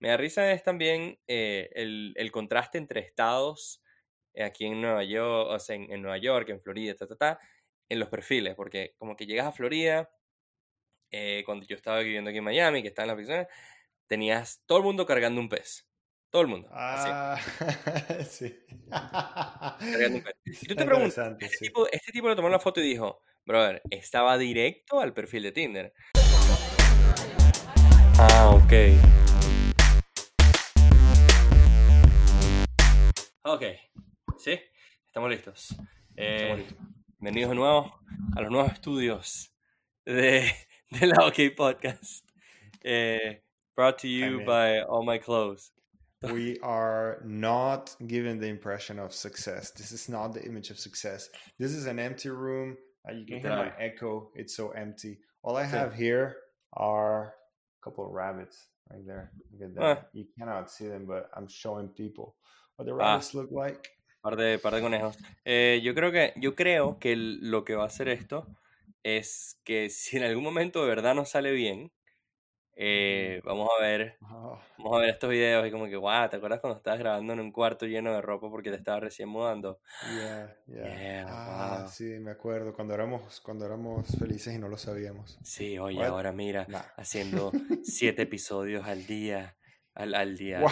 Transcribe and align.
me 0.00 0.08
da 0.08 0.16
risa 0.16 0.50
es 0.52 0.62
también 0.62 1.18
eh, 1.26 1.70
el, 1.74 2.14
el 2.16 2.32
contraste 2.32 2.78
entre 2.78 3.00
estados 3.00 3.82
eh, 4.34 4.42
aquí 4.44 4.64
en 4.66 4.80
Nueva 4.80 5.04
York, 5.04 5.48
o 5.50 5.58
sea, 5.58 5.76
en, 5.76 5.92
en 5.92 6.02
Nueva 6.02 6.18
York, 6.18 6.48
en 6.48 6.60
Florida, 6.60 6.94
ta, 6.94 7.06
ta, 7.06 7.16
ta, 7.16 7.38
en 7.88 7.98
los 7.98 8.08
perfiles, 8.08 8.54
porque 8.54 8.94
como 8.98 9.14
que 9.14 9.26
llegas 9.26 9.46
a 9.46 9.52
Florida, 9.52 10.10
eh, 11.10 11.42
cuando 11.44 11.66
yo 11.66 11.76
estaba 11.76 12.00
viviendo 12.00 12.30
aquí 12.30 12.38
en 12.38 12.44
Miami, 12.44 12.82
que 12.82 12.88
estaba 12.88 13.04
en 13.04 13.08
la 13.08 13.14
oficina, 13.14 13.48
tenías 14.06 14.62
todo 14.66 14.78
el 14.78 14.84
mundo 14.84 15.04
cargando 15.06 15.40
un 15.40 15.48
pez. 15.48 15.86
Todo 16.30 16.42
el 16.42 16.48
mundo. 16.48 16.68
así, 16.72 17.10
Ah, 17.12 17.40
sí. 18.30 18.56
cargando 18.88 20.18
un 20.18 20.22
pez. 20.22 20.34
Y 20.44 20.66
tú 20.66 20.74
te 20.76 20.82
Está 20.82 20.86
preguntas, 20.86 21.36
este 21.40 21.56
sí. 21.56 21.64
tipo, 21.66 21.86
este 21.88 22.12
tipo 22.12 22.28
le 22.28 22.36
tomó 22.36 22.48
la 22.48 22.60
foto 22.60 22.80
y 22.80 22.84
dijo, 22.84 23.20
brother, 23.44 23.82
estaba 23.90 24.38
directo 24.38 25.00
al 25.00 25.12
perfil 25.12 25.42
de 25.42 25.52
Tinder. 25.52 25.92
Ah, 28.16 28.50
ok. 28.54 29.19
Ok, 33.52 33.62
sí, 34.38 34.60
estamos 35.06 35.28
listos. 35.28 35.74
Eh, 36.16 36.36
Estamos 36.36 36.58
listos. 36.58 36.78
bienvenidos 37.18 37.50
de 37.50 37.56
nuevo 37.56 37.94
a 38.36 38.40
los 38.42 38.50
nuevos 38.52 38.72
estudios 38.72 39.52
de, 40.06 40.52
de 40.90 41.06
la 41.08 41.26
OK 41.26 41.56
Podcast. 41.56 42.24
Eh, 42.84 43.42
brought 43.74 43.98
to 43.98 44.06
you 44.06 44.40
Amén. 44.42 44.46
by 44.46 44.80
All 44.82 45.04
My 45.04 45.18
Clothes. 45.18 45.72
We 46.22 46.58
are 46.62 47.20
not 47.24 47.96
giving 48.06 48.38
the 48.38 48.46
impression 48.46 49.00
of 49.00 49.12
success. 49.12 49.72
This 49.72 49.90
is 49.90 50.08
not 50.08 50.32
the 50.32 50.44
image 50.44 50.70
of 50.70 50.78
success. 50.78 51.28
This 51.58 51.72
is 51.72 51.86
an 51.86 51.98
empty 51.98 52.28
room. 52.28 52.76
Uh, 53.08 53.14
you 53.14 53.26
can 53.26 53.40
hear 53.40 53.50
my 53.56 53.72
echo. 53.80 54.30
It's 54.36 54.54
so 54.54 54.70
empty. 54.70 55.18
All 55.42 55.56
I 55.56 55.64
have 55.64 55.92
here 55.92 56.36
are 56.74 57.34
a 57.80 57.84
couple 57.84 58.06
of 58.06 58.12
rabbits 58.12 58.68
right 58.90 59.04
there. 59.04 59.32
Look 59.52 59.70
at 59.70 59.74
that. 59.74 59.82
Ah. 59.82 60.06
You 60.12 60.26
cannot 60.38 60.70
see 60.70 60.86
them, 60.86 61.04
but 61.04 61.28
I'm 61.34 61.48
showing 61.48 61.88
people 61.88 62.36
what 62.80 62.86
the 62.86 62.92
Ah. 62.92 63.12
rabbits 63.12 63.34
look 63.34 63.50
like. 63.52 63.78
Par 64.22 64.36
de, 64.36 64.58
par 64.58 64.74
de 64.74 64.80
conejos. 64.82 65.16
Eh, 65.44 65.80
yo 65.82 65.94
creo 65.94 66.12
que, 66.12 66.32
yo 66.36 66.54
creo 66.54 66.98
que 66.98 67.14
lo 67.16 67.64
que 67.64 67.74
va 67.74 67.84
a 67.84 67.86
hacer 67.86 68.08
esto 68.08 68.46
es 69.02 69.58
que 69.64 69.88
si 69.90 70.16
en 70.16 70.24
algún 70.24 70.44
momento 70.44 70.82
de 70.82 70.88
verdad 70.88 71.14
no 71.14 71.24
sale 71.24 71.52
bien, 71.52 71.92
eh, 72.76 73.40
vamos 73.44 73.68
a 73.78 73.82
ver, 73.82 74.16
Oh, 74.22 74.58
vamos 74.78 74.96
a 74.96 75.00
ver 75.00 75.10
estos 75.10 75.30
videos 75.30 75.66
y 75.66 75.70
como 75.70 75.86
que, 75.86 75.96
guau, 75.96 76.28
¿te 76.28 76.36
acuerdas 76.36 76.60
cuando 76.60 76.76
estabas 76.78 76.98
grabando 77.00 77.32
en 77.32 77.40
un 77.40 77.52
cuarto 77.52 77.86
lleno 77.86 78.12
de 78.12 78.20
ropa 78.22 78.48
porque 78.50 78.70
te 78.70 78.76
estabas 78.76 79.02
recién 79.02 79.28
mudando? 79.28 79.80
yeah, 80.16 80.54
yeah. 80.66 80.84
Yeah, 80.84 81.24
ah, 81.28 81.78
wow. 81.80 81.88
sí, 81.88 82.04
me 82.20 82.30
acuerdo 82.30 82.72
cuando 82.74 82.94
éramos 82.94 83.40
cuando 83.40 83.66
éramos 83.66 84.06
felices 84.18 84.54
y 84.54 84.58
no 84.58 84.68
lo 84.68 84.76
sabíamos. 84.78 85.38
Sí, 85.42 85.78
oye, 85.78 85.98
What? 85.98 86.08
ahora 86.08 86.32
mira, 86.32 86.66
Nah. 86.68 86.80
haciendo 86.96 87.52
siete 87.84 88.22
episodios 88.22 88.86
al 88.86 89.06
día, 89.06 89.56
al, 89.94 90.14
al 90.14 90.36
día, 90.36 90.62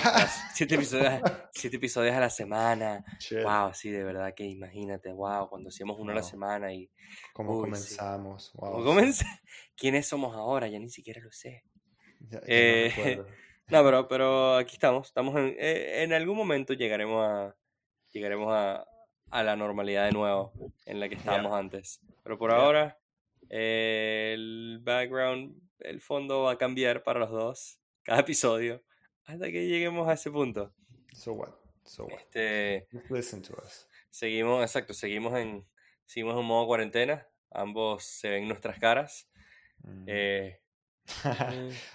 siete 0.54 0.74
episodios, 0.76 1.20
siete 1.52 1.76
episodios 1.76 2.14
a 2.14 2.20
la 2.20 2.30
semana. 2.30 3.04
Shit. 3.18 3.42
Wow, 3.42 3.74
sí, 3.74 3.90
de 3.90 4.04
verdad 4.04 4.32
que 4.34 4.44
imagínate, 4.44 5.12
wow, 5.12 5.48
cuando 5.48 5.68
hacíamos 5.68 5.98
uno 5.98 6.12
a 6.12 6.14
la 6.14 6.20
Wow. 6.22 6.30
semana 6.30 6.72
y 6.72 6.90
¿Cómo 7.32 7.50
Uy, 7.52 7.56
sí. 7.56 7.70
comenzamos? 7.70 8.52
Wow, 8.54 8.70
¿Cómo 8.72 8.82
sí. 8.82 8.86
comencé? 8.88 9.24
¿Quiénes 9.76 10.06
somos 10.06 10.34
ahora? 10.36 10.68
Ya 10.68 10.78
ni 10.78 10.88
siquiera 10.90 11.20
lo 11.20 11.32
sé. 11.32 11.64
Ya- 12.20 12.30
ya 12.30 12.40
no 12.40 12.44
Eh, 12.46 12.92
recuerdo. 12.96 13.26
No, 13.70 13.84
pero, 13.84 14.08
pero 14.08 14.56
aquí 14.56 14.72
estamos. 14.76 15.08
Estamos 15.08 15.36
en, 15.36 15.54
eh, 15.58 16.02
en 16.02 16.14
algún 16.14 16.38
momento 16.38 16.72
llegaremos 16.72 17.22
a 17.22 17.54
llegaremos 18.12 18.50
a, 18.50 18.86
a 19.30 19.42
la 19.42 19.56
normalidad 19.56 20.06
de 20.06 20.12
nuevo 20.12 20.54
en 20.86 21.00
la 21.00 21.08
que 21.10 21.16
estábamos 21.16 21.52
antes. 21.52 22.00
Pero 22.22 22.38
por 22.38 22.50
Yeah. 22.50 22.58
ahora 22.60 22.98
eh, 23.50 24.32
el 24.34 24.80
background, 24.82 25.54
el 25.80 26.00
fondo 26.00 26.44
va 26.44 26.52
a 26.52 26.56
cambiar 26.58 27.02
para 27.02 27.20
los 27.20 27.30
dos 27.30 27.78
cada 28.04 28.20
episodio 28.20 28.82
hasta 29.28 29.46
que 29.46 29.66
lleguemos 29.68 30.08
a 30.08 30.14
ese 30.14 30.30
punto. 30.30 30.72
So 31.14 31.32
what? 31.34 31.50
So 31.84 32.04
what? 32.04 32.18
Este, 32.18 32.86
Just 32.92 33.10
listen 33.10 33.42
to 33.42 33.54
us. 33.62 33.88
seguimos, 34.10 34.62
exacto, 34.62 34.92
seguimos 34.94 35.34
en 35.38 35.64
seguimos 36.06 36.38
en 36.38 36.44
modo 36.44 36.66
cuarentena. 36.66 37.26
Ambos 37.50 38.04
se 38.04 38.28
ven 38.30 38.48
nuestras 38.48 38.78
caras. 38.78 39.28
Mm. 39.82 40.04
Eh, 40.06 40.60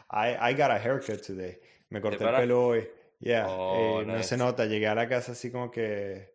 I, 0.10 0.50
I 0.52 0.54
got 0.54 0.72
a 0.72 0.80
haircut 0.80 1.22
today. 1.22 1.60
Me 1.90 2.02
corté 2.02 2.24
el 2.24 2.36
pelo 2.36 2.68
hoy. 2.68 2.88
Yeah. 3.20 3.46
Oh, 3.48 4.02
eh, 4.02 4.06
No 4.06 4.16
nice. 4.16 4.30
se 4.30 4.38
nota. 4.38 4.66
Llegué 4.66 4.88
a 4.88 4.96
la 4.96 5.08
casa 5.08 5.34
así 5.34 5.52
como 5.52 5.70
que. 5.70 6.34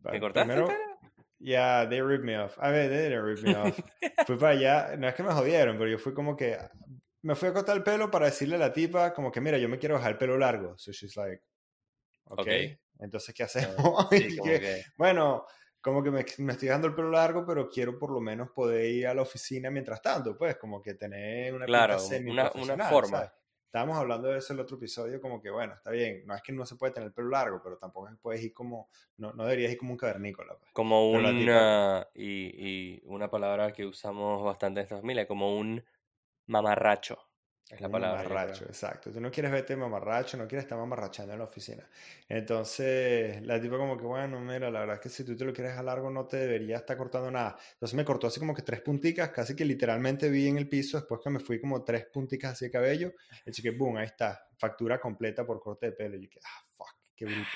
¿Me 0.00 0.18
cortaste 0.20 0.52
el 0.52 0.64
primero- 0.64 0.66
pelo? 0.68 0.94
Yeah, 1.40 1.86
they 1.88 2.00
ripped 2.00 2.24
me 2.24 2.38
off. 2.38 2.56
A 2.58 2.70
ver, 2.70 2.88
they 2.88 3.02
didn't 3.10 3.22
rip 3.22 3.42
me 3.44 3.54
off. 3.54 3.78
fui 4.26 4.36
para 4.38 4.52
allá. 4.52 4.96
No 4.96 5.06
es 5.08 5.14
que 5.14 5.22
me 5.22 5.30
jodieron, 5.32 5.76
pero 5.76 5.90
yo 5.90 5.98
fui 5.98 6.14
como 6.14 6.36
que. 6.36 6.56
Me 7.28 7.34
fui 7.34 7.48
a 7.48 7.52
cortar 7.54 7.76
el 7.76 7.82
pelo 7.82 8.10
para 8.10 8.26
decirle 8.26 8.56
a 8.56 8.58
la 8.58 8.72
tipa, 8.72 9.12
como 9.14 9.32
que, 9.32 9.40
mira, 9.40 9.58
yo 9.58 9.68
me 9.68 9.78
quiero 9.78 9.96
dejar 9.96 10.12
el 10.12 10.18
pelo 10.18 10.36
largo. 10.38 10.76
So 10.78 10.92
she's 10.92 11.16
like, 11.16 11.42
ok. 12.26 12.40
Ok. 12.40 12.48
Entonces, 13.00 13.34
¿qué 13.34 13.42
hacemos? 13.44 13.76
sí, 14.10 14.28
Y 14.32 14.36
como 14.36 14.50
que, 14.52 14.60
que- 14.60 14.82
Bueno, 14.96 15.46
como 15.80 16.02
que 16.02 16.10
me, 16.10 16.24
me 16.38 16.52
estoy 16.52 16.68
dejando 16.68 16.88
el 16.88 16.94
pelo 16.94 17.10
largo, 17.10 17.44
pero 17.46 17.68
quiero 17.68 17.98
por 17.98 18.10
lo 18.10 18.20
menos 18.20 18.50
poder 18.50 18.86
ir 18.90 19.06
a 19.06 19.14
la 19.14 19.22
oficina 19.22 19.70
mientras 19.70 20.00
tanto, 20.02 20.36
pues, 20.36 20.56
como 20.56 20.80
que 20.82 20.94
tener 20.94 21.54
una 21.54 21.66
Claro, 21.66 22.06
una- 22.06 22.52
una 22.54 22.78
forma. 22.78 23.18
¿sabes? 23.18 23.30
Estábamos 23.66 23.98
hablando 23.98 24.28
de 24.28 24.38
eso 24.38 24.52
en 24.52 24.58
el 24.60 24.64
otro 24.64 24.76
episodio, 24.76 25.20
como 25.20 25.40
que, 25.42 25.50
bueno, 25.50 25.74
está 25.74 25.90
bien, 25.90 26.24
no 26.26 26.34
es 26.36 26.42
que 26.42 26.52
no 26.52 26.64
se 26.64 26.76
puede 26.76 26.92
tener 26.92 27.08
el 27.08 27.12
pelo 27.14 27.28
largo, 27.30 27.60
pero 27.62 27.76
tampoco 27.76 28.08
puedes 28.22 28.42
ir 28.42 28.52
como, 28.54 28.88
no, 29.16 29.32
no 29.32 29.44
deberías 29.44 29.72
ir 29.72 29.78
como 29.78 29.92
un 29.92 29.98
cavernícola, 29.98 30.56
pues. 30.58 30.72
como 30.72 31.10
Pero 31.10 31.22
una 31.22 32.08
y, 32.14 32.50
y 32.96 33.02
una 33.06 33.30
palabra 33.30 33.72
que 33.72 33.86
usamos 33.86 34.42
bastante 34.42 34.80
en 34.80 34.84
esta 34.84 34.96
familia, 34.96 35.26
como 35.26 35.56
un 35.58 35.84
mamarracho. 36.46 37.18
Es 37.70 37.80
la 37.80 37.88
palabra. 37.88 38.22
mamarracho, 38.22 38.66
exacto. 38.66 39.10
Tú 39.10 39.20
no 39.20 39.30
quieres 39.30 39.50
verte 39.50 39.74
mamarracho, 39.74 40.36
no 40.36 40.46
quieres 40.46 40.64
estar 40.64 40.78
mamarrachando 40.78 41.32
en 41.32 41.38
la 41.38 41.46
oficina. 41.46 41.88
Entonces, 42.28 43.40
la 43.42 43.58
tipa 43.58 43.78
como 43.78 43.96
que, 43.96 44.04
bueno, 44.04 44.38
mira, 44.38 44.70
la 44.70 44.80
verdad 44.80 44.96
es 44.96 45.00
que 45.00 45.08
si 45.08 45.24
tú 45.24 45.34
te 45.34 45.46
lo 45.46 45.52
quieres 45.52 45.72
dejar 45.72 45.86
largo 45.86 46.10
no 46.10 46.26
te 46.26 46.36
debería 46.36 46.76
estar 46.76 46.96
cortando 46.96 47.30
nada. 47.30 47.56
Entonces 47.72 47.94
me 47.94 48.04
cortó 48.04 48.26
así 48.26 48.38
como 48.38 48.54
que 48.54 48.60
tres 48.60 48.82
punticas, 48.82 49.30
casi 49.30 49.56
que 49.56 49.64
literalmente 49.64 50.28
vi 50.28 50.46
en 50.46 50.58
el 50.58 50.68
piso, 50.68 50.98
después 50.98 51.20
que 51.24 51.30
me 51.30 51.40
fui 51.40 51.58
como 51.58 51.82
tres 51.82 52.04
punticas 52.12 52.52
así 52.52 52.66
de 52.66 52.70
cabello, 52.70 53.12
y 53.46 53.62
que 53.62 53.70
boom, 53.70 53.96
ahí 53.96 54.06
está, 54.06 54.46
factura 54.58 55.00
completa 55.00 55.46
por 55.46 55.58
corte 55.58 55.86
de 55.86 55.92
pelo. 55.92 56.16
Y 56.16 56.24
yo 56.24 56.30
que, 56.30 56.40
ah, 56.44 56.64
fuck, 56.74 56.94
qué 57.16 57.24
bruto. 57.24 57.48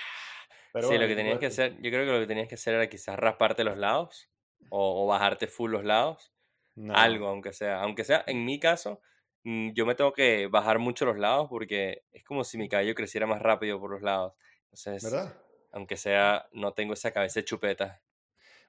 Pero 0.73 0.89
sí, 0.89 0.95
bueno, 0.95 1.03
lo 1.03 1.09
que 1.09 1.17
tenías 1.17 1.39
que 1.39 1.47
hacer, 1.47 1.77
yo 1.77 1.91
creo 1.91 2.07
que 2.07 2.13
lo 2.13 2.21
que 2.21 2.27
tenías 2.27 2.49
que 2.49 2.55
hacer 2.55 2.75
era 2.75 2.89
quizás 2.89 3.19
rasparte 3.19 3.63
los 3.63 3.77
lados 3.77 4.31
o, 4.71 5.05
o 5.05 5.07
bajarte 5.07 5.49
full 5.49 5.71
los 5.71 5.85
lados, 5.85 6.33
no. 6.79 6.95
algo, 6.95 7.29
aunque 7.29 7.53
sea, 7.53 7.83
aunque 7.83 8.05
sea, 8.05 8.25
en 8.27 8.45
mi 8.45 8.59
caso, 8.61 9.01
mm, 9.45 9.73
yo 9.73 9.87
me 9.87 9.95
tengo 9.95 10.13
que 10.13 10.47
bajar 10.49 10.79
mucho 10.79 11.05
los 11.07 11.19
lados 11.19 11.49
porque 11.51 12.05
es 12.13 12.25
como 12.25 12.45
si 12.45 12.59
mi 12.59 12.69
cabello 12.69 12.95
creciera 12.95 13.27
más 13.27 13.43
rápido 13.43 13.81
por 13.81 13.91
los 13.91 14.03
lados. 14.03 14.35
Entonces, 14.73 15.03
¿Verdad? 15.03 15.35
aunque 15.73 15.97
sea, 15.97 16.49
no 16.53 16.73
tengo 16.75 16.95
esa 16.95 17.11
cabeza 17.13 17.41
de 17.41 17.45
chupeta. 17.45 18.03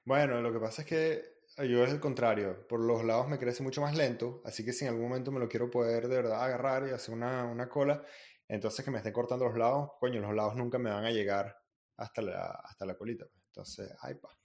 Bueno, 0.04 0.40
lo 0.40 0.52
que 0.52 0.58
pasa 0.58 0.82
es 0.82 0.88
que 0.88 1.40
yo 1.68 1.84
es 1.84 1.90
el 1.92 2.00
contrario. 2.00 2.66
Por 2.68 2.80
los 2.80 3.04
lados 3.04 3.28
me 3.28 3.38
crece 3.38 3.62
mucho 3.62 3.80
más 3.82 3.96
lento, 3.96 4.40
así 4.44 4.64
que 4.64 4.72
si 4.72 4.84
en 4.84 4.90
algún 4.92 5.08
momento 5.08 5.30
me 5.32 5.40
lo 5.40 5.48
quiero 5.48 5.70
poder 5.70 6.08
de 6.08 6.16
verdad 6.16 6.42
agarrar 6.44 6.86
y 6.88 6.90
hacer 6.92 7.14
una, 7.14 7.44
una 7.44 7.68
cola, 7.68 8.02
entonces 8.48 8.84
que 8.84 8.90
me 8.90 8.98
estén 8.98 9.12
cortando 9.12 9.46
los 9.46 9.56
lados, 9.56 9.90
coño, 10.00 10.20
los 10.20 10.34
lados 10.34 10.56
nunca 10.56 10.78
me 10.78 10.90
van 10.90 11.04
a 11.04 11.10
llegar 11.10 11.56
hasta 11.96 12.22
la, 12.22 12.46
hasta 12.64 12.86
la 12.86 12.96
colita. 12.96 13.26
pues. 13.26 13.44
Entonces, 13.46 13.94
ay, 14.00 14.14
pa. 14.14 14.39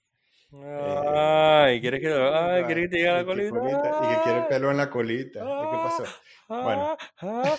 Ay, 0.52 1.80
¿quieres 1.80 2.00
que, 2.00 2.12
ay, 2.12 2.64
¿quieres 2.64 2.84
que 2.84 2.88
te 2.88 2.96
llegue 2.96 3.08
a 3.08 3.14
la 3.18 3.24
colita? 3.24 3.58
Y 3.58 4.14
que 4.14 4.22
quiere 4.22 4.42
pelo 4.48 4.70
en 4.70 4.76
la 4.76 4.88
colita. 4.90 5.40
¿Y 5.40 5.70
qué 5.70 5.76
pasó? 5.82 6.04
Bueno. 6.48 6.96
Ah, 7.20 7.56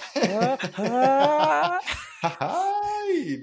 ah, 0.77 1.79
ah. 2.21 2.63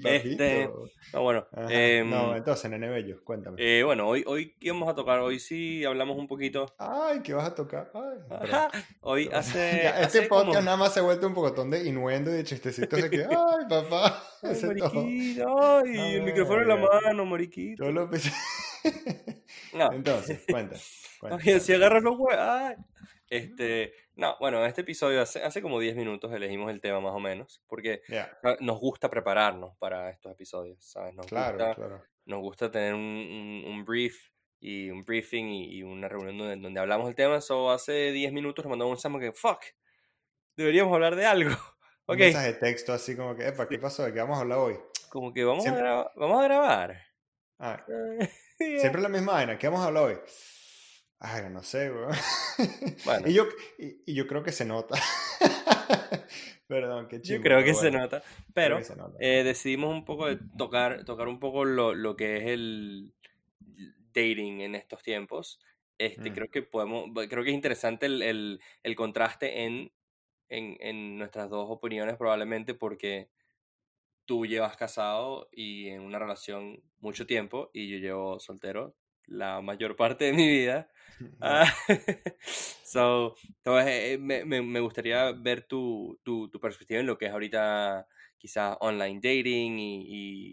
Este, 0.03 0.69
No, 1.13 1.21
bueno, 1.23 1.47
em, 1.69 2.09
No, 2.09 2.35
entonces, 2.35 2.69
nene 2.69 2.87
bello, 2.89 3.23
cuéntame. 3.23 3.55
eh, 3.59 3.83
bueno, 3.83 4.07
hoy, 4.07 4.23
hoy 4.27 4.53
¿qué 4.59 4.71
vamos 4.71 4.89
a 4.89 4.93
tocar? 4.95 5.19
Hoy 5.19 5.39
sí 5.39 5.83
hablamos 5.85 6.17
un 6.17 6.27
poquito. 6.27 6.67
Ay, 6.77 7.21
¿qué 7.23 7.33
vas 7.33 7.47
a 7.47 7.55
tocar? 7.55 7.91
Ay, 7.93 8.81
Hoy 9.01 9.29
hace, 9.33 9.57
Ya, 9.83 10.01
este 10.01 10.19
hace 10.19 10.21
podcast 10.23 10.49
como- 10.57 10.61
nada 10.61 10.77
más 10.77 10.93
se 10.93 10.99
ha 10.99 11.03
vuelto 11.03 11.25
un 11.27 11.33
pocotón 11.33 11.71
de 11.71 11.83
innuendo 11.87 12.31
y 12.31 12.35
de 12.35 12.43
chistecitos 12.43 13.01
de 13.01 13.09
que, 13.09 13.23
ay, 13.23 13.65
papá, 13.69 14.23
Ay, 14.43 14.61
mariquito, 14.65 15.77
ay, 15.83 16.15
el 16.15 16.23
micrófono 16.23 16.61
en 16.61 16.67
la 16.67 16.75
mano, 16.75 17.25
mariquito. 17.25 17.91
Lo 17.91 18.07
No, 19.73 19.91
Entonces, 19.93 20.43
cuenta. 20.49 20.77
cuenta, 21.19 21.39
ay, 21.45 21.59
si 21.59 21.73
agarras 21.73 22.03
los 22.03 22.15
huevos. 22.17 22.75
Este, 23.27 23.93
no, 24.15 24.35
bueno, 24.39 24.63
este 24.65 24.81
episodio 24.81 25.21
hace, 25.21 25.41
hace 25.43 25.61
como 25.61 25.79
10 25.79 25.95
minutos 25.95 26.31
elegimos 26.31 26.69
el 26.71 26.79
tema 26.79 27.01
más 27.01 27.13
o 27.13 27.19
menos, 27.19 27.63
porque 27.67 28.01
Ya, 28.07 28.37
ah, 28.43 28.55
nos 28.59 28.79
gusta 28.79 29.09
prepararnos 29.09 29.75
para 29.77 30.09
estos 30.11 30.31
episodios, 30.31 30.77
¿sabes? 30.85 31.13
Nos 31.15 31.25
claro, 31.25 31.57
gusta, 31.57 31.75
claro. 31.75 32.03
nos 32.25 32.39
gusta 32.41 32.69
tener 32.71 32.93
un, 32.93 33.01
un- 33.01 33.63
un 33.67 33.83
brief 33.85 34.29
y 34.59 34.89
un 34.91 35.03
briefing 35.03 35.45
y, 35.47 35.77
y 35.77 35.83
una 35.83 36.07
reunión 36.07 36.37
donde, 36.37 36.55
donde 36.57 36.79
hablamos 36.79 37.07
del 37.07 37.15
tema. 37.15 37.41
So, 37.41 37.71
hace 37.71 38.11
10 38.11 38.31
minutos 38.31 38.63
nos 38.63 38.69
mandamos 38.69 39.03
un 39.05 39.11
mensaje 39.11 39.31
que, 39.31 39.37
fuck, 39.37 39.63
deberíamos 40.55 40.93
hablar 40.93 41.15
de 41.15 41.25
algo. 41.25 41.49
Un 42.07 42.13
Ok, 42.13 42.19
mensaje 42.19 42.53
de 42.53 42.59
texto 42.59 42.93
así 42.93 43.15
como 43.15 43.35
que, 43.35 43.47
epa, 43.47 43.67
¿qué 43.67 43.79
pasó? 43.79 44.03
¿De 44.03 44.13
qué 44.13 44.19
vamos 44.19 44.37
a 44.37 44.41
hablar 44.41 44.59
hoy? 44.59 44.77
como 45.09 45.33
que 45.33 45.43
vamos, 45.43 45.61
a, 45.61 45.63
Siempre- 45.63 45.81
graba- 45.81 46.11
vamos 46.15 46.39
a 46.39 46.43
grabar. 46.43 47.01
Ah, 47.57 47.83
Yeah. 48.59 48.79
siempre 48.81 49.01
la 49.01 49.09
misma 49.09 49.33
vaina, 49.33 49.57
¿qué 49.57 49.67
vamos 49.67 49.81
a 49.83 49.87
hablar 49.87 50.03
hoy? 50.03 50.17
Ay, 51.19 51.43
no 51.49 51.63
sé, 51.63 51.91
weón. 51.91 52.11
Bueno. 53.05 53.27
Y 53.29 53.33
yo, 53.33 53.45
y, 53.79 54.01
y 54.05 54.13
yo 54.15 54.27
creo 54.27 54.43
que 54.43 54.51
se 54.51 54.65
nota. 54.65 54.95
Perdón, 56.67 57.07
qué 57.07 57.17
Yo 57.17 57.23
chimbo, 57.23 57.43
creo 57.43 57.63
que 57.63 57.73
se 57.73 57.91
nota, 57.91 58.21
creo 58.21 58.53
pero 58.53 58.77
que 58.79 58.83
se 58.83 58.95
nota. 58.95 59.17
eh, 59.19 59.43
decidimos 59.43 59.93
un 59.93 60.03
poco 60.05 60.27
de 60.27 60.37
tocar, 60.57 61.05
tocar 61.05 61.27
un 61.27 61.39
poco 61.39 61.63
lo, 61.63 61.93
lo 61.93 62.15
que 62.15 62.37
es 62.37 62.43
el 62.47 63.13
dating 64.13 64.61
en 64.61 64.75
estos 64.75 65.03
tiempos. 65.03 65.59
Este, 65.97 66.31
Mm, 66.31 66.33
creo 66.33 66.49
que 66.49 66.61
podemos, 66.63 67.05
creo 67.29 67.43
que 67.43 67.49
es 67.51 67.55
interesante 67.55 68.05
el, 68.07 68.21
el- 68.21 68.59
el 68.83 68.95
contraste 68.95 69.63
en, 69.63 69.91
en, 70.49 70.77
en 70.79 71.17
nuestras 71.17 71.49
dos 71.49 71.67
opiniones 71.69 72.17
probablemente 72.17 72.73
porque 72.73 73.29
tú 74.25 74.45
llevas 74.45 74.77
casado 74.77 75.49
y 75.51 75.89
en 75.89 76.01
una 76.01 76.19
relación 76.19 76.83
mucho 76.99 77.25
tiempo 77.27 77.69
y 77.73 77.89
yo 77.89 77.97
llevo 77.97 78.39
soltero 78.39 78.95
la 79.27 79.61
mayor 79.61 79.95
parte 79.97 80.25
de 80.25 80.33
mi 80.33 80.47
vida. 80.47 80.89
Ah, 81.41 81.65
so, 82.83 83.35
entonces, 83.57 84.13
eh, 84.13 84.17
me, 84.19 84.45
me- 84.45 84.61
me 84.61 84.79
gustaría 84.79 85.31
ver 85.33 85.63
tu, 85.67 86.19
tu, 86.23 86.49
tu 86.49 86.59
perspectiva 86.59 86.99
en 87.01 87.07
lo 87.07 87.17
que 87.17 87.25
es 87.27 87.31
ahorita 87.31 88.07
quizás 88.37 88.77
online 88.79 89.15
dating 89.21 89.77
y, 89.79 90.01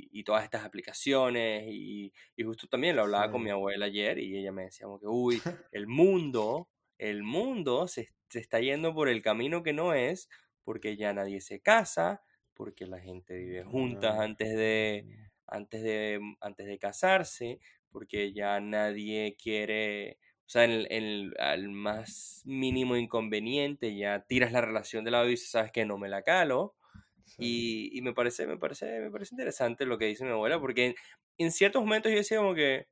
y- 0.07 0.09
y 0.13 0.25
todas 0.25 0.45
estas 0.45 0.65
aplicaciones 0.65 1.65
y, 1.69 2.13
y 2.37 2.43
justo 2.45 2.67
también 2.69 2.97
lo 2.97 3.03
hablaba 3.03 3.31
con 3.31 3.43
mi 3.43 3.51
Sí. 3.51 3.51
abuela 3.51 3.87
ayer 3.87 4.19
y 4.19 4.37
ella 4.39 4.53
me 4.53 4.65
decía 4.65 4.87
como 4.87 4.99
que, 5.01 5.07
uy, 5.07 5.45
el 5.71 5.87
mundo, 5.87 6.71
el 6.99 7.23
mundo 7.23 7.87
se, 7.89 8.09
se 8.29 8.41
está 8.41 8.61
yendo 8.61 8.95
por 8.95 9.09
el 9.09 9.23
camino 9.23 9.63
que 9.63 9.73
no 9.73 9.95
es 9.95 10.29
porque 10.65 10.97
ya 10.97 11.13
nadie 11.13 11.41
se 11.41 11.61
casa, 11.61 12.23
porque 12.55 12.87
la 12.87 13.01
gente 13.01 13.35
vive 13.37 13.65
juntas 13.65 14.17
Ah, 14.17 14.21
antes 14.21 14.49
de, 14.57 15.07
mm, 15.07 15.31
antes 15.47 15.83
de, 15.83 16.21
antes 16.41 16.67
de 16.67 16.79
casarse, 16.79 17.61
porque 17.91 18.33
ya 18.33 18.61
nadie 18.61 19.37
quiere, 19.41 20.19
o 20.47 20.49
sea, 20.49 20.65
en 20.65 20.87
en 20.91 21.33
al 21.39 21.69
más 21.71 22.43
mínimo 22.45 22.97
inconveniente 22.97 23.97
ya 23.97 24.21
tiras 24.27 24.53
la 24.53 24.61
relación 24.63 25.05
de 25.05 25.11
lado 25.13 25.27
y 25.27 25.31
dices, 25.33 25.51
sabes 25.51 25.73
que 25.73 25.85
no 25.87 25.99
me 25.99 26.09
la 26.09 26.23
calo. 26.23 26.77
sí. 27.25 27.43
Y, 27.43 27.91
y 27.99 28.03
me 28.03 28.15
parece, 28.15 28.47
me 28.47 28.59
parece, 28.59 29.01
me 29.01 29.11
parece 29.11 29.35
interesante 29.35 29.87
lo 29.87 29.99
que 29.99 30.07
dice 30.07 30.25
mi 30.25 30.31
abuela, 30.33 30.61
porque 30.61 30.87
en, 30.87 30.95
en 31.39 31.53
ciertos 31.53 31.83
momentos 31.83 32.13
yo 32.13 32.19
decía 32.19 32.39
como 32.39 32.55
que, 32.55 32.89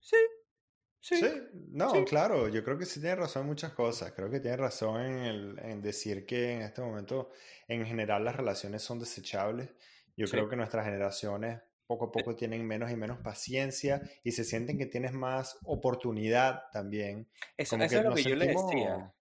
sí, 0.00 0.16
Sí, 1.10 1.26
sí, 1.26 1.26
no, 1.52 2.04
sí, 2.04 2.06
claro, 2.06 2.48
yo 2.48 2.62
creo 2.62 2.78
que 2.78 2.84
sí 2.86 3.00
tiene 3.00 3.16
razón 3.16 3.42
en 3.42 3.48
muchas 3.48 3.72
cosas. 3.72 4.12
Creo 4.12 4.30
que 4.30 4.40
tiene 4.40 4.56
razón 4.58 5.00
en, 5.00 5.18
el- 5.18 5.58
en 5.58 5.80
decir 5.82 6.24
que 6.26 6.52
en 6.52 6.62
este 6.62 6.80
momento, 6.82 7.30
en 7.68 7.86
general, 7.86 8.24
las 8.24 8.36
relaciones 8.36 8.82
son 8.82 8.98
desechables. 8.98 9.70
Yo 10.16 10.28
sí. 10.28 10.28
creo 10.30 10.48
que 10.48 10.56
nuestras 10.56 10.84
generaciones 10.86 11.60
poco 11.86 12.06
a 12.06 12.12
poco 12.12 12.34
tienen 12.36 12.66
menos 12.66 12.90
y 12.90 12.96
menos 12.96 13.18
paciencia 13.20 14.02
y 14.24 14.32
se 14.32 14.44
sienten 14.44 14.78
que 14.78 14.86
tienes 14.86 15.12
más 15.12 15.58
oportunidad 15.64 16.64
también. 16.72 17.28
Eso, 17.56 17.76
Como 17.76 17.88
eso 17.88 17.98
que 17.98 17.98
es 17.98 18.02
lo 18.02 18.12
que 18.12 18.24
yo 18.24 18.34
le 18.36 18.46
decía. 18.46 19.14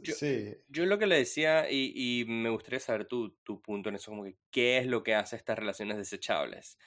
Yo, 0.00 0.14
sí, 0.14 0.54
yo 0.68 0.86
lo 0.86 0.98
que 0.98 1.06
le 1.06 1.16
decía, 1.18 1.70
y, 1.70 1.92
y 2.22 2.24
me 2.26 2.50
gustaría 2.50 2.80
saber 2.80 3.06
tu, 3.06 3.32
tu 3.44 3.62
punto 3.62 3.88
en 3.88 3.96
eso, 3.96 4.10
como 4.10 4.24
que 4.24 4.38
qué 4.50 4.78
es 4.78 4.86
lo 4.86 5.02
que 5.02 5.14
hace 5.14 5.36
estas 5.36 5.58
relaciones 5.58 5.96
desechables. 5.98 6.78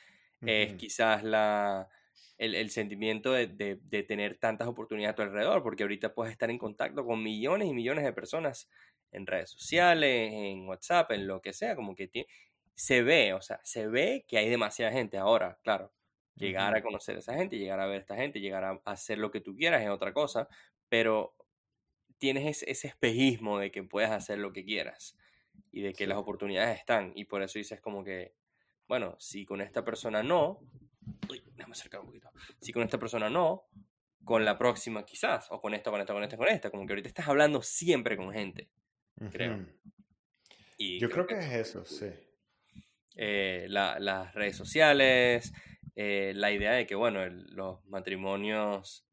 Es 0.45 0.75
ujú, 0.75 0.75
quizás 0.75 1.23
la, 1.23 1.89
el, 2.37 2.55
el 2.55 2.69
sentimiento 2.71 3.33
de, 3.33 3.47
de- 3.47 3.79
de 3.83 4.03
tener 4.03 4.39
tantas 4.39 4.67
oportunidades 4.67 5.13
a 5.13 5.15
tu 5.17 5.21
alrededor, 5.23 5.63
porque 5.63 5.83
ahorita 5.83 6.13
puedes 6.15 6.31
estar 6.33 6.49
en 6.51 6.57
contacto 6.59 7.05
con 7.05 7.23
millones 7.23 7.67
y 7.69 7.73
millones 7.73 8.05
de 8.05 8.13
personas 8.13 8.69
en 9.11 9.25
redes 9.27 9.49
sociales, 9.51 10.31
en 10.33 10.67
WhatsApp, 10.67 11.11
en 11.11 11.27
lo 11.27 11.41
que 11.41 11.53
sea, 11.53 11.75
como 11.75 11.95
que 11.95 12.09
tie- 12.11 12.27
se 12.75 13.01
ve, 13.01 13.33
o 13.33 13.41
sea, 13.41 13.59
se 13.63 13.87
ve 13.87 14.25
que 14.27 14.37
hay 14.37 14.49
demasiada 14.49 14.91
gente 14.91 15.17
ahora, 15.17 15.59
claro. 15.63 15.93
Llegar 16.35 16.75
a 16.75 16.83
conocer 16.83 17.15
a 17.15 17.19
esa 17.19 17.33
gente, 17.33 17.57
llegar 17.57 17.79
a 17.79 17.87
ver 17.87 17.97
a 17.97 18.01
esta 18.01 18.15
gente, 18.15 18.39
llegar 18.39 18.63
a 18.63 18.79
hacer 18.85 19.17
lo 19.17 19.31
que 19.31 19.41
tú 19.41 19.55
quieras 19.55 19.81
es 19.81 19.89
otra 19.89 20.13
cosa, 20.13 20.47
pero 20.87 21.35
tienes 22.19 22.45
ese, 22.45 22.69
ese 22.71 22.87
espejismo 22.89 23.57
de 23.57 23.71
que 23.71 23.81
puedes 23.83 24.11
hacer 24.11 24.37
lo 24.37 24.53
que 24.53 24.63
quieras 24.63 25.17
y 25.71 25.81
de 25.81 25.93
que 25.93 26.03
sí, 26.03 26.05
las 26.05 26.19
oportunidades 26.19 26.77
están. 26.77 27.11
Y 27.15 27.25
por 27.25 27.41
eso 27.41 27.57
dices 27.57 27.81
como 27.81 28.03
que, 28.03 28.35
bueno, 28.87 29.15
si 29.19 29.45
con 29.45 29.61
esta 29.61 29.83
persona 29.83 30.21
no, 30.21 30.59
uy, 31.29 31.41
déjame 31.55 31.71
acercar 31.71 32.01
un 32.01 32.07
poquito, 32.07 32.29
si 32.61 32.71
con 32.71 32.83
esta 32.83 32.99
persona 32.99 33.31
no, 33.31 33.65
con 34.23 34.45
la 34.45 34.57
próxima 34.59 35.05
quizás, 35.05 35.47
o 35.51 35.59
con 35.59 35.73
esta, 35.73 35.89
con 35.89 36.01
esta, 36.01 36.13
con 36.13 36.23
esta, 36.23 36.37
con 36.37 36.47
esta, 36.49 36.69
como 36.69 36.85
que 36.85 36.93
ahorita 36.93 37.07
estás 37.07 37.27
hablando 37.27 37.63
siempre 37.63 38.15
con 38.15 38.31
gente, 38.31 38.69
creo. 39.31 39.65
Y 40.77 40.99
Yo 40.99 41.09
creo 41.09 41.25
creo 41.25 41.39
que 41.39 41.45
que 41.47 41.55
es 41.61 41.67
eso, 41.69 41.85
sí. 41.85 42.07
eh, 43.15 43.65
la- 43.69 43.99
las 43.99 44.33
redes 44.33 44.55
sociales, 44.55 45.51
eh, 45.95 46.33
la 46.35 46.51
idea 46.51 46.73
de 46.73 46.85
que, 46.85 46.95
bueno, 46.95 47.23
el- 47.23 47.45
los 47.55 47.83
matrimonios, 47.85 49.05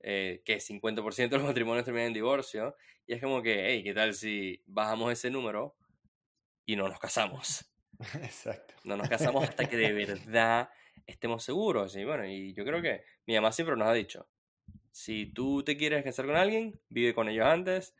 eh, 0.00 0.42
que 0.44 0.60
50% 0.60 1.36
de 1.36 1.40
los 1.42 1.48
matrimonios 1.48 1.84
terminan 1.84 2.08
en 2.08 2.14
divorcio, 2.14 2.76
y 3.06 3.14
es 3.14 3.20
como 3.20 3.42
que, 3.42 3.66
hey, 3.68 3.82
¿qué 3.84 3.92
tal 3.94 4.14
si 4.14 4.62
bajamos 4.66 5.12
ese 5.12 5.30
número 5.30 5.76
y 6.66 6.76
no 6.76 6.88
nos 6.88 6.98
casamos? 6.98 7.64
Exacto. 8.22 8.74
No 8.84 8.96
nos 8.96 9.08
casamos 9.08 9.46
hasta 9.48 9.68
que 9.68 9.76
de 9.76 9.92
verdad 9.92 10.70
estemos 11.06 11.44
seguros. 11.44 11.96
Y 11.96 12.04
bueno, 12.04 12.26
y 12.26 12.54
yo 12.54 12.64
creo 12.64 12.82
que 12.82 13.02
mi 13.26 13.34
mamá 13.34 13.52
siempre 13.52 13.76
nos 13.76 13.88
ha 13.88 13.92
dicho, 13.94 14.28
si 14.90 15.26
tú 15.26 15.62
te 15.64 15.76
quieres 15.76 16.02
casar 16.04 16.26
con 16.26 16.36
alguien, 16.36 16.80
vive 16.88 17.14
con 17.14 17.28
ellos 17.28 17.46
antes, 17.46 17.94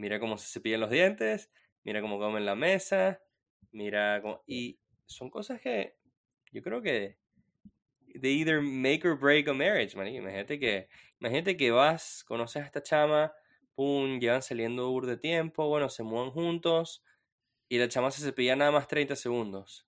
mira 0.00 0.18
cómo 0.18 0.38
se 0.38 0.50
cepillan 0.50 0.80
los 0.80 0.90
dientes, 0.90 1.50
mira 1.84 2.00
cómo 2.00 2.18
comen 2.18 2.38
en 2.38 2.46
la 2.46 2.54
mesa, 2.54 3.20
mira 3.70 4.20
cómo... 4.22 4.42
Y 4.46 4.80
son 5.06 5.30
cosas 5.30 5.60
que 5.60 5.96
yo 6.52 6.62
creo 6.62 6.80
que 6.80 7.18
they 8.20 8.40
either 8.40 8.60
make 8.62 9.06
or 9.06 9.16
break 9.16 9.46
a 9.48 9.52
marriage, 9.52 9.94
man. 9.96 10.08
Imagínate 10.08 10.58
que, 10.58 10.88
imagínate 11.20 11.56
que 11.56 11.70
vas, 11.70 12.24
conoces 12.24 12.62
a 12.62 12.66
esta 12.66 12.82
chama, 12.82 13.32
pum, 13.74 14.18
llevan 14.18 14.42
saliendo 14.42 14.90
un 14.90 15.06
de 15.06 15.18
tiempo, 15.18 15.68
bueno, 15.68 15.88
se 15.90 16.02
muevan 16.02 16.30
juntos 16.30 17.04
y 17.68 17.78
la 17.78 17.88
chama 17.88 18.10
se 18.10 18.22
cepilla 18.22 18.56
nada 18.56 18.72
más 18.72 18.88
30 18.88 19.14
segundos. 19.16 19.86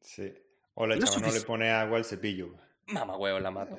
Sí. 0.00 0.32
O 0.74 0.86
la 0.86 0.96
No 0.96 1.06
chama 1.06 1.28
no 1.28 1.32
le 1.32 1.40
pone 1.40 1.70
agua 1.70 1.96
al 1.96 2.04
cepillo. 2.04 2.54
Mamá 2.86 3.16
huevo, 3.16 3.38
la 3.40 3.50
mato. 3.50 3.76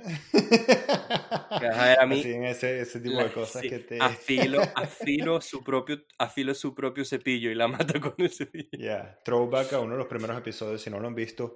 A 1.52 1.60
ver 1.60 2.00
a 2.00 2.06
mí, 2.06 2.20
Así 2.20 2.32
en 2.34 2.46
ese, 2.46 2.80
ese 2.82 3.00
tipo 3.00 3.18
la- 3.18 3.26
de 3.26 3.32
cosas 3.32 3.62
sí, 3.62 3.70
que 3.70 3.80
te... 3.80 3.98
afilo, 4.02 4.62
afilo 4.76 5.42
su 5.42 5.64
propio, 5.64 6.04
afilo 6.18 6.54
su 6.56 6.74
propio 6.74 7.06
cepillo 7.06 7.52
y 7.52 7.56
la 7.56 7.68
mato 7.68 8.00
con 8.00 8.16
el 8.18 8.32
cepillo. 8.32 8.70
Yeah, 8.72 9.20
throwback 9.24 9.74
a 9.74 9.80
uno 9.80 9.92
de 9.94 9.98
los 10.00 10.08
primeros 10.08 10.38
episodios, 10.38 10.82
si 10.82 10.90
no 10.90 11.00
lo 11.00 11.08
han 11.08 11.16
visto. 11.16 11.56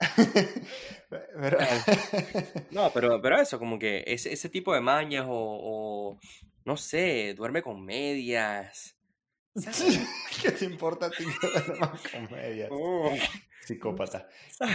Pero... 1.08 1.58
No, 2.70 2.90
pero, 2.92 3.20
pero 3.22 3.40
eso, 3.40 3.58
como 3.58 3.78
que 3.78 4.04
ese, 4.06 4.32
ese 4.32 4.48
tipo 4.48 4.74
de 4.74 4.80
mañas 4.80 5.24
o, 5.26 5.32
o, 5.32 6.18
no 6.64 6.76
sé, 6.76 7.34
duerme 7.34 7.62
con 7.62 7.84
medias, 7.84 8.96
¿sabes? 9.54 10.00
¿Qué 10.42 10.50
te 10.50 10.64
importa 10.66 11.06
a 11.06 11.10
ti 11.10 11.24
que 11.40 11.46
duermas 11.48 11.92
más 11.92 12.02
comedias? 12.10 12.68
Oh, 12.70 13.10
Psicópata. 13.64 14.28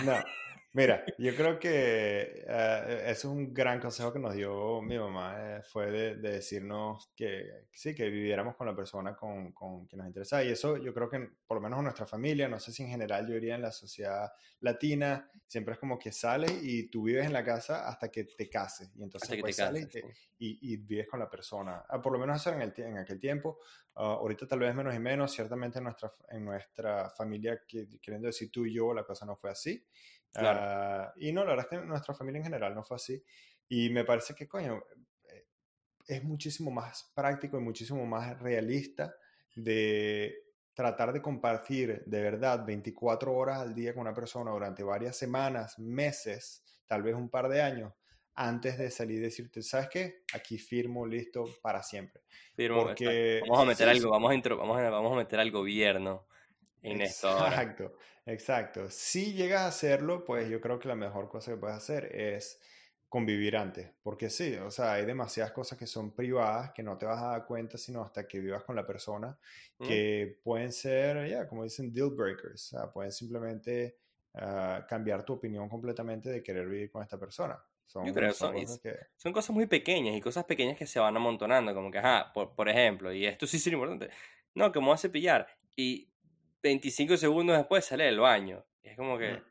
No, 0.05 0.24
mira, 0.73 1.05
yo 1.17 1.35
creo 1.35 1.59
que 1.59 2.43
eso 2.47 3.09
es 3.11 3.25
un 3.25 3.53
gran 3.53 3.79
consejo 3.79 4.13
que 4.13 4.19
nos 4.19 4.33
dio 4.33 4.81
mi 4.81 4.97
mamá, 4.97 5.57
eh, 5.57 5.61
fue 5.63 5.91
de, 5.91 6.15
de 6.15 6.31
decirnos 6.33 7.11
que 7.15 7.67
sí, 7.73 7.93
que 7.93 8.09
viviéramos 8.09 8.55
con 8.55 8.67
la 8.67 8.75
persona 8.75 9.15
con, 9.15 9.51
con 9.51 9.85
quien 9.85 9.99
nos 9.99 10.07
interesa. 10.07 10.43
Y 10.43 10.49
eso 10.49 10.77
yo 10.77 10.93
creo 10.93 11.09
que 11.09 11.19
por 11.45 11.57
lo 11.57 11.61
menos 11.61 11.77
en 11.79 11.83
nuestra 11.85 12.05
familia, 12.05 12.47
no 12.47 12.59
sé 12.59 12.71
si 12.71 12.83
en 12.83 12.89
general 12.89 13.27
yo 13.27 13.33
diría 13.35 13.55
en 13.55 13.61
la 13.63 13.71
sociedad 13.71 14.31
latina, 14.61 15.29
siempre 15.47 15.73
es 15.73 15.79
como 15.79 15.99
que 15.99 16.11
sales 16.11 16.51
y 16.63 16.89
tú 16.89 17.03
vives 17.03 17.25
en 17.25 17.33
la 17.33 17.43
casa 17.43 17.87
hasta 17.89 18.09
que 18.09 18.23
te 18.25 18.49
cases. 18.49 18.91
Y 18.95 19.03
entonces 19.03 19.35
que 19.35 19.35
te 19.35 19.41
pues 19.41 19.55
sales 19.57 19.83
y, 19.83 19.89
te- 19.89 20.05
y, 20.37 20.73
y 20.73 20.77
vives 20.77 21.07
con 21.07 21.19
la 21.19 21.29
persona. 21.29 21.83
Ah, 21.89 22.01
por 22.01 22.13
lo 22.13 22.19
menos 22.19 22.39
eso 22.41 22.51
en, 22.53 22.61
el, 22.61 22.73
en 22.77 22.97
aquel 22.97 23.19
tiempo. 23.19 23.59
Ah, 23.95 24.13
ahorita 24.13 24.47
tal 24.47 24.59
vez 24.59 24.73
menos 24.73 24.95
y 24.95 24.99
menos. 24.99 25.31
Ciertamente 25.33 25.79
en 25.79 25.83
nuestra, 25.85 26.13
en 26.29 26.45
nuestra 26.45 27.09
familia, 27.09 27.61
que, 27.67 27.87
queriendo 28.01 28.27
decir 28.27 28.49
tú 28.51 28.65
y 28.65 28.73
yo, 28.73 28.93
la 28.93 29.03
cosa 29.03 29.25
no 29.25 29.35
fue 29.35 29.51
así. 29.51 29.85
Claro. 30.33 30.59
Ah, 30.59 31.13
y 31.17 31.31
no, 31.31 31.43
la 31.43 31.51
verdad 31.51 31.67
es 31.71 31.79
que 31.79 31.85
nuestra 31.85 32.13
familia 32.13 32.39
en 32.39 32.45
general 32.45 32.73
no 32.75 32.83
fue 32.83 32.95
así. 32.95 33.23
Y 33.67 33.89
me 33.89 34.03
parece 34.05 34.33
que, 34.35 34.47
coño, 34.47 34.83
eh, 35.29 35.45
es 36.07 36.23
muchísimo 36.23 36.71
más 36.71 37.11
práctico 37.15 37.57
y 37.57 37.61
muchísimo 37.61 38.05
más 38.05 38.39
realista 38.39 39.15
de 39.55 40.35
tratar 40.73 41.13
de 41.13 41.21
compartir 41.21 42.03
de 42.05 42.21
verdad 42.21 42.65
24 42.65 43.33
horas 43.35 43.59
al 43.59 43.75
día 43.75 43.93
con 43.93 44.01
una 44.01 44.13
persona 44.13 44.51
durante 44.51 44.83
varias 44.83 45.17
semanas, 45.17 45.77
meses, 45.79 46.63
tal 46.88 47.03
vez 47.03 47.15
un 47.15 47.29
par 47.29 47.50
de 47.50 47.61
años, 47.61 47.93
antes 48.33 48.77
de 48.77 48.89
salir 48.89 49.17
y 49.19 49.21
decirte, 49.21 49.61
¿sabes 49.61 49.89
qué? 49.89 50.23
Aquí 50.33 50.57
firmo, 50.57 51.05
listo, 51.05 51.45
para 51.61 51.83
siempre. 51.83 52.23
Firmo, 52.55 52.89
exacto. 52.89 53.21
Porque 53.27 53.41
Vamos 53.41 53.59
a 53.61 53.65
meter 53.65 53.88
sí, 53.88 53.89
algo, 53.89 54.09
sí, 54.09 54.11
vamos 54.11 54.31
a, 54.31 54.35
intro- 54.35 54.57
vamos 54.57 54.77
a, 54.79 54.89
vamos 54.89 55.11
a 55.13 55.15
meter 55.15 55.39
al 55.39 55.51
gobierno 55.51 56.27
en 56.83 57.01
esto 57.01 57.27
ahora. 57.29 57.51
Exacto, 57.53 57.93
exacto. 58.31 58.89
Si 58.89 59.33
llegas 59.33 59.61
a 59.61 59.67
hacerlo, 59.67 60.25
pues 60.25 60.50
yo 60.50 60.59
creo 60.61 60.79
que 60.79 60.88
la 60.88 60.95
mejor 60.95 61.29
cosa 61.29 61.51
que 61.51 61.57
puedes 61.57 61.77
hacer 61.77 62.15
es 62.15 62.59
convivir 63.11 63.57
antes, 63.57 63.91
porque 64.03 64.29
sí, 64.29 64.55
o 64.55 64.71
sea, 64.71 64.93
hay 64.93 65.05
demasiadas 65.05 65.51
cosas 65.51 65.77
que 65.77 65.85
son 65.85 66.15
privadas 66.15 66.71
que 66.71 66.81
no 66.81 66.97
te 66.97 67.05
vas 67.05 67.21
a 67.21 67.31
dar 67.31 67.45
cuenta 67.45 67.77
sino 67.77 68.01
hasta 68.01 68.25
que 68.25 68.39
vivas 68.39 68.63
con 68.63 68.73
la 68.73 68.88
persona, 68.88 69.38
¿Mm? 69.79 69.85
que 69.85 70.39
pueden 70.41 70.71
ser, 70.71 71.29
ya, 71.29 71.45
como 71.45 71.65
dicen, 71.65 71.91
deal 71.91 72.11
breakers, 72.11 72.73
o 72.73 72.77
sea, 72.77 72.89
pueden 72.89 73.11
simplemente 73.11 73.97
ah, 74.35 74.85
cambiar 74.88 75.25
tu 75.25 75.33
opinión 75.33 75.67
completamente 75.67 76.29
de 76.29 76.41
querer 76.41 76.69
vivir 76.69 76.89
con 76.89 77.03
esta 77.03 77.19
persona. 77.19 77.55
Yo 78.05 78.13
Son, 78.13 78.13
creo, 78.13 78.31
son 78.31 78.53
son, 78.53 78.61
cosas 78.61 78.79
que... 78.79 78.95
son 79.17 79.33
cosas 79.33 79.50
muy 79.53 79.65
pequeñas 79.67 80.15
y 80.15 80.21
cosas 80.21 80.45
pequeñas 80.45 80.77
que 80.77 80.88
se 80.88 81.01
van 81.01 81.17
amontonando, 81.17 81.73
como 81.73 81.91
que, 81.91 81.97
ajá, 81.97 82.31
por, 82.31 82.55
por 82.55 82.69
ejemplo, 82.69 83.11
y 83.11 83.25
esto 83.25 83.45
sí 83.45 83.57
es 83.57 83.67
importante, 83.67 84.09
no, 84.55 84.71
que 84.71 84.79
me 84.79 84.85
voy 84.85 84.95
a 84.95 84.97
cepillar. 84.97 85.47
Y 85.75 86.09
25 86.63 87.18
segundos 87.18 87.58
después 87.58 87.86
sale 87.86 88.06
del 88.06 88.20
baño. 88.20 88.63
Es 88.84 88.96
como 88.98 89.18
que. 89.18 89.41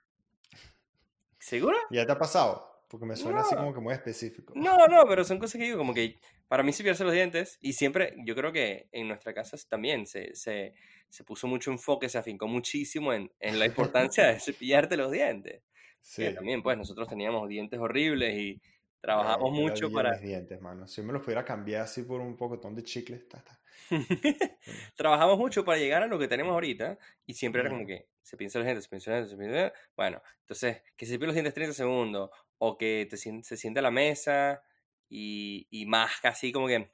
¿seguro? 1.38 1.76
¿Ya 1.90 2.06
te 2.06 2.12
ha 2.12 2.18
pasado? 2.18 2.68
Porque 2.88 3.06
me 3.06 3.16
suena 3.16 3.40
así 3.40 3.54
No. 3.54 3.60
como 3.60 3.74
que 3.74 3.80
muy 3.80 3.94
específico. 3.94 4.52
No, 4.56 4.86
no, 4.88 5.04
pero 5.08 5.24
son 5.24 5.38
cosas 5.38 5.58
que 5.58 5.64
digo, 5.64 5.78
como 5.78 5.94
que 5.94 6.18
para 6.48 6.62
mí 6.64 6.72
cepillarse 6.72 7.04
los 7.04 7.12
dientes, 7.12 7.58
y 7.60 7.72
siempre, 7.74 8.14
yo 8.24 8.34
creo 8.34 8.52
que 8.52 8.88
en 8.90 9.06
nuestra 9.06 9.32
casa 9.32 9.56
también 9.68 10.06
se, 10.06 10.34
se, 10.34 10.74
se 11.08 11.24
puso 11.24 11.46
mucho 11.46 11.70
enfoque, 11.70 12.08
se 12.08 12.18
afincó 12.18 12.48
muchísimo 12.48 13.12
en, 13.12 13.30
en 13.38 13.58
la 13.60 13.66
importancia 14.12 14.26
de 14.26 14.40
cepillarte 14.40 14.96
los 14.96 15.12
dientes. 15.12 15.62
Sí. 16.00 16.22
Que 16.24 16.32
también, 16.32 16.62
pues, 16.62 16.76
nosotros 16.76 17.08
teníamos 17.08 17.48
dientes 17.48 17.78
horribles 17.78 18.36
y 18.36 18.60
trabajamos 19.00 19.52
mucho 19.52 19.90
para... 19.90 20.12
mis 20.12 20.22
dientes, 20.22 20.60
mano. 20.60 20.86
Si 20.86 21.02
me 21.02 21.12
los 21.12 21.22
pudiera 21.22 21.44
cambiar 21.44 21.82
así 21.82 22.02
por 22.02 22.20
un 22.20 22.36
pocotón 22.36 22.74
de 22.74 22.82
chicles, 22.82 23.28
ta, 23.28 23.42
ta. 23.42 23.60
Trabajamos 24.96 25.38
mucho 25.38 25.64
para 25.64 25.78
llegar 25.78 26.02
a 26.02 26.06
lo 26.06 26.18
que 26.18 26.28
tenemos 26.28 26.52
ahorita 26.52 26.98
y 27.26 27.34
siempre 27.34 27.60
era 27.60 27.70
como 27.70 27.86
que 27.86 28.08
se 28.22 28.36
piensa 28.36 28.58
los 28.58 28.66
dientes, 28.66 28.84
se 28.84 28.90
piensa 28.90 29.10
los 29.10 29.16
dientes, 29.16 29.30
se 29.30 29.36
piensa 29.36 29.54
los 29.54 29.62
dientes. 29.62 29.80
Bueno, 29.96 30.22
entonces, 30.40 30.82
que 30.96 31.06
se 31.06 31.12
cepille 31.12 31.26
los 31.26 31.34
dientes 31.34 31.54
30 31.54 31.74
segundos 31.74 32.30
o 32.58 32.76
que 32.76 33.06
te, 33.10 33.16
se 33.16 33.56
siente 33.56 33.80
a 33.80 33.82
la 33.82 33.90
mesa 33.90 34.62
y, 35.08 35.66
y 35.70 35.86
más 35.86 36.20
casi 36.20 36.52
como 36.52 36.66
que... 36.66 36.90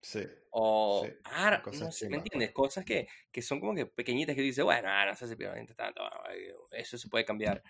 Sí. 0.00 0.20
O, 0.50 1.04
Sí, 1.06 1.12
ah, 1.24 1.62
no 1.64 1.92
sé, 1.92 2.08
¿me 2.08 2.18
entiendes? 2.18 2.52
Cosas 2.52 2.84
que, 2.84 3.08
que 3.30 3.40
son 3.40 3.58
como 3.60 3.74
que 3.74 3.86
pequeñitas 3.86 4.36
que 4.36 4.42
dices, 4.42 4.64
bueno, 4.64 4.88
ah, 4.90 5.06
no 5.06 5.14
se 5.14 5.26
los 5.26 5.36
dientes 5.36 5.76
tanto, 5.76 6.02
ay, 6.28 6.48
eso 6.72 6.98
se 6.98 7.08
puede 7.08 7.24
cambiar. 7.24 7.62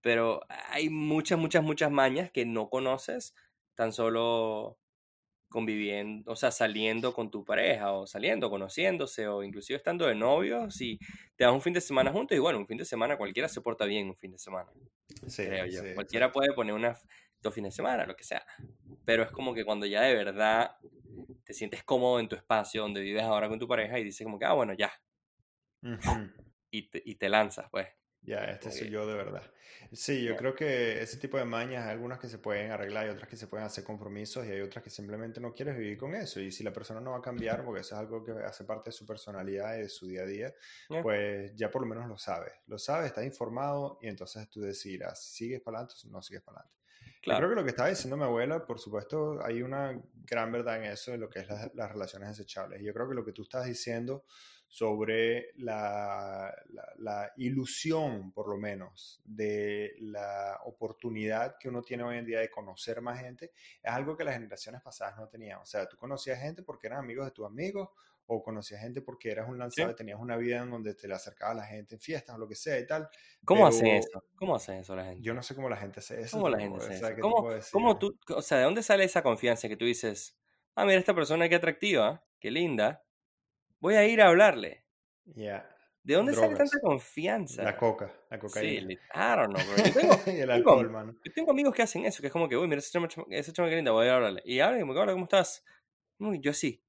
Pero 0.00 0.40
hay 0.74 0.90
muchas, 0.90 1.38
muchas, 1.38 1.62
muchas 1.62 1.90
mañas 1.92 2.30
que 2.32 2.44
no 2.46 2.68
conoces 2.68 3.34
tan 3.76 3.92
solo 3.92 4.78
conviviendo, 5.48 6.32
o 6.32 6.36
sea, 6.36 6.50
saliendo 6.50 7.14
con 7.14 7.30
tu 7.30 7.44
pareja 7.44 7.92
o 7.92 8.06
saliendo, 8.06 8.50
conociéndose 8.50 9.28
o 9.28 9.44
inclusive 9.44 9.76
estando 9.76 10.06
de 10.06 10.14
novios 10.16 10.80
y 10.80 10.98
te 11.36 11.44
das 11.44 11.52
un 11.52 11.62
fin 11.62 11.74
de 11.74 11.80
semana 11.80 12.12
juntos 12.12 12.36
y 12.36 12.40
bueno, 12.40 12.58
un 12.58 12.66
fin 12.66 12.78
de 12.78 12.84
semana 12.84 13.16
cualquiera 13.16 13.48
se 13.48 13.60
porta 13.62 13.84
bien 13.86 14.08
un 14.08 14.16
fin 14.16 14.32
de 14.32 14.38
semana, 14.38 14.72
Sí, 15.26 15.42
creo 15.42 15.66
yo. 15.66 15.82
sí, 15.82 15.86
Cualquiera 15.92 16.32
exacto. 16.32 16.32
puede 16.32 16.52
poner 16.54 16.74
una, 16.74 16.98
dos 17.42 17.54
fines 17.54 17.72
de 17.74 17.76
semana, 17.76 18.06
lo 18.06 18.16
que 18.16 18.24
sea. 18.24 18.44
Pero 19.04 19.22
es 19.24 19.32
como 19.32 19.54
que 19.54 19.64
cuando 19.64 19.86
ya 19.86 20.02
de 20.02 20.14
verdad 20.14 20.76
te 21.44 21.54
sientes 21.54 21.84
cómodo 21.84 22.20
en 22.20 22.28
tu 22.28 22.36
espacio 22.36 22.82
donde 22.82 23.00
vives 23.02 23.24
ahora 23.24 23.48
con 23.48 23.58
tu 23.60 23.68
pareja 23.68 23.98
y 23.98 24.04
dices 24.04 24.24
como 24.26 24.38
que, 24.38 24.46
ah, 24.46 24.54
bueno, 24.54 24.74
ya, 24.74 24.92
Ujú. 25.82 26.12
y 26.70 26.90
te, 26.90 27.02
y 27.04 27.14
te 27.16 27.28
lanzas, 27.28 27.68
pues. 27.70 27.88
Ya, 28.26 28.44
este 28.44 28.70
soy 28.70 28.88
yo 28.90 29.06
de 29.06 29.14
verdad. 29.14 29.42
Sí, 29.92 30.24
yo 30.24 30.32
ya. 30.32 30.36
creo 30.38 30.54
que 30.54 31.02
ese 31.02 31.18
tipo 31.18 31.36
de 31.36 31.44
mañas, 31.44 31.84
hay 31.84 31.90
algunas 31.92 32.18
que 32.18 32.26
se 32.28 32.38
pueden 32.38 32.70
arreglar 32.70 33.06
y 33.06 33.10
otras 33.10 33.28
que 33.28 33.36
se 33.36 33.46
pueden 33.48 33.66
hacer 33.66 33.84
compromisos 33.84 34.46
y 34.46 34.50
hay 34.50 34.60
otras 34.62 34.82
que 34.82 34.88
simplemente 34.90 35.40
no 35.40 35.52
quieres 35.52 35.76
vivir 35.76 35.98
con 35.98 36.14
eso. 36.14 36.40
Y 36.40 36.50
si 36.50 36.64
la 36.64 36.72
persona 36.72 37.00
no 37.00 37.10
va 37.10 37.18
a 37.18 37.22
cambiar, 37.22 37.64
porque 37.64 37.82
eso 37.82 37.94
es 37.94 38.00
algo 38.00 38.24
que 38.24 38.32
hace 38.32 38.64
parte 38.64 38.88
de 38.90 38.92
su 38.92 39.04
personalidad 39.04 39.76
y 39.76 39.82
de 39.82 39.88
su 39.90 40.06
día 40.06 40.22
a 40.22 40.26
día, 40.26 40.54
Ya. 40.88 41.02
pues 41.02 41.54
ya 41.54 41.70
por 41.70 41.82
lo 41.82 41.88
menos 41.88 42.08
lo 42.08 42.16
sabes. 42.16 42.52
Lo 42.66 42.78
sabes, 42.78 43.06
estás 43.08 43.24
informado 43.24 43.98
y 44.00 44.08
entonces 44.08 44.48
tú 44.48 44.62
decidirás 44.62 45.22
si 45.22 45.44
sigues 45.44 45.60
para 45.60 45.78
adelante 45.78 45.94
o 46.06 46.10
no 46.10 46.22
sigues 46.22 46.42
para 46.42 46.60
adelante. 46.60 46.74
Yo 47.04 47.20
creo 47.20 47.36
Claro. 47.38 47.48
que 47.50 47.54
lo 47.56 47.64
que 47.64 47.70
estaba 47.70 47.88
diciendo 47.90 48.16
mi 48.16 48.24
abuela, 48.24 48.66
por 48.66 48.78
supuesto, 48.78 49.44
hay 49.44 49.62
una 49.62 50.00
gran 50.24 50.50
verdad 50.52 50.78
en 50.78 50.84
eso, 50.84 51.10
de 51.10 51.18
lo 51.18 51.28
que 51.28 51.40
es 51.40 51.48
la- 51.48 51.70
las 51.74 51.90
relaciones 51.92 52.28
desechables. 52.30 52.80
Y 52.80 52.84
yo 52.84 52.92
creo 52.94 53.08
que 53.08 53.14
lo 53.14 53.24
que 53.24 53.32
tú 53.32 53.42
estás 53.42 53.64
diciendo 53.66 54.24
sobre 54.76 55.50
la, 55.56 56.52
la- 56.70 56.92
la 56.98 57.32
ilusión, 57.36 58.32
por 58.32 58.48
lo 58.48 58.56
menos, 58.56 59.20
de 59.24 59.94
la 60.00 60.58
oportunidad 60.64 61.56
que 61.58 61.68
uno 61.68 61.82
tiene 61.82 62.02
hoy 62.02 62.18
en 62.18 62.26
día 62.26 62.40
de 62.40 62.50
conocer 62.50 63.00
más 63.00 63.20
gente, 63.20 63.52
es 63.82 63.92
algo 63.92 64.16
que 64.16 64.24
las 64.24 64.34
generaciones 64.34 64.82
pasadas 64.82 65.16
no 65.16 65.28
tenían. 65.28 65.60
O 65.60 65.64
sea, 65.66 65.86
tú 65.88 65.96
conocías 65.96 66.40
gente 66.40 66.62
porque 66.64 66.88
eran 66.88 66.98
amigos 67.00 67.26
de 67.26 67.30
tus 67.32 67.46
amigos, 67.46 67.90
o 68.26 68.42
conocías 68.42 68.80
gente 68.80 69.02
porque 69.02 69.30
eras 69.30 69.48
un 69.48 69.58
Sí. 69.68 69.84
lanzado 69.84 69.90
y 69.92 69.94
tenías 69.94 70.18
una 70.18 70.36
vida 70.38 70.62
en 70.62 70.70
donde 70.70 70.94
te 70.94 71.06
le 71.06 71.14
acercabas 71.14 71.56
a 71.56 71.60
la 71.60 71.66
gente 71.66 71.94
en 71.96 72.00
fiestas 72.00 72.34
o 72.34 72.38
lo 72.38 72.48
que 72.48 72.54
sea 72.56 72.78
y 72.78 72.86
tal. 72.86 73.08
¿Cómo 73.44 73.66
hacen 73.66 73.88
eso? 73.88 74.22
¿Cómo 74.36 74.54
hacen 74.56 74.78
eso 74.80 74.94
la 74.96 75.04
gente? 75.06 75.24
yo 75.24 75.34
no 75.34 75.42
sé 75.42 75.54
cómo 75.54 75.68
la 75.68 75.76
gente 75.76 76.00
hace 76.00 76.20
eso 76.20 76.38
¿Cómo 76.38 76.48
la 76.48 76.58
gente 76.60 76.78
hace 76.78 76.98
eso? 76.98 77.14
¿qué 77.14 77.24
te 77.24 77.34
¿Cómo, 77.34 77.48
cómo 77.70 77.98
tú, 77.98 78.18
o 78.34 78.42
sea, 78.42 78.58
¿de 78.58 78.64
dónde 78.64 78.82
sale 78.82 79.04
esa 79.04 79.22
confianza 79.22 79.68
que 79.68 79.76
tú 79.76 79.84
dices, 79.84 80.36
ah, 80.74 80.84
mira, 80.84 80.98
esta 80.98 81.14
persona 81.14 81.48
qué 81.48 81.54
atractiva, 81.56 82.26
qué 82.40 82.50
linda, 82.50 83.03
voy 83.84 83.94
a 83.96 84.06
ir 84.08 84.20
a 84.22 84.28
hablarle? 84.28 84.84
Ya, 85.36 85.68
¿De 86.02 86.14
dónde 86.14 86.34
sale 86.34 86.54
tanta 86.56 86.78
drogas. 86.78 86.82
La 87.48 87.76
confianza? 87.76 87.76
coca, 87.76 88.12
la 88.30 88.38
Sí, 88.46 88.80
cocaína. 88.80 88.82
li- 88.82 89.00
I 89.14 89.36
don't 89.36 89.50
know, 89.50 89.66
bro. 89.66 89.80
Yo 89.80 89.92
tengo, 89.94 90.16
el 90.26 90.50
tengo, 90.52 90.72
alcohol, 90.72 90.90
mano. 90.90 91.16
yo 91.24 91.32
tengo 91.34 91.52
amigos 91.52 91.74
que 91.74 91.82
hacen 91.82 92.04
eso, 92.06 92.20
que 92.22 92.28
es 92.28 92.34
como 92.34 92.48
que, 92.48 92.56
uy, 92.58 92.68
mira, 92.68 92.80
esa 92.80 92.90
chama, 92.92 93.08
esa 93.30 93.52
chama 93.52 93.68
qué 93.70 93.76
linda, 93.76 93.92
voy 93.92 94.04
a 94.04 94.06
ir 94.08 94.12
a 94.12 94.16
hablarle. 94.16 94.42
Y 94.46 94.60
hablan, 94.60 94.80
y 94.82 94.84
me 94.84 94.92
hola, 94.98 95.12
¿cómo 95.12 95.24
estás? 95.26 95.64
"Mm, 96.18 96.36
yo 96.40 96.52
sí. 96.54 96.82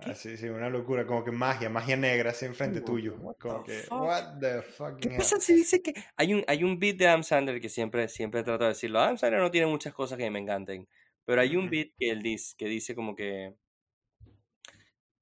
¿Qué? 0.00 0.10
Ah, 0.10 0.14
sí, 0.14 0.36
sí, 0.36 0.48
una 0.48 0.68
locura, 0.68 1.06
como 1.06 1.22
que 1.24 1.30
magia, 1.30 1.68
magia 1.70 1.96
negra 1.96 2.30
así 2.30 2.44
enfrente 2.46 2.80
que, 2.80 2.80
tuyo. 2.80 3.14
what 3.18 3.36
Como 3.38 3.62
the 3.62 3.62
que, 3.62 3.86
fuck? 3.86 3.92
what 3.92 4.38
the 4.40 4.62
¿Qué 5.00 5.10
fucking 5.10 5.12
hell. 5.12 5.30
pasa 5.30 5.40
si 5.40 5.54
dice 5.54 5.82
que 5.82 5.94
hay 6.16 6.34
un, 6.34 6.44
hay 6.48 6.64
un 6.64 6.78
beat 6.78 6.96
de 6.98 7.08
Adam 7.08 7.22
Sandler 7.24 7.60
que 7.60 7.68
siempre, 7.70 8.08
siempre 8.08 8.42
trato 8.44 8.64
de 8.64 8.70
decirlo? 8.70 9.00
Adam 9.00 9.18
Sandler 9.18 9.40
no 9.42 9.50
tiene 9.50 9.66
muchas 9.68 9.94
cosas 9.94 10.18
que 10.18 10.30
me 10.30 10.40
encanten, 10.40 10.88
pero 11.26 11.40
hay 11.42 11.56
un 11.56 11.70
beat 11.70 11.90
que 11.98 12.10
él 12.10 12.22
dice, 12.22 12.54
que 12.58 12.66
dice 12.66 12.94
como 12.96 13.16
que 13.16 13.56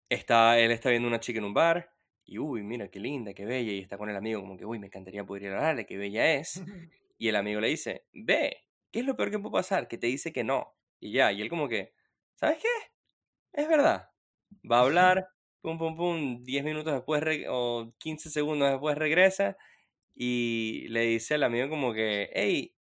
está, 0.09 0.59
él 0.59 0.71
está 0.71 0.91
viendo 0.91 1.09
una 1.09 1.21
chica 1.21 1.38
en 1.38 1.45
un 1.45 1.55
bar 1.55 1.91
y, 2.25 2.38
uy, 2.38 2.62
mira, 2.62 2.88
qué 2.88 3.00
linda, 3.00 3.33
qué 3.33 3.47
bella, 3.47 3.73
y 3.73 3.79
está 3.79 3.97
con 3.97 4.11
el 4.11 4.17
amigo 4.17 4.41
como 4.41 4.59
que, 4.59 4.67
uy, 4.67 4.79
me 4.79 4.88
encantaría 4.88 5.25
poder 5.25 5.45
ir 5.45 5.50
a 5.50 5.57
hablarle, 5.57 5.87
qué 5.87 5.97
bella 5.97 6.35
es. 6.35 6.62
Y 7.17 7.29
el 7.29 7.37
amigo 7.37 7.61
le 7.61 7.69
dice, 7.69 8.05
ve, 8.12 8.65
¿qué 8.91 9.00
es 9.00 9.07
lo 9.07 9.17
peor 9.17 9.31
que 9.31 9.38
puede 9.38 9.53
pasar? 9.53 9.88
Que 9.88 9.97
te 9.97 10.09
dice 10.09 10.33
que 10.33 10.45
no. 10.45 10.75
Y 11.00 11.12
ya, 11.12 11.33
y 11.33 11.41
él 11.41 11.49
como 11.49 11.69
que, 11.69 11.95
¿sabes 12.35 12.59
qué? 12.59 12.69
Es 13.53 13.67
verdad. 13.67 14.11
Va 14.71 14.81
a 14.81 14.83
hablar, 14.83 15.29
pum, 15.62 15.79
pum, 15.79 15.97
pum, 15.97 16.45
10 16.45 16.65
minutos 16.65 16.93
después 16.93 17.23
o 17.49 17.95
15 17.99 18.31
segundos 18.31 18.71
después 18.71 18.99
regresa 18.99 19.57
y 20.15 20.87
le 20.88 21.03
dice 21.03 21.35
al 21.35 21.45
amigo 21.45 21.71
como 21.71 21.95
que, 21.95 22.29
hey, 22.35 22.75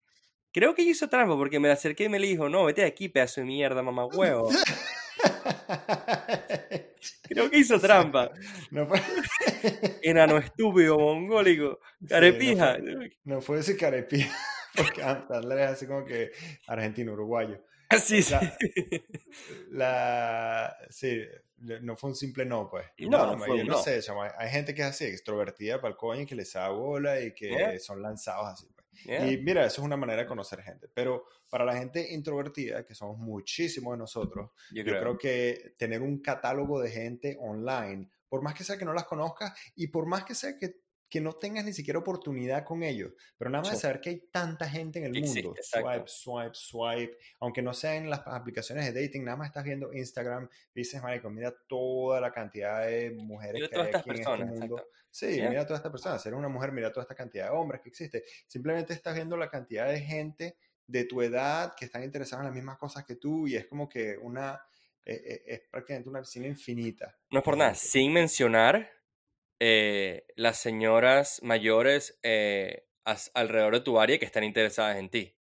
creo 0.51 0.74
que 0.74 0.82
hizo 0.82 1.08
trampa 1.08 1.36
porque 1.36 1.60
me 1.60 1.67
la 1.67 1.75
acerqué 1.75 2.05
y 2.05 2.10
me 2.10 2.17
le 2.17 2.27
dijo, 2.27 2.50
no, 2.50 2.65
vete 2.65 2.82
de 2.82 2.88
aquí, 2.88 3.10
pedazo 3.10 3.41
de 3.41 3.48
mierda, 3.48 3.84
mamá 3.84 4.05
huevo. 4.05 4.50
Creo 7.27 7.50
que 7.50 7.60
hizo 7.60 7.79
trampa. 7.79 8.32
no 8.72 8.88
fue, 8.88 9.01
Enano 10.03 10.38
estúpido, 10.38 10.98
mongólico, 10.98 11.79
sí, 12.00 12.05
no 12.05 12.08
carepija. 12.10 12.77
fue, 12.77 13.17
no 13.24 13.41
fue 13.41 13.60
ese 13.60 13.77
carepía, 13.77 14.29
porque 14.75 15.01
Sandler 15.01 15.60
es 15.60 15.70
así 15.72 15.88
como 15.88 16.05
que 16.05 16.32
argentino, 16.67 17.13
uruguayo. 17.13 17.62
Así, 17.89 18.24
sí. 18.24 18.34
La, 18.34 18.58
la, 19.72 20.77
sí, 20.89 21.22
no 21.58 21.96
fue 21.96 22.10
un 22.10 22.15
simple 22.15 22.46
no, 22.46 22.70
pues. 22.70 22.86
No, 23.00 23.10
no, 23.10 23.36
no 23.36 23.46
fue 23.46 23.60
yo 23.60 23.63
no 23.63 23.74
no. 23.74 23.77
sé, 23.77 24.01
chamo, 24.01 24.24
hay, 24.24 24.50
gente 24.50 24.74
que 24.74 24.82
es 24.82 24.88
así, 24.88 25.05
extrovertida 25.05 25.79
para 25.79 25.91
el 25.91 25.98
coño 25.98 26.22
y 26.22 26.25
que 26.25 26.36
les 26.36 26.51
da 26.53 26.70
bola 26.70 27.20
y 27.22 27.34
que 27.34 27.79
son 27.79 28.01
lanzados 28.01 28.48
así. 28.53 28.67
Yeah, 29.04 29.32
Y 29.32 29.38
mira, 29.38 29.66
eso 29.66 29.82
es 29.82 29.86
una 29.86 29.98
manera 29.98 30.22
de 30.22 30.28
conocer 30.28 30.62
gente. 30.62 30.88
Pero 30.94 31.25
para 31.50 31.66
la 31.66 31.75
gente 31.75 32.14
introvertida, 32.14 32.86
que 32.86 32.96
somos 32.96 33.18
muchísimos 33.18 33.94
de 33.94 33.98
nosotros, 33.98 34.52
yo 34.72 34.84
yo 34.84 34.84
creo. 34.84 35.00
creo 35.00 35.18
que 35.18 35.75
tener 35.78 36.02
un 36.02 36.22
catálogo 36.22 36.80
de 36.80 36.90
gente 36.90 37.38
online, 37.40 38.10
por 38.28 38.42
más 38.42 38.54
que 38.54 38.64
sea 38.64 38.78
que 38.78 38.86
no 38.86 38.94
las 38.94 39.06
conozcas 39.06 39.54
y 39.75 39.88
por 39.88 40.08
más 40.08 40.24
que 40.24 40.36
sea 40.36 40.58
que, 40.58 40.85
que 41.09 41.21
no 41.21 41.33
tengas 41.33 41.65
ni 41.65 41.74
siquiera 41.74 42.00
oportunidad 42.00 42.63
con 42.65 42.83
ellos, 42.83 43.13
pero 43.38 43.50
nada 43.51 43.63
más 43.63 43.71
de 43.71 43.77
Sí, 43.77 43.81
saber 43.81 44.01
que 44.01 44.09
hay 44.09 44.27
tanta 44.31 44.67
gente 44.69 45.00
en 45.00 45.05
el 45.05 45.15
existe, 45.15 45.50
mundo, 45.50 45.55
exacto. 45.55 46.05
swipe, 46.07 46.07
swipe, 46.07 46.53
swipe, 46.53 47.17
aunque 47.39 47.62
no 47.62 47.74
sea 47.74 47.95
en 47.95 48.09
las 48.09 48.21
aplicaciones 48.25 48.91
de 48.93 49.01
dating, 49.01 49.24
nada 49.24 49.38
más 49.38 49.47
estás 49.47 49.63
viendo 49.63 49.93
Instagram, 49.93 50.50
dices, 50.74 51.01
marico, 51.01 51.29
mira 51.29 51.53
toda 51.67 52.19
la 52.21 52.31
cantidad 52.31 52.85
de 52.85 53.12
mujeres 53.12 53.62
Mira 53.62 53.69
que 53.69 53.75
todas 53.75 53.88
hay 53.88 53.93
estas 53.93 54.01
aquí 54.01 54.12
en 54.12 54.21
este 54.21 54.35
personas, 54.35 54.47
mundo. 54.47 54.75
exacto. 54.75 54.91
Sí, 55.12 55.27
Yeah, 55.27 55.47
mira 55.47 55.65
toda 55.65 55.77
esta 55.77 55.91
persona, 55.91 56.19
si 56.19 56.27
eres 56.27 56.38
una 56.38 56.50
mujer, 56.50 56.71
mira 56.74 56.91
toda 56.91 57.03
esta 57.03 57.15
cantidad 57.15 57.45
de 57.45 57.51
hombres 57.57 57.81
que 57.81 57.89
existe. 57.89 58.24
Simplemente 58.47 58.93
estás 58.93 59.15
viendo 59.15 59.38
la 59.38 59.50
cantidad 59.50 59.88
de 59.88 60.01
gente 60.01 60.57
de 60.88 61.05
tu 61.05 61.21
edad 61.21 61.74
que 61.77 61.85
están 61.85 62.03
interesados 62.03 62.41
en 62.43 62.47
las 62.47 62.55
mismas 62.55 62.77
cosas 62.77 63.05
que 63.05 63.15
tú 63.15 63.47
y 63.47 63.55
es 63.55 63.65
como 63.67 63.88
que 63.89 64.17
una, 64.17 64.62
eh, 65.05 65.21
eh, 65.25 65.43
es 65.47 65.62
prácticamente 65.69 66.09
una 66.09 66.21
piscina 66.21 66.47
infinita 66.47 67.17
No 67.29 67.39
es 67.39 67.45
por 67.45 67.55
nada, 67.57 67.75
sin 67.75 68.13
mencionar 68.13 68.89
eh, 69.59 70.25
las 70.35 70.57
señoras 70.57 71.39
mayores 71.43 72.19
eh, 72.24 72.88
as- 73.03 73.31
alrededor 73.33 73.74
de 73.75 73.81
tu 73.81 74.00
área 74.00 74.17
que 74.19 74.25
están 74.25 74.43
interesadas 74.43 74.97
en 74.97 75.09
ti, 75.09 75.35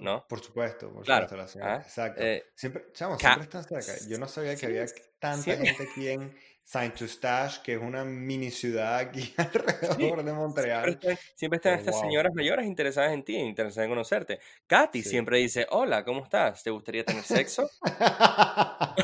¿no? 0.00 0.26
Por 0.28 0.40
supuesto, 0.42 0.92
por 0.92 1.04
Claro. 1.04 1.28
supuesto, 1.28 1.36
la 1.36 1.48
señora. 1.48 1.74
¿ah? 1.76 1.82
Exacto. 1.82 2.22
Eh, 2.22 2.44
Siempre, 2.54 2.84
chamo, 2.92 3.18
siempre 3.18 3.42
están 3.44 3.64
cerca. 3.64 4.08
Yo 4.08 4.18
no 4.18 4.28
sabía 4.28 4.52
que 4.52 4.56
sí, 4.58 4.66
había 4.66 4.86
tanta 5.18 5.42
siempre, 5.42 5.66
gente 5.68 5.90
aquí 5.90 6.08
en 6.08 6.34
Saint 6.72 7.00
Eustache, 7.00 7.60
que 7.64 7.72
es 7.74 7.80
una 7.82 8.04
mini 8.04 8.52
ciudad 8.52 8.98
aquí 8.98 9.22
sí, 9.32 9.34
alrededor 9.38 10.22
de 10.22 10.22
siempre 10.22 10.32
Montreal. 10.34 10.88
están, 10.90 11.18
siempre 11.34 11.56
están 11.56 11.72
Pero 11.72 11.80
estas 11.80 11.94
wow. 11.96 12.02
señoras 12.04 12.32
mayores 12.32 12.64
interesadas 12.66 13.12
en 13.12 13.24
ti, 13.24 13.34
interesadas 13.34 13.86
en 13.86 13.90
conocerte. 13.90 14.38
Katy 14.68 15.02
Sí. 15.02 15.08
siempre 15.08 15.38
dice, 15.38 15.66
hola, 15.70 16.04
¿cómo 16.04 16.22
estás? 16.22 16.62
¿Te 16.62 16.70
gustaría 16.70 17.04
tener 17.04 17.24
sexo? 17.24 17.68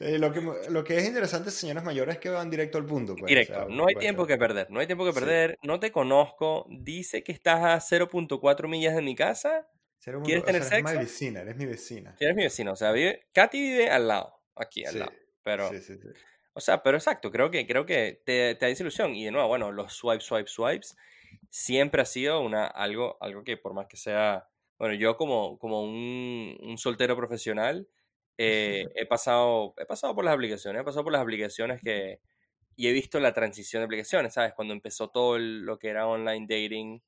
Eh, 0.00 0.18
lo, 0.18 0.32
que, 0.32 0.40
lo 0.70 0.82
que 0.82 0.98
es 0.98 1.06
interesante, 1.06 1.50
señoras 1.52 1.84
mayores, 1.84 2.16
es 2.16 2.20
que 2.20 2.28
van 2.28 2.50
directo 2.50 2.78
al 2.78 2.84
punto, 2.84 3.14
pues. 3.14 3.24
O 3.24 3.26
Directo, 3.26 3.54
sea, 3.54 3.64
no 3.68 3.86
hay 3.86 3.94
tiempo 3.94 4.22
supuesto. 4.22 4.26
que 4.26 4.38
perder, 4.38 4.70
no 4.70 4.80
hay 4.80 4.86
tiempo 4.86 5.04
que 5.04 5.12
Sí. 5.12 5.20
perder, 5.20 5.58
no 5.62 5.78
te 5.78 5.92
conozco, 5.92 6.66
dice 6.68 7.22
que 7.22 7.30
estás 7.30 7.62
a 7.62 7.80
0.4 7.80 8.66
millas 8.68 8.96
de 8.96 9.02
mi 9.02 9.14
casa, 9.14 9.68
un- 10.08 10.22
¿quieres 10.24 10.42
o 10.42 10.46
tener 10.46 10.64
sea, 10.64 10.78
eres 10.78 10.82
mi 10.84 10.90
sexo? 10.90 11.00
vecina, 11.04 11.40
eres 11.42 11.56
mi 11.56 11.66
vecina. 11.66 12.16
Eres 12.18 12.34
mi 12.34 12.42
vecino, 12.42 12.72
o 12.72 12.76
sea, 12.76 12.90
vive, 12.90 13.28
Katy 13.32 13.60
vive 13.60 13.88
al 13.90 14.08
lado, 14.08 14.34
aquí 14.56 14.84
al 14.84 14.92
Sí, 14.94 14.98
lado, 14.98 15.12
pero... 15.44 15.68
sí, 15.70 15.78
sí, 15.80 15.96
sí. 15.96 16.08
O 16.54 16.60
sea, 16.60 16.82
pero 16.82 16.96
exacto, 16.96 17.30
creo 17.30 17.50
que, 17.50 17.66
creo 17.66 17.86
que 17.86 18.22
te, 18.24 18.54
te 18.54 18.64
da 18.66 18.68
desilusión. 18.68 19.14
Y 19.14 19.24
de 19.24 19.30
nuevo, 19.30 19.48
bueno, 19.48 19.72
los 19.72 19.92
swipes, 19.94 20.24
swipes, 20.24 20.52
swipes, 20.52 20.96
siempre 21.50 22.02
ha 22.02 22.04
sido 22.06 22.40
una, 22.40 22.66
algo, 22.66 23.16
algo 23.20 23.44
que 23.44 23.56
por 23.56 23.74
más 23.74 23.86
que 23.86 23.96
sea, 23.96 24.48
bueno, 24.78 24.94
yo 24.94 25.16
como, 25.16 25.58
como 25.58 25.82
un, 25.82 26.58
un 26.60 26.78
soltero 26.78 27.16
profesional, 27.16 27.88
eh, 28.38 28.84
he, 28.94 29.06
pasado, 29.06 29.74
he 29.78 29.86
pasado 29.86 30.14
por 30.14 30.24
las 30.24 30.34
aplicaciones, 30.34 30.82
he 30.82 30.84
pasado 30.84 31.04
por 31.04 31.12
las 31.12 31.22
aplicaciones 31.22 31.80
que, 31.82 32.20
y 32.76 32.88
he 32.88 32.92
visto 32.92 33.20
la 33.20 33.32
transición 33.32 33.80
de 33.80 33.84
aplicaciones, 33.86 34.34
¿sabes? 34.34 34.52
Cuando 34.54 34.74
empezó 34.74 35.08
todo 35.08 35.38
lo 35.38 35.78
que 35.78 35.88
era 35.88 36.06
online 36.06 36.46
dating 36.48 37.02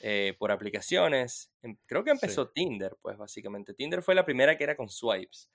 eh, 0.00 0.34
por 0.38 0.52
aplicaciones, 0.52 1.52
em, 1.62 1.76
creo 1.86 2.04
que 2.04 2.10
empezó 2.10 2.48
Tinder, 2.50 2.96
pues 3.00 3.16
básicamente. 3.16 3.74
Tinder 3.74 4.02
fue 4.02 4.14
la 4.14 4.24
primera 4.24 4.56
que 4.56 4.64
era 4.64 4.76
con 4.76 4.88
swipes. 4.88 5.50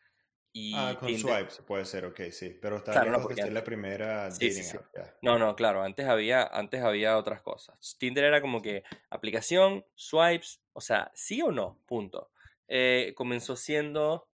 Y 0.52 0.76
ah, 0.76 0.98
con 1.00 1.16
swipes 1.18 1.62
puede 1.66 1.86
ser, 1.86 2.06
ok, 2.06 2.22
sí. 2.32 2.58
Pero 2.62 2.78
está 2.78 2.92
Claro, 2.94 3.12
no, 3.12 3.22
porque 3.22 3.42
ser 3.42 3.54
la 3.54 3.64
primera 3.64 4.32
Sí, 4.32 4.52
sí, 4.52 4.62
dating 4.62 4.72
sí. 4.72 4.78
app, 4.78 4.96
ya. 4.96 5.16
No, 5.22 5.38
no, 5.38 5.56
claro, 5.56 5.84
antes 5.84 6.08
había, 6.08 6.44
antes 6.44 6.82
había 6.82 7.18
otras 7.18 7.42
cosas. 7.42 7.96
Tinder 8.00 8.26
era 8.26 8.42
como 8.42 8.62
que 8.62 8.84
aplicación, 9.10 9.86
swipes, 9.96 10.62
o 10.74 10.82
sea, 10.82 11.12
sí 11.14 11.42
o 11.42 11.52
no, 11.52 11.80
punto. 11.86 12.32
Eh, 12.68 13.14
comenzó 13.16 13.56
siendo 13.56 14.28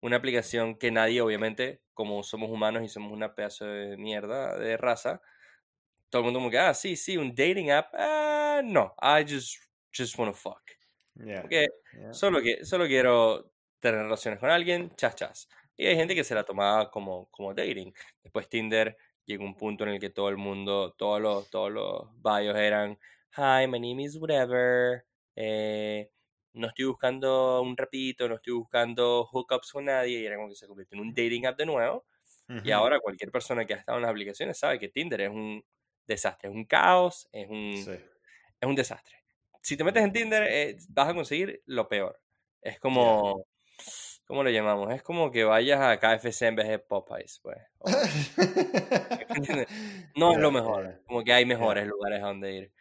una 0.00 0.16
aplicación 0.16 0.76
que 0.76 0.90
nadie, 0.90 1.20
obviamente, 1.20 1.80
como 1.94 2.22
somos 2.22 2.50
humanos 2.50 2.82
y 2.82 2.88
somos 2.88 3.12
una 3.12 3.34
pedazo 3.34 3.64
de 3.66 3.96
mierda 3.96 4.58
de 4.58 4.76
raza, 4.76 5.22
todo 6.10 6.20
el 6.20 6.24
mundo 6.24 6.40
como 6.40 6.50
que, 6.50 6.58
ah, 6.58 6.74
sí, 6.74 6.96
sí, 6.96 7.16
un 7.16 7.34
dating 7.34 7.70
app, 7.70 7.94
ah, 7.94 8.60
no, 8.64 8.94
I 9.00 9.22
just, 9.22 9.56
just 9.96 10.18
wanna 10.18 10.34
fuck. 10.34 10.62
Ya, 11.14 11.40
Porque 11.42 11.66
ya. 11.98 12.12
solo, 12.12 12.42
que, 12.42 12.64
solo 12.64 12.86
quiero 12.86 13.52
tener 13.80 14.02
relaciones 14.02 14.38
con 14.38 14.50
alguien, 14.50 14.94
chas, 14.96 15.14
chas. 15.14 15.48
Y 15.82 15.86
hay 15.86 15.96
gente 15.96 16.14
que 16.14 16.22
se 16.22 16.34
la 16.34 16.44
tomaba 16.44 16.90
como, 16.90 17.28
como 17.30 17.52
dating. 17.52 17.92
Después 18.22 18.48
Tinder 18.48 18.96
llegó 19.26 19.44
un 19.44 19.56
punto 19.56 19.82
en 19.82 19.90
el 19.90 20.00
que 20.00 20.10
todo 20.10 20.28
el 20.28 20.36
mundo, 20.36 20.92
todos 20.92 21.20
los, 21.20 21.50
todos 21.50 21.72
los 21.72 22.08
bios 22.22 22.56
eran, 22.56 22.98
hi, 23.36 23.66
my 23.66 23.80
name 23.80 24.04
is 24.04 24.16
whatever, 24.16 25.04
eh, 25.34 26.08
no 26.52 26.68
estoy 26.68 26.84
buscando 26.84 27.62
un 27.62 27.76
rapidito, 27.76 28.28
no 28.28 28.36
estoy 28.36 28.52
buscando 28.52 29.24
hookups 29.24 29.72
con 29.72 29.86
nadie, 29.86 30.20
y 30.20 30.26
era 30.26 30.36
como 30.36 30.50
que 30.50 30.54
se 30.54 30.68
convirtió 30.68 30.96
en 30.96 31.08
un 31.08 31.14
dating 31.14 31.46
app 31.46 31.58
de 31.58 31.66
nuevo. 31.66 32.06
Y 32.64 32.70
ahora 32.70 33.00
cualquier 33.00 33.32
persona 33.32 33.64
que 33.64 33.72
ha 33.72 33.78
estado 33.78 33.96
en 33.96 34.02
las 34.02 34.10
aplicaciones 34.10 34.58
sabe 34.58 34.78
que 34.78 34.88
Tinder 34.88 35.22
es 35.22 35.30
un 35.30 35.64
desastre, 36.06 36.50
es 36.50 36.54
un 36.54 36.66
caos, 36.66 37.26
es 37.32 37.48
un, 37.48 37.76
Sí, 37.76 37.92
es 38.60 38.68
un 38.68 38.74
desastre. 38.74 39.16
Si 39.62 39.76
te 39.76 39.84
metes 39.84 40.04
en 40.04 40.12
Tinder, 40.12 40.42
eh, 40.48 40.76
vas 40.90 41.08
a 41.08 41.14
conseguir 41.14 41.62
lo 41.64 41.88
peor. 41.88 42.20
Es 42.60 42.78
como, 42.78 43.46
¿cómo 44.26 44.42
lo 44.44 44.50
llamamos? 44.50 44.92
Es 44.94 45.02
como 45.02 45.30
que 45.30 45.44
vayas 45.44 45.80
a 45.80 45.98
KFC 45.98 46.42
en 46.48 46.56
vez 46.56 46.68
de 46.68 46.78
Popeyes, 46.78 47.40
pues. 47.40 47.58
O. 47.78 47.96
No 50.16 50.32
es 50.32 50.38
lo 50.38 50.50
mejor, 50.50 51.02
como 51.06 51.24
que 51.24 51.32
hay 51.32 51.44
mejores 51.46 51.86
lugares 51.86 52.22
a 52.22 52.26
donde 52.26 52.52
ir. 52.52 52.72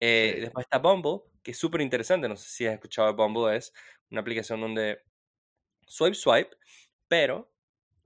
Eh, 0.00 0.34
Sí. 0.34 0.40
después 0.40 0.64
está 0.66 0.78
Bumble, 0.78 1.20
que 1.42 1.50
es 1.52 1.58
súper 1.58 1.80
interesante, 1.80 2.28
no 2.28 2.36
sé 2.36 2.48
si 2.50 2.66
has 2.66 2.74
escuchado 2.74 3.08
de 3.08 3.14
Bumble, 3.14 3.56
es 3.56 3.72
una 4.10 4.20
aplicación 4.20 4.60
donde 4.60 5.02
swipe, 5.86 6.14
swipe, 6.14 6.56
pero 7.08 7.52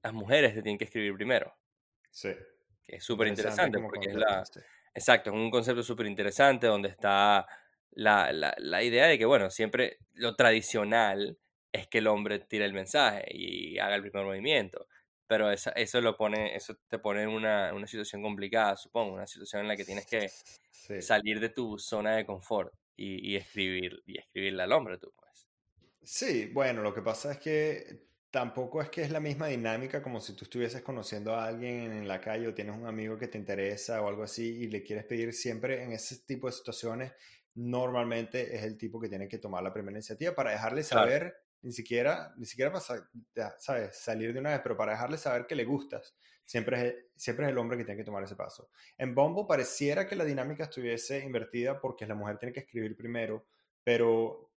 las 0.02 0.12
mujeres 0.14 0.54
te 0.54 0.62
tienen 0.62 0.78
que 0.78 0.84
escribir 0.84 1.14
primero, 1.14 1.54
Sí. 2.10 2.30
que 2.84 2.96
es 2.96 3.04
súper 3.04 3.28
Interesante 3.28 3.78
porque 3.80 4.10
es 4.10 4.14
la, 4.16 4.44
sí. 4.46 4.60
Exacto, 4.94 5.30
es 5.30 5.36
un 5.36 5.50
concepto 5.50 5.82
súper 5.82 6.06
interesante 6.06 6.66
donde 6.66 6.88
está 6.90 7.46
la, 7.92 8.32
la, 8.32 8.54
la 8.58 8.82
idea 8.82 9.06
de 9.06 9.18
que, 9.18 9.24
bueno, 9.26 9.50
siempre 9.50 9.98
lo 10.14 10.36
tradicional 10.36 11.38
es 11.72 11.88
que 11.88 11.98
el 11.98 12.06
hombre 12.08 12.38
tire 12.40 12.64
el 12.64 12.72
mensaje 12.74 13.24
y 13.30 13.78
haga 13.78 13.96
el 13.96 14.02
primer 14.02 14.24
movimiento, 14.26 14.88
pero 15.26 15.50
esa- 15.50 15.70
eso, 15.72 16.00
lo 16.00 16.16
pone, 16.16 16.56
eso 16.56 16.76
te 16.88 16.98
pone 16.98 17.22
en 17.22 17.30
una, 17.30 17.72
una 17.74 17.86
situación 17.86 18.22
complicada, 18.22 18.76
supongo, 18.76 19.14
una 19.14 19.26
situación 19.26 19.62
en 19.62 19.68
la 19.68 19.76
que 19.76 19.84
tienes 19.84 20.06
que 20.06 20.34
Sí. 20.70 20.94
salir 20.98 21.40
de 21.40 21.50
tu 21.50 21.78
zona 21.78 22.16
de 22.16 22.26
confort 22.26 22.74
y, 22.96 23.32
y 23.32 23.36
escribir, 23.36 24.02
y 24.06 24.18
escribirle 24.18 24.62
al 24.64 24.72
hombre, 24.72 24.98
tú, 24.98 25.12
pues. 25.16 25.48
Sí, 26.02 26.50
bueno, 26.52 26.82
lo 26.82 26.92
que 26.94 27.02
pasa 27.02 27.32
es 27.32 27.38
que 27.38 28.08
tampoco 28.30 28.82
es 28.82 28.88
que 28.90 29.02
es 29.02 29.10
la 29.10 29.20
misma 29.20 29.46
dinámica 29.48 30.02
como 30.02 30.20
si 30.20 30.34
tú 30.34 30.44
estuvieses 30.44 30.82
conociendo 30.82 31.34
a 31.34 31.46
alguien 31.46 31.92
en 31.92 32.08
la 32.08 32.20
calle 32.20 32.48
o 32.48 32.54
tienes 32.54 32.74
un 32.76 32.86
amigo 32.86 33.18
que 33.18 33.28
te 33.28 33.38
interesa 33.38 34.02
o 34.02 34.08
algo 34.08 34.22
así 34.24 34.62
y 34.62 34.68
le 34.68 34.82
quieres 34.82 35.04
pedir 35.04 35.32
siempre 35.32 35.82
en 35.84 35.92
ese 35.92 36.18
tipo 36.24 36.46
de 36.48 36.52
situaciones, 36.54 37.12
normalmente 37.54 38.56
es 38.56 38.64
el 38.64 38.78
tipo 38.78 39.00
que 39.00 39.08
tiene 39.08 39.28
que 39.28 39.38
tomar 39.38 39.62
la 39.62 39.72
primera 39.72 39.96
iniciativa 39.96 40.34
para 40.34 40.50
dejarle 40.52 40.82
Claro, 40.88 41.16
saber, 41.22 41.34
ni 41.62 41.72
siquiera, 41.72 42.34
ni 42.36 42.46
siquiera 42.46 42.72
para, 42.72 43.54
¿sabes? 43.58 43.96
salir 43.96 44.32
de 44.32 44.40
una 44.40 44.50
vez, 44.50 44.60
pero 44.62 44.76
para 44.76 44.92
dejarle 44.92 45.18
saber 45.18 45.46
que 45.46 45.54
le 45.56 45.64
gustas. 45.64 46.16
Siempre 46.44 46.76
es, 46.78 46.82
el- 46.84 47.06
siempre 47.16 47.46
es 47.46 47.52
el 47.52 47.58
hombre 47.58 47.78
que 47.78 47.84
tiene 47.84 47.98
que 47.98 48.04
tomar 48.04 48.24
ese 48.24 48.36
paso. 48.36 48.70
En 48.98 49.14
Bumble 49.14 49.44
pareciera 49.48 50.06
que 50.06 50.16
la 50.16 50.24
dinámica 50.24 50.64
estuviese 50.64 51.20
invertida 51.24 51.80
porque 51.80 52.06
la 52.06 52.14
mujer 52.14 52.38
tiene 52.38 52.52
que 52.52 52.60
escribir 52.60 52.96
primero, 52.96 53.46
pero 53.84 54.52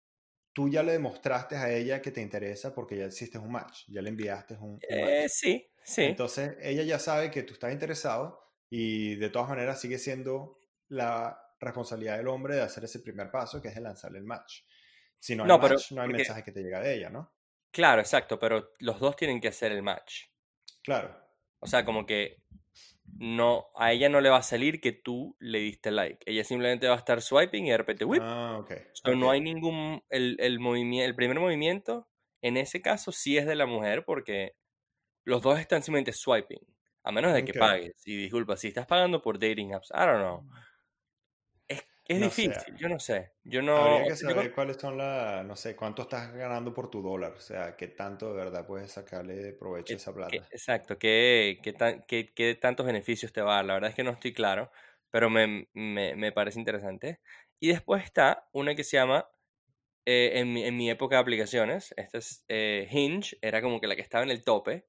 tú 0.53 0.69
ya 0.69 0.83
le 0.83 0.93
demostraste 0.93 1.57
a 1.57 1.71
ella 1.73 2.01
que 2.03 2.11
te 2.13 2.21
interesa 2.23 2.75
porque 2.75 2.97
ya 2.99 3.07
hiciste 3.07 3.39
un 3.39 3.53
match, 3.53 3.85
ya 3.89 4.03
le 4.03 4.11
enviaste 4.11 4.55
un, 4.57 4.85
un 4.89 4.99
Eh, 4.99 5.01
match. 5.01 5.29
sí, 5.29 5.67
sí, 5.83 6.07
Entonces 6.07 6.57
ella 6.61 6.83
ya 6.83 6.99
sabe 6.99 7.31
que 7.31 7.43
tú 7.43 7.55
estás 7.55 7.73
interesado 7.73 8.41
y 8.71 9.17
de 9.17 9.31
todas 9.31 9.49
maneras 9.49 9.81
sigue 9.81 9.99
siendo 9.99 10.59
la 10.89 11.41
responsabilidad 11.61 12.19
del 12.19 12.29
hombre 12.29 12.57
de 12.57 12.63
hacer 12.63 12.85
ese 12.85 13.01
primer 13.01 13.31
paso, 13.31 13.61
que 13.63 13.69
es 13.69 13.75
de 13.75 13.81
lanzarle 13.81 14.19
el 14.19 14.25
match. 14.25 14.63
Si 15.25 15.35
no 15.35 15.45
hay 15.45 15.49
no, 15.49 15.59
pero 15.59 15.77
no 15.93 16.03
hay 16.03 16.09
porque, 16.09 16.19
mensaje 16.19 16.45
que 16.45 16.53
te 16.53 16.63
llega 16.63 16.81
de 16.81 16.97
ella, 16.97 17.09
¿no? 17.09 17.33
claro, 17.71 18.03
exacto, 18.03 18.39
pero 18.39 18.73
los 18.79 19.01
dos 19.01 19.17
tienen 19.17 19.41
que 19.41 19.49
hacer 19.49 19.73
el 19.73 19.83
match. 19.83 20.27
Claro. 20.83 21.17
O 21.61 21.67
sea, 21.67 21.83
como 21.87 22.05
que 22.05 22.43
no, 23.07 23.69
a 23.75 23.93
ella 23.93 24.11
no 24.11 24.21
le 24.21 24.29
va 24.29 24.37
a 24.37 24.43
salir 24.43 24.83
que 24.83 24.93
tú 24.93 25.35
le 25.41 25.61
diste 25.61 25.91
like. 25.91 26.31
Ella 26.31 26.45
simplemente 26.45 26.89
va 26.89 26.95
a 26.95 26.99
estar 26.99 27.23
swiping 27.23 27.65
y 27.65 27.71
de 27.71 27.79
repente, 27.79 28.05
whip. 28.05 28.21
Ah, 28.23 28.59
ok, 28.59 28.73
So, 28.93 29.15
no 29.15 29.31
hay 29.31 29.41
ningún, 29.41 30.05
el, 30.11 30.37
el 30.41 30.61
movimiento, 30.61 31.09
el 31.09 31.17
primer 31.17 31.41
movimiento, 31.41 32.07
en 32.43 32.59
ese 32.59 32.83
caso 32.83 33.11
sí 33.11 33.39
es 33.39 33.47
de 33.47 33.55
la 33.55 33.65
mujer 33.65 34.05
porque 34.05 34.57
los 35.25 35.41
dos 35.41 35.59
están 35.59 35.83
simplemente 35.83 36.13
swiping. 36.13 36.61
A 37.03 37.13
menos 37.13 37.33
de 37.33 37.47
que 37.47 37.55
pagues. 37.55 37.95
Y 38.05 38.15
disculpa, 38.15 38.59
si 38.59 38.69
estás 38.69 38.87
pagando 38.87 39.23
por 39.23 39.39
dating 39.39 39.73
apps, 39.73 39.91
I 39.91 40.05
don't 40.05 40.19
know. 40.19 40.47
Es, 42.09 42.21
No 42.21 42.31
difícil, 42.37 42.75
yo 42.79 42.89
no 42.89 42.99
sé. 42.99 43.33
Yo 43.45 43.63
no, 43.63 43.75
habría 43.75 44.07
que 44.07 44.17
sea, 44.17 44.35
yo 44.35 44.35
saber 44.35 44.53
cuáles 44.55 44.79
son 44.79 44.97
las, 44.99 45.45
no 45.45 45.55
sé, 45.57 45.77
cuánto 45.77 46.01
estás 46.03 46.33
ganando 46.33 46.73
por 46.73 46.89
tu 46.91 47.03
dólar, 47.03 47.33
o 47.35 47.41
sea, 47.41 47.77
qué 47.77 47.89
tanto 47.89 48.29
de 48.31 48.37
verdad 48.37 48.67
puedes 48.67 48.93
sacarle 48.93 49.35
de 49.37 49.53
provecho 49.53 49.97
a 49.97 49.99
esa 49.99 50.15
plata. 50.15 50.51
exacto, 50.51 50.99
qué, 50.99 51.61
qué, 51.63 51.73
tan- 51.73 52.05
qué- 52.07 52.33
qué 52.35 52.55
tantos 52.55 52.87
beneficios 52.87 53.33
te 53.33 53.41
va 53.43 53.55
a 53.55 53.57
dar. 53.57 53.65
La 53.67 53.75
verdad 53.75 53.91
es 53.91 53.97
que 53.97 54.05
no 54.05 54.11
estoy 54.13 54.33
claro, 54.33 54.71
pero 55.11 55.31
me, 55.31 55.69
me, 55.75 56.17
me 56.17 56.33
parece 56.33 56.59
interesante. 56.59 57.21
Y 57.61 57.69
después 57.69 58.05
está 58.05 58.49
una 58.53 58.75
que 58.75 58.85
se 58.85 58.97
llama 58.97 59.29
eh, 60.07 60.33
en, 60.41 60.53
mi, 60.55 60.65
en 60.65 60.77
mi 60.79 60.91
época 60.91 61.17
de 61.17 61.23
aplicaciones, 61.23 61.95
esta 61.97 62.19
es 62.19 62.45
eh, 62.49 62.89
Hinge, 62.91 63.39
era 63.43 63.63
como 63.63 63.81
que 63.81 63.89
la 63.89 63.97
que 63.97 64.03
estaba 64.03 64.25
en 64.25 64.31
el 64.31 64.45
tope, 64.45 64.89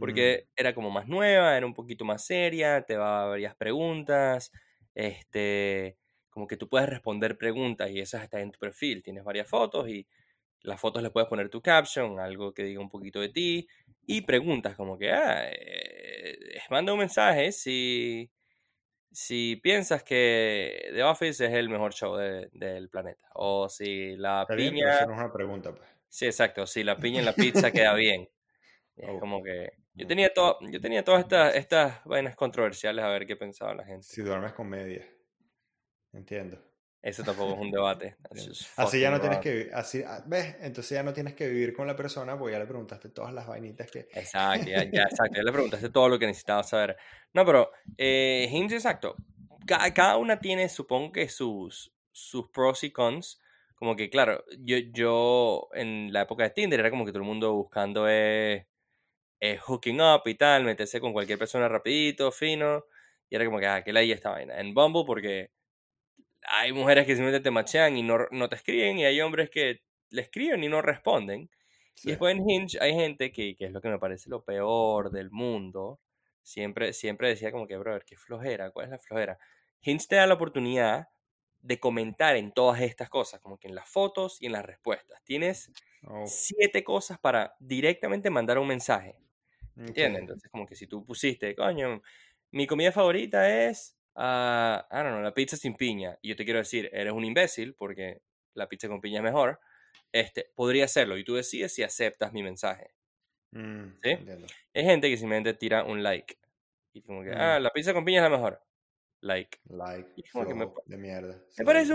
Mm, 0.00 0.36
porque 0.36 0.48
era 0.56 0.74
como 0.74 0.90
más 0.90 1.08
nueva, 1.08 1.56
era 1.56 1.66
un 1.66 1.74
poquito 1.74 2.04
más 2.06 2.24
seria, 2.26 2.82
te 2.84 2.96
va 2.98 3.24
a 3.24 3.26
varias 3.28 3.56
preguntas, 3.56 4.52
este, 4.94 5.98
como 6.36 6.46
que 6.48 6.58
tú 6.58 6.68
puedes 6.68 6.88
responder 6.90 7.38
preguntas 7.38 7.90
y 7.90 8.00
esas 8.00 8.22
están 8.24 8.42
en 8.42 8.52
tu 8.52 8.60
perfil, 8.60 9.02
tienes 9.02 9.24
varias 9.24 9.48
fotos 9.48 9.88
y 9.88 10.06
las 10.62 10.80
fotos 10.80 11.02
le 11.02 11.10
puedes 11.10 11.28
poner 11.30 11.50
tu 11.50 11.62
caption, 11.62 12.20
algo 12.20 12.54
que 12.54 12.64
diga 12.64 12.80
un 12.80 12.90
poquito 12.90 13.20
de 13.20 13.30
ti, 13.30 13.68
y 14.06 14.22
preguntas 14.22 14.76
como 14.76 14.98
que, 14.98 15.12
ah, 15.12 15.48
eh, 15.50 16.58
manda 16.70 16.92
un 16.94 17.00
mensaje 17.00 17.52
si, 17.52 18.30
si 19.12 19.56
piensas 19.56 20.02
que 20.04 20.90
The 20.94 21.02
Office 21.04 21.46
es 21.46 21.52
el 21.54 21.68
mejor 21.70 21.94
show 21.94 22.16
de- 22.16 22.48
del 22.52 22.90
planeta, 22.90 23.28
o 23.34 23.68
si 23.68 24.16
la 24.16 24.48
Está 24.48 24.54
bien, 24.54 24.78
pero 24.78 24.94
piña, 24.94 25.06
una 25.12 25.30
pregunta, 25.30 25.74
pues. 25.74 25.90
sí, 26.08 26.26
exacto, 26.26 26.66
si 26.66 26.84
la 26.84 26.98
piña 27.00 27.18
en 27.20 27.24
la 27.26 27.36
pizza 27.38 27.72
queda 27.72 27.94
bien. 27.94 28.28
Es 28.96 29.14
Oh, 29.14 29.20
como 29.20 29.42
que 29.42 29.70
yo 29.94 30.06
tenía 30.08 30.32
todo, 30.34 30.58
yo 30.70 30.80
tenía 30.80 31.04
todas 31.04 31.22
estas, 31.22 31.56
estas 31.56 32.04
vainas 32.06 32.36
controversiales 32.36 33.04
a 33.04 33.08
ver 33.10 33.26
qué 33.26 33.36
pensaba 33.36 33.74
la 33.74 33.84
gente. 33.86 34.08
Si 34.10 34.22
duermes 34.22 34.54
con 34.54 34.70
media. 34.70 35.06
Entiendo. 36.16 36.58
Eso 37.02 37.22
tampoco 37.22 37.54
es 37.54 37.60
un 37.60 37.70
debate. 37.70 38.16
Así 38.76 39.00
ya 39.00 39.10
no 39.10 39.20
tienes 39.20 39.38
que 39.38 39.70
así, 39.72 40.02
ah, 40.04 40.24
¿ves? 40.26 40.56
Entonces 40.60 40.90
ya 40.90 41.02
no 41.02 41.12
tienes 41.12 41.34
que 41.34 41.46
vivir 41.48 41.72
con 41.72 41.86
la 41.86 41.94
persona 41.94 42.36
porque 42.38 42.54
ya 42.54 42.58
le 42.58 42.66
preguntaste 42.66 43.10
todas 43.10 43.32
las 43.32 43.46
vainitas 43.46 43.90
que... 43.90 44.08
Exacto, 44.12 44.68
ya, 44.68 44.82
ya, 44.82 45.02
exacto. 45.10 45.36
Ya 45.36 45.42
le 45.42 45.52
preguntaste 45.52 45.90
todo 45.90 46.08
lo 46.08 46.18
que 46.18 46.26
necesitaba 46.26 46.62
saber. 46.64 46.96
No, 47.32 47.44
pero 47.44 47.70
eh, 47.96 48.48
Hinge, 48.50 48.74
exacto. 48.74 49.14
Ca- 49.66 49.92
Cada, 49.92 50.16
una 50.16 50.40
tiene, 50.40 50.68
supongo 50.68 51.12
que 51.12 51.28
sus, 51.28 51.94
sus 52.10 52.48
pros 52.50 52.82
y 52.82 52.90
cons. 52.90 53.40
Como 53.76 53.94
que, 53.94 54.08
claro, 54.08 54.42
yo, 54.58 54.78
yo 54.78 55.68
en 55.74 56.12
la 56.12 56.22
época 56.22 56.44
de 56.44 56.50
Tinder 56.50 56.80
era 56.80 56.90
como 56.90 57.04
que 57.04 57.12
todo 57.12 57.20
el 57.22 57.28
mundo 57.28 57.52
buscando 57.52 58.08
eh, 58.08 58.66
eh, 59.38 59.58
hooking 59.58 60.00
up 60.00 60.22
y 60.24 60.34
tal, 60.34 60.64
meterse 60.64 60.98
con 60.98 61.12
cualquier 61.12 61.38
persona 61.38 61.68
rapidito, 61.68 62.32
fino. 62.32 62.86
Y 63.28 63.36
era 63.36 63.44
como 63.44 63.60
que, 63.60 63.66
ah, 63.66 63.84
que 63.84 63.92
la 63.92 64.00
esta 64.02 64.30
vaina. 64.30 64.58
En 64.58 64.72
Bumble, 64.72 65.04
porque 65.06 65.50
hay 66.60 66.72
mujeres 66.72 67.06
que 67.06 67.14
simplemente 67.14 67.42
te 67.42 67.50
machean 67.50 67.96
y 67.96 68.02
no, 68.02 68.18
no 68.30 68.48
te 68.48 68.56
escriben, 68.56 68.98
y 68.98 69.04
hay 69.04 69.20
hombres 69.20 69.50
que 69.50 69.80
le 70.10 70.22
escriben 70.22 70.62
y 70.64 70.68
no 70.68 70.82
responden. 70.82 71.50
Y 72.02 72.10
después 72.10 72.36
en 72.36 72.48
Hinge 72.48 72.78
hay 72.80 72.94
gente 72.94 73.32
que, 73.32 73.56
que 73.56 73.66
es 73.66 73.72
lo 73.72 73.80
que 73.80 73.88
me 73.88 73.98
parece 73.98 74.30
lo 74.30 74.44
peor 74.44 75.10
del 75.10 75.30
mundo, 75.30 76.00
siempre, 76.42 76.92
siempre 76.92 77.28
decía 77.28 77.50
como 77.52 77.66
que, 77.66 77.76
brother, 77.76 78.04
qué 78.04 78.16
flojera, 78.16 78.70
¿cuál 78.70 78.86
es 78.86 78.90
la 78.92 78.98
flojera? 78.98 79.38
Hinge 79.82 80.06
te 80.08 80.16
da 80.16 80.26
la 80.26 80.34
oportunidad 80.34 81.08
de 81.60 81.80
comentar 81.80 82.36
en 82.36 82.52
todas 82.52 82.80
estas 82.80 83.08
cosas, 83.08 83.40
como 83.40 83.58
que 83.58 83.68
en 83.68 83.74
las 83.74 83.88
fotos 83.88 84.40
y 84.40 84.46
en 84.46 84.52
las 84.52 84.64
respuestas. 84.64 85.22
Tienes 85.24 85.72
Oh, 86.06 86.28
siete 86.28 86.84
cosas 86.84 87.18
para 87.18 87.54
directamente 87.60 88.30
mandar 88.30 88.58
un 88.58 88.68
mensaje. 88.68 89.16
¿Entiendes? 89.86 90.20
ok. 90.20 90.22
Entonces, 90.22 90.50
como 90.50 90.66
que 90.66 90.74
si 90.76 90.86
tú 90.86 91.04
pusiste, 91.04 91.54
coño, 91.54 92.02
mi 92.50 92.66
comida 92.66 92.92
favorita 92.92 93.66
es, 93.66 93.95
ah, 94.16 94.86
I 94.90 94.96
don't 94.96 95.10
know, 95.10 95.22
la 95.22 95.32
pizza 95.34 95.56
sin 95.56 95.74
piña. 95.76 96.18
Y 96.22 96.30
yo 96.30 96.36
te 96.36 96.44
quiero 96.44 96.58
decir, 96.58 96.90
eres 96.92 97.12
un 97.12 97.24
imbécil 97.24 97.74
porque 97.74 98.22
la 98.54 98.68
pizza 98.68 98.88
con 98.88 99.00
piña 99.00 99.18
es 99.18 99.24
mejor. 99.24 99.60
Este, 100.12 100.50
podría 100.54 100.84
hacerlo 100.86 101.16
y 101.18 101.24
tú 101.24 101.34
decides 101.34 101.74
si 101.74 101.82
aceptas 101.82 102.32
mi 102.32 102.42
mensaje. 102.42 102.92
Mm, 103.52 103.84
¿Sí? 104.02 104.10
entiendo. 104.10 104.46
Hay 104.74 104.84
gente 104.84 105.08
que 105.10 105.16
simplemente 105.16 105.54
tira 105.54 105.84
un 105.84 106.02
like. 106.02 106.38
Y 106.92 107.02
como 107.02 107.22
que, 107.22 107.30
ah, 107.32 107.58
Mm, 107.58 107.62
la 107.62 107.70
pizza 107.70 107.92
con 107.92 108.04
piña 108.04 108.18
es 108.24 108.30
la 108.30 108.36
mejor. 108.36 108.62
Like. 109.20 109.58
like, 109.68 110.10
Y 110.16 110.22
como 110.24 110.46
que 110.46 110.54
me, 110.54 110.68
de 110.86 110.96
mierda. 110.98 111.42
me 111.58 111.64
parece, 111.64 111.94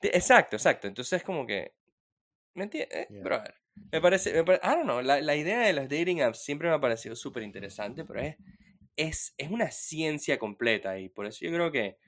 te- 0.00 0.16
exacto, 0.16 0.56
exacto. 0.56 0.86
Entonces 0.88 1.22
como 1.22 1.46
que, 1.46 1.72
¿me 2.54 2.64
entiendes? 2.64 3.08
Yeah. 3.08 3.22
brother, 3.22 3.54
me 3.92 4.00
parece, 4.00 4.32
me 4.32 4.44
pare- 4.44 4.60
I 4.62 4.68
don't 4.68 4.82
know, 4.84 5.00
la, 5.00 5.20
la 5.20 5.36
idea 5.36 5.60
de 5.60 5.72
las 5.72 5.88
dating 5.88 6.22
apps 6.22 6.42
siempre 6.42 6.68
me 6.68 6.74
ha 6.74 6.80
parecido 6.80 7.14
súper 7.16 7.42
interesante, 7.44 8.04
pero 8.04 8.20
es, 8.20 8.36
es, 8.96 9.34
es 9.38 9.50
una 9.50 9.70
ciencia 9.70 10.38
completa 10.38 10.98
y 10.98 11.08
por 11.08 11.26
eso 11.26 11.44
yo 11.44 11.52
creo 11.52 11.72
que 11.72 11.98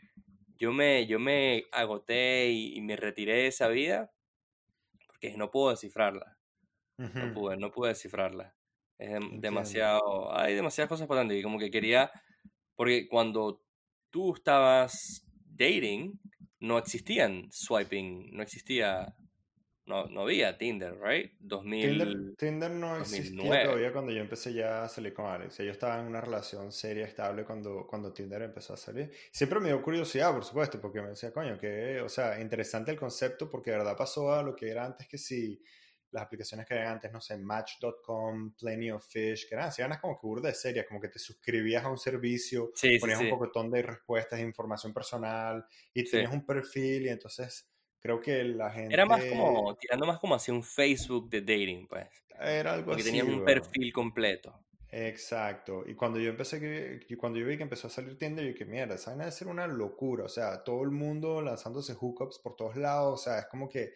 yo 0.59 0.72
me, 0.72 1.07
yo 1.07 1.18
me 1.18 1.64
agoté 1.72 2.51
y, 2.51 2.77
y 2.77 2.81
me 2.83 2.96
retiré 2.96 3.35
de 3.35 3.46
esa 3.48 3.68
vida 3.68 4.12
porque 5.07 5.37
no 5.37 5.51
puedo 5.51 5.70
descifrarla, 5.70 6.38
no 7.14 7.31
pude, 7.31 7.57
no 7.57 7.70
pude 7.72 7.90
descifrarla. 7.90 8.57
Es 8.98 9.11
Entiendo. 9.31 9.40
demasiado, 9.40 10.37
hay 10.37 10.55
demasiadas 10.55 10.88
cosas 10.88 11.07
potentes 11.09 11.38
y 11.38 11.42
como 11.42 11.59
que 11.59 11.70
quería, 11.70 12.11
porque 12.77 13.09
cuando 13.09 13.64
tú 14.11 14.35
estabas 14.35 15.27
dating, 15.44 16.20
no 16.61 16.79
existían 16.79 17.48
swiping, 17.53 18.31
no 18.37 18.42
existía, 18.42 19.14
no, 19.88 20.07
no 20.07 20.22
había 20.22 20.57
Tinder, 20.59 20.98
right? 21.01 21.33
Tinder, 21.38 21.48
2000, 21.48 22.37
Tinder 22.37 22.70
no 22.70 22.96
existía 22.98 23.37
2009. 23.37 23.64
todavía 23.64 23.92
cuando 23.92 24.12
yo 24.12 24.20
empecé 24.20 24.53
ya 24.53 24.85
a 24.85 24.88
salir 24.88 25.14
con 25.14 25.27
Alex. 25.27 25.59
Yo 25.59 25.70
estaba 25.70 25.98
en 25.98 26.07
una 26.07 26.20
relación 26.20 26.70
seria, 26.70 27.07
estable 27.07 27.44
cuando, 27.44 27.87
cuando 27.87 28.12
Tinder 28.12 28.42
empezó 28.42 28.74
a 28.74 28.77
salir. 28.77 29.11
Siempre 29.33 29.61
me 29.61 29.68
dio 29.68 29.83
curiosidad, 29.83 30.33
por 30.33 30.44
supuesto, 30.44 30.81
porque 30.81 31.01
me 31.01 31.09
decía, 31.09 31.33
coño, 31.33 31.59
que, 31.59 32.01
o 32.01 32.09
sea, 32.09 32.40
interesante 32.40 32.90
el 32.90 32.98
concepto, 32.98 33.51
porque 33.51 33.70
de 33.70 33.79
verdad 33.79 33.96
pasó 33.96 34.33
a 34.33 34.42
lo 34.42 34.55
que 34.55 34.68
era 34.68 34.85
antes 34.85 35.09
que 35.09 35.18
si 35.18 35.61
las 36.11 36.22
aplicaciones 36.24 36.66
que 36.66 36.74
eran 36.74 36.92
antes, 36.94 37.12
no 37.12 37.20
sé, 37.20 37.37
Match.com, 37.37 38.53
Plenty 38.55 38.90
of 38.90 39.07
Fish, 39.07 39.48
que 39.48 39.55
eran 39.55 39.68
así, 39.68 39.83
eran 39.83 39.98
como 39.98 40.18
que 40.18 40.27
burda 40.27 40.48
de 40.48 40.55
serias, 40.55 40.87
como 40.87 41.01
que 41.01 41.09
te 41.09 41.18
suscribías 41.18 41.85
a 41.85 41.90
un 41.90 41.98
servicio, 41.98 42.70
Sí, 42.74 42.94
sí, 42.94 42.98
ponías 42.98 43.18
sí, 43.18 43.24
un 43.24 43.31
pocotón 43.31 43.70
de 43.70 43.83
respuestas 43.83 44.40
información 44.40 44.94
personal 44.94 45.66
y 45.92 46.05
sí. 46.05 46.12
tenías 46.12 46.33
un 46.33 46.46
perfil 46.46 47.07
y 47.07 47.09
entonces 47.11 47.67
creo 48.00 48.20
que 48.20 48.44
la 48.44 48.74
Era 48.74 49.06
más 49.06 49.20
gente 49.20 49.37
como, 49.37 49.74
tirando 49.76 50.06
más 50.06 50.18
como 50.18 50.34
hacia 50.34 50.54
un 50.54 50.62
Facebook 50.62 51.28
de 51.28 51.40
dating, 51.40 51.87
pues, 51.88 52.06
era 52.40 52.74
algo 52.74 52.87
porque 52.87 53.02
así, 53.02 53.11
tenías 53.11 53.26
un 53.26 53.44
perfil 53.44 53.92
completo. 53.92 54.54
Exacto. 54.90 55.84
Y 55.87 55.94
cuando 55.94 56.18
yo 56.18 56.30
empecé 56.30 56.58
que, 56.61 57.00
que 57.06 57.16
cuando 57.16 57.38
yo 57.38 57.46
vi 57.46 57.56
que 57.56 57.62
empezó 57.62 57.88
a 57.88 57.90
salir 57.90 58.16
Tinder, 58.16 58.44
yo 58.44 58.52
dije, 58.52 58.64
mierda, 58.64 58.94
esa 58.94 59.11
vaina 59.11 59.24
debe 59.24 59.37
ser 59.37 59.48
una 59.48 59.66
locura. 59.66 60.24
O 60.24 60.28
sea, 60.28 60.62
todo 60.64 60.82
el 60.82 60.90
mundo 60.90 61.42
lanzándose 61.42 61.94
hookups 61.94 62.38
por 62.38 62.56
todos 62.56 62.76
lados. 62.76 63.20
O 63.20 63.22
sea, 63.22 63.40
es 63.40 63.46
como 63.46 63.68
que 63.68 63.92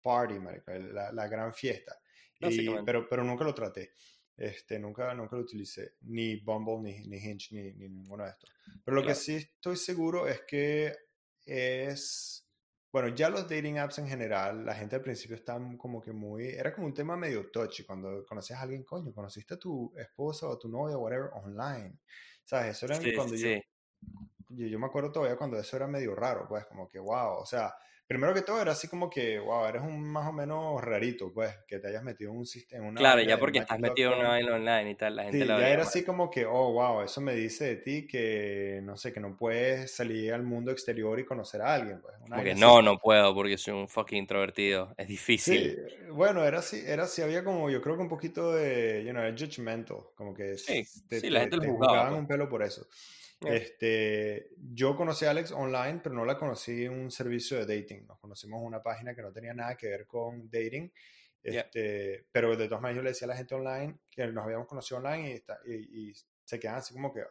party, 0.00 0.38
marico, 0.38 0.70
la, 0.72 1.10
la 1.12 1.28
gran 1.28 1.52
fiesta. 1.52 1.98
Y, 2.40 2.68
pero, 2.84 3.08
pero 3.08 3.24
nunca 3.24 3.44
lo 3.44 3.52
traté. 3.52 3.94
Este, 4.36 4.78
nunca, 4.78 5.12
nunca 5.14 5.34
lo 5.34 5.42
utilicé. 5.42 5.94
Ni 6.02 6.36
Bumble, 6.36 6.78
ni, 6.80 7.00
ni 7.08 7.16
Hinge, 7.16 7.48
ni, 7.50 7.72
ni 7.72 7.88
ninguno 7.88 8.24
de 8.24 8.30
estos. 8.30 8.50
Pero 8.84 8.94
lo 8.94 9.00
que 9.00 9.06
Claro. 9.06 9.20
sí 9.20 9.34
estoy 9.34 9.76
seguro 9.76 10.28
es 10.28 10.42
que 10.46 10.94
es... 11.44 12.47
Bueno, 12.90 13.08
ya 13.08 13.28
los 13.28 13.42
dating 13.48 13.78
apps 13.78 13.98
en 13.98 14.08
general, 14.08 14.64
la 14.64 14.74
gente 14.74 14.96
al 14.96 15.02
principio 15.02 15.36
está 15.36 15.58
como 15.76 16.00
que 16.00 16.12
muy... 16.12 16.46
Era 16.48 16.74
como 16.74 16.86
un 16.86 16.94
tema 16.94 17.16
medio 17.16 17.50
touchy 17.50 17.84
cuando 17.84 18.24
conocías 18.24 18.58
a 18.58 18.62
alguien, 18.62 18.82
coño, 18.84 19.12
conociste 19.12 19.54
a 19.54 19.58
tu 19.58 19.92
esposa 19.96 20.48
o 20.48 20.54
a 20.54 20.58
tu 20.58 20.68
novia, 20.68 20.96
whatever, 20.96 21.30
online. 21.34 21.98
¿Sabes? 22.44 22.76
Eso 22.76 22.86
era 22.86 22.94
Sí, 22.96 23.14
cuando 23.14 23.36
sí, 23.36 23.60
yo, 24.00 24.08
yo, 24.50 24.66
yo 24.66 24.78
me 24.78 24.86
acuerdo 24.86 25.12
todavía 25.12 25.36
cuando 25.36 25.58
eso 25.58 25.76
era 25.76 25.86
medio 25.86 26.14
raro, 26.14 26.46
pues, 26.48 26.64
como 26.64 26.88
que, 26.88 26.98
wow, 26.98 27.40
o 27.40 27.46
sea, 27.46 27.74
primero 28.08 28.34
que 28.34 28.42
todo 28.42 28.60
era 28.62 28.72
así 28.72 28.88
como 28.88 29.10
que, 29.10 29.38
wow, 29.38 29.66
eres 29.66 29.82
un 29.82 30.02
más 30.10 30.28
o 30.28 30.32
menos 30.32 30.82
rarito, 30.82 31.32
pues, 31.32 31.56
que 31.68 31.78
te 31.80 31.88
hayas 31.88 32.04
metido 32.04 32.32
en 32.32 32.38
un 32.38 32.46
sistema, 32.46 32.88
una 32.88 33.00
Claro, 33.00 33.22
ya 33.22 33.38
porque 33.38 33.58
estás 33.60 33.78
metido 33.78 34.12
en 34.12 34.18
una 34.18 34.28
vaina 34.30 34.54
online 34.56 34.90
y 34.90 34.94
tal, 34.96 35.16
la 35.16 35.24
gente 35.24 35.44
Sí, 35.44 35.46
la 35.46 35.58
ya 35.58 35.68
era 35.68 35.82
mal. 35.82 35.82
así 35.82 36.04
como 36.04 36.30
que, 36.30 36.46
oh, 36.46 36.72
wow, 36.72 37.02
eso 37.02 37.20
me 37.20 37.34
dice 37.34 37.64
de 37.66 37.76
ti 37.76 38.06
que, 38.06 38.80
no 38.82 38.96
sé, 38.96 39.12
que 39.12 39.20
no 39.20 39.36
puedes 39.36 39.94
salir 39.94 40.32
al 40.32 40.42
mundo 40.42 40.70
exterior 40.72 41.18
y 41.20 41.26
conocer 41.26 41.60
a 41.60 41.74
alguien, 41.74 42.00
pues, 42.00 42.14
una 42.22 42.36
Como 42.36 42.42
que 42.44 42.54
vaina 42.54 42.54
no, 42.54 42.80
así. 42.80 42.82
no 42.82 42.98
puedo 42.98 43.34
porque 43.34 43.58
soy 43.58 43.74
un 43.74 43.88
fucking 43.88 44.18
introvertido. 44.18 44.94
Es 44.96 45.08
Sí, 45.34 45.54
difícil. 45.54 45.78
bueno, 46.10 46.44
era 46.44 46.58
así, 46.58 46.82
era 46.84 47.04
así, 47.04 47.22
había 47.22 47.44
como, 47.44 47.70
yo 47.70 47.80
creo 47.80 47.96
que 47.96 48.02
un 48.02 48.08
poquito 48.08 48.52
de, 48.54 49.04
you 49.04 49.12
know, 49.12 49.22
judgmental, 49.36 49.98
como 50.16 50.34
que 50.34 50.56
Sí, 50.56 50.84
te, 51.06 51.22
sí, 51.22 51.30
la 51.30 51.40
te, 51.40 51.50
gente 51.50 51.56
lo 51.56 51.62
te 51.62 51.70
juzgaba, 51.70 52.04
juzgaban 52.04 52.14
pues. 52.16 52.20
un 52.20 52.26
pelo 52.26 52.48
por 52.48 52.62
eso. 52.62 52.88
Yeah. 53.40 53.54
Este, 53.54 54.50
yo 54.72 54.96
conocí 54.96 55.24
a 55.24 55.30
Alex 55.30 55.52
online, 55.52 56.00
pero 56.02 56.14
no 56.14 56.24
la 56.24 56.36
conocí 56.36 56.84
en 56.84 56.92
un 56.92 57.10
servicio 57.10 57.64
de 57.64 57.76
dating. 57.80 58.06
Nos 58.06 58.18
conocimos 58.18 58.60
en 58.60 58.66
una 58.66 58.82
página 58.82 59.14
que 59.14 59.22
no 59.22 59.32
tenía 59.32 59.54
nada 59.54 59.76
que 59.76 59.88
ver 59.88 60.06
con 60.06 60.50
dating. 60.50 60.92
Yeah. 61.42 61.60
Este, 61.62 62.26
pero 62.32 62.56
de 62.56 62.66
todas 62.66 62.82
maneras 62.82 62.96
yo 62.96 63.02
le 63.04 63.10
decía 63.10 63.26
a 63.26 63.28
la 63.30 63.36
gente 63.36 63.54
online 63.54 63.98
que 64.10 64.26
nos 64.26 64.44
habíamos 64.44 64.66
conocido 64.66 64.98
online 64.98 65.30
y, 65.30 65.32
está- 65.34 65.60
y, 65.66 66.08
y 66.10 66.14
se 66.44 66.58
quedaban 66.58 66.80
así 66.80 66.92
como 66.94 67.12
que, 67.14 67.22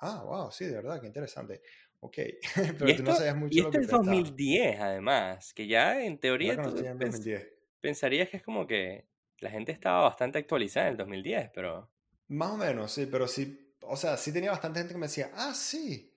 ah, 0.00 0.22
wow, 0.24 0.50
sí, 0.50 0.64
de 0.66 0.74
verdad, 0.74 1.00
qué 1.00 1.06
interesante. 1.06 1.62
Ok, 2.00 2.18
Y 2.56 2.72
pero 2.78 2.96
tú 2.96 3.02
no 3.04 3.10
esto, 3.10 3.14
sabías 3.14 3.36
y 3.36 3.38
mucho 3.38 3.62
lo 3.62 3.68
esto 3.68 3.70
que 3.70 3.84
es 3.84 3.90
pensaba. 3.90 4.02
2010 4.04 4.80
además, 4.80 5.54
que 5.54 5.66
ya 5.66 6.02
en 6.04 6.18
teoría 6.18 6.60
tú 6.60 6.70
en 6.78 6.98
pens- 6.98 7.12
2010. 7.12 7.48
pensarías 7.80 8.28
que 8.28 8.36
es 8.38 8.42
como 8.42 8.66
que 8.66 9.06
la 9.40 9.50
gente 9.50 9.70
estaba 9.72 10.02
bastante 10.02 10.38
actualizada 10.38 10.86
en 10.88 10.92
el 10.92 10.96
2010, 10.98 11.50
pero 11.54 11.90
Más 12.28 12.50
o 12.50 12.56
menos, 12.56 12.92
sí, 12.92 13.06
pero 13.06 13.26
sí, 13.28 13.67
o 13.82 13.96
sea, 13.96 14.16
sí 14.16 14.32
tenía 14.32 14.50
bastante 14.50 14.80
gente 14.80 14.94
que 14.94 14.98
me 14.98 15.06
decía, 15.06 15.30
ah, 15.34 15.52
sí, 15.54 16.12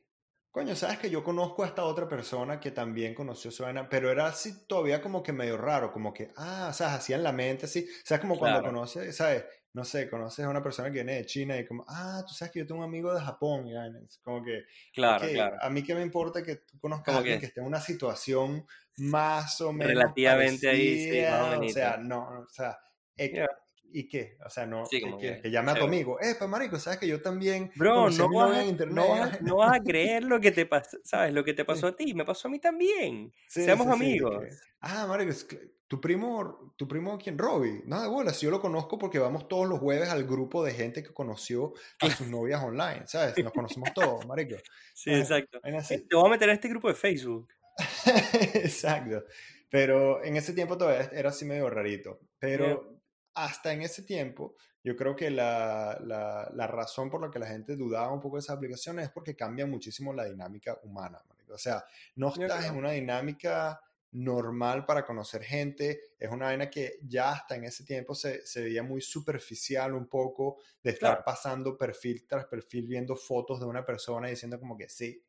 coño, 0.52 0.76
sabes 0.76 1.00
que 1.00 1.10
yo 1.10 1.24
conozco 1.24 1.64
a 1.64 1.68
esta 1.68 1.84
otra 1.84 2.08
persona 2.08 2.60
que 2.60 2.72
también 2.72 3.14
conoció 3.14 3.50
a 3.50 3.54
Suena, 3.54 3.90
pero 3.90 4.12
era 4.12 4.28
así 4.28 4.66
todavía 4.68 5.02
como 5.02 5.24
que 5.24 5.32
medio 5.32 5.58
raro, 5.58 5.92
como 5.92 6.14
que, 6.14 6.32
ah, 6.36 6.68
o 6.70 6.74
sea, 6.74 6.94
hacía 6.96 7.16
en 7.16 7.24
la 7.24 7.32
mente, 7.32 7.66
así, 7.66 7.88
sabes, 8.04 8.22
como 8.22 8.38
cuando 8.38 8.60
claro, 8.60 8.74
conoces, 8.74 9.16
sabes, 9.16 9.46
no 9.74 9.86
sé, 9.86 10.10
conoces 10.10 10.44
a 10.44 10.50
una 10.50 10.62
persona 10.62 10.90
que 10.90 10.96
viene 10.96 11.16
de 11.16 11.26
China 11.26 11.58
y 11.58 11.66
como, 11.66 11.86
ah, 11.88 12.24
tú 12.28 12.34
sabes 12.34 12.52
que 12.52 12.60
yo 12.60 12.68
tengo 12.68 12.82
un 12.82 12.88
amigo 12.88 13.14
de 13.14 13.22
Japón, 13.22 13.68
y 13.68 13.74
vaina, 13.74 14.00
es 14.06 14.20
como 14.20 14.44
que, 14.44 14.64
claro, 14.94 15.26
ok, 15.26 15.32
claro. 15.32 15.58
a 15.62 15.70
mí 15.70 15.84
qué 15.84 15.96
me 15.96 16.02
importa 16.02 16.44
que 16.44 16.58
tú 16.58 16.78
conozcas 16.80 17.16
a 17.16 17.18
alguien 17.20 17.36
que 17.36 17.42
que 17.42 17.46
esté 17.48 17.62
en 17.62 17.68
una 17.68 17.80
situación 17.80 18.66
más 18.98 19.62
o 19.62 19.72
menos 19.72 19.94
relativamente 19.94 20.68
ahí, 20.68 21.12
sí, 21.12 21.22
más 21.22 21.42
o 21.42 21.52
parecida, 21.52 21.90
o 21.90 21.94
sea, 21.94 21.98
no, 21.98 22.40
o 22.42 22.50
sea, 22.50 22.78
Yeah. 23.18 23.48
¿Y 23.94 24.08
qué? 24.08 24.38
O 24.46 24.50
sea, 24.50 24.66
no, 24.66 24.86
Sí, 24.86 25.02
que, 25.20 25.42
que, 25.42 25.52
llame 25.52 25.72
a 25.72 25.76
tu 25.76 25.86
amigo, 25.86 26.20
eh, 26.22 26.36
pues 26.38 26.50
marico, 26.50 26.80
sabes 26.80 27.00
que 27.00 27.08
yo 27.08 27.22
también 27.22 27.72
Bro, 27.76 28.10
no 28.12 28.30
vas 28.34 28.58
a, 28.58 28.86
no 28.86 29.08
vas, 29.10 29.20
vaina. 29.20 29.38
no 29.42 29.56
vas 29.58 29.80
a 29.80 29.84
creer 29.84 30.24
lo 30.24 30.40
que 30.40 30.52
te 30.52 30.66
pasó, 30.66 30.98
¿sabes? 31.04 31.34
Lo 31.34 31.44
que 31.44 31.54
te 31.54 31.66
pasó 31.66 31.88
a 31.88 31.96
ti, 31.96 32.14
me 32.14 32.26
pasó 32.26 32.48
a 32.48 32.52
mí 32.52 32.60
también. 32.60 33.34
sí, 33.48 33.64
Seamos 33.64 33.88
sí, 33.88 33.94
amigos. 33.94 34.44
ah, 34.82 35.06
marico, 35.08 35.32
es 35.32 35.44
que 35.44 35.72
tu 35.92 36.00
primo, 36.00 36.74
tu 36.78 36.88
primo, 36.88 37.18
¿quién? 37.18 37.38
Robbie, 37.38 37.84
nada 37.86 38.04
de 38.04 38.10
bolas, 38.10 38.40
yo 38.40 38.50
lo 38.50 38.62
conozco 38.62 38.98
porque 38.98 39.20
vamos 39.20 39.50
todos 39.50 39.68
los 39.68 39.80
jueves 39.80 40.08
al 40.08 40.24
grupo 40.24 40.64
de 40.64 40.72
gente 40.72 41.04
que 41.04 41.14
conoció 41.14 41.74
a 42.00 42.10
sus 42.10 42.28
novias 42.28 42.64
online, 42.64 43.04
¿sabes? 43.08 43.38
Nos 43.44 43.52
conocemos 43.54 43.94
todos, 43.94 44.26
marico. 44.26 44.56
Sí, 44.94 45.12
exacto. 45.12 45.60
Eh. 45.66 46.06
Te 46.10 46.16
voy 46.16 46.28
a 46.28 46.32
meter 46.32 46.50
a 46.50 46.54
este 46.54 46.70
grupo 46.70 46.88
de 46.88 46.94
Facebook. 46.94 47.50
Exacto. 48.54 49.26
Pero 49.70 50.24
en 50.24 50.36
ese 50.36 50.54
tiempo 50.54 50.78
todavía 50.78 51.10
era 51.14 51.30
así 51.30 51.46
medio 51.46 51.70
rarito. 51.70 52.20
Yeah. 52.20 52.28
Pero 52.40 53.01
hasta 53.34 53.74
en 53.74 53.82
ese 53.82 54.04
tiempo, 54.04 54.56
yo 54.84 54.96
creo 54.96 55.16
que 55.16 55.30
la, 55.30 55.98
la, 56.04 56.50
la 56.54 56.68
razón 56.68 57.10
por 57.10 57.22
la 57.22 57.30
que 57.32 57.40
la 57.40 57.48
gente 57.48 57.76
dudaba 57.76 58.12
un 58.12 58.20
poco 58.20 58.38
de 58.38 58.42
esas 58.42 58.58
aplicaciones 58.58 59.06
es 59.06 59.12
porque 59.12 59.36
cambia 59.36 59.66
muchísimo 59.68 60.14
la 60.14 60.26
dinámica 60.26 60.80
humana. 60.84 61.22
marico. 61.30 61.54
O 61.54 61.58
sea, 61.58 61.86
no 62.16 62.30
estás 62.34 62.66
en 62.66 62.76
una 62.78 62.92
dinámica 62.92 63.80
normal 64.14 64.86
para 64.86 65.06
conocer 65.06 65.44
gente. 65.44 66.02
Es 66.20 66.30
una 66.30 66.48
vaina 66.48 66.70
que 66.70 67.00
ya 67.04 67.32
hasta 67.32 67.56
en 67.56 67.64
ese 67.66 67.86
tiempo 67.86 68.14
se, 68.16 68.46
se 68.46 68.62
veía 68.62 68.84
muy 68.84 69.02
superficial 69.02 69.94
un 69.94 70.08
poco 70.08 70.58
de 70.84 70.92
estar 70.92 71.00
Claro. 71.12 71.24
pasando 71.24 71.78
perfil 71.78 72.26
tras 72.28 72.46
perfil 72.46 72.88
viendo 72.88 73.16
fotos 73.16 73.60
de 73.60 73.66
una 73.68 73.86
persona 73.86 74.28
y 74.28 74.32
diciendo 74.32 74.60
como 74.60 74.78
que 74.78 74.90
sí, 74.90 75.24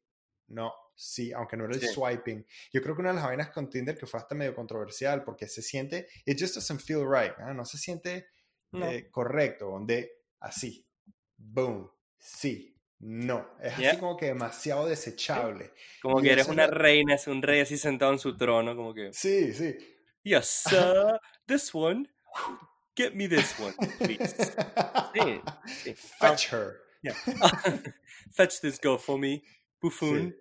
no, 0.52 0.72
sí, 0.94 1.32
aunque 1.32 1.56
no 1.56 1.64
era 1.64 1.74
el 1.74 1.80
Sí. 1.80 1.88
swiping. 1.88 2.46
Yo 2.72 2.82
creo 2.82 2.94
que 2.94 3.00
una 3.00 3.10
de 3.10 3.16
las 3.16 3.24
vainas 3.24 3.50
con 3.50 3.68
Tinder 3.70 3.96
que 3.96 4.06
fue 4.06 4.20
hasta 4.20 4.34
medio 4.34 4.54
controversial 4.54 5.24
porque 5.24 5.48
se 5.48 5.62
siente, 5.62 6.08
it 6.26 6.38
just 6.40 6.54
doesn't 6.54 6.80
feel 6.80 7.04
right, 7.08 7.32
¿ah? 7.38 7.52
no 7.54 7.64
se 7.64 7.78
siente 7.78 8.28
No. 8.72 8.90
eh, 8.90 9.10
correcto, 9.10 9.66
donde 9.70 10.12
así, 10.40 10.86
boom, 11.36 11.90
sí, 12.18 12.78
no, 13.00 13.56
es 13.60 13.72
así 13.72 13.82
Yeah. 13.82 13.98
como 13.98 14.16
que 14.16 14.26
demasiado 14.26 14.86
desechable. 14.86 15.72
Como 16.00 16.20
Y 16.20 16.24
que 16.24 16.32
eres 16.32 16.48
una 16.48 16.66
reina, 16.66 17.14
es 17.14 17.26
un 17.26 17.42
rey 17.42 17.60
así 17.60 17.76
sentado 17.78 18.12
en 18.12 18.18
su 18.18 18.36
trono, 18.36 18.76
como 18.76 18.94
que, 18.94 19.12
Sí, 19.12 19.52
sí. 19.52 19.76
yes, 20.22 20.46
sir, 20.68 21.18
this 21.46 21.74
one, 21.74 22.08
get 22.96 23.14
me 23.14 23.28
this 23.28 23.54
one, 23.58 23.74
please. 23.98 24.34
Sí, 25.14 25.40
sí. 25.84 25.94
Fetch 26.20 26.52
her. 26.52 26.80
Fetch 28.32 28.60
this 28.60 28.78
girl 28.80 28.98
for 28.98 29.18
me, 29.18 29.42
buffoon. 29.80 30.34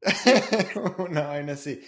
Una 0.98 1.28
vaina 1.28 1.52
así. 1.52 1.80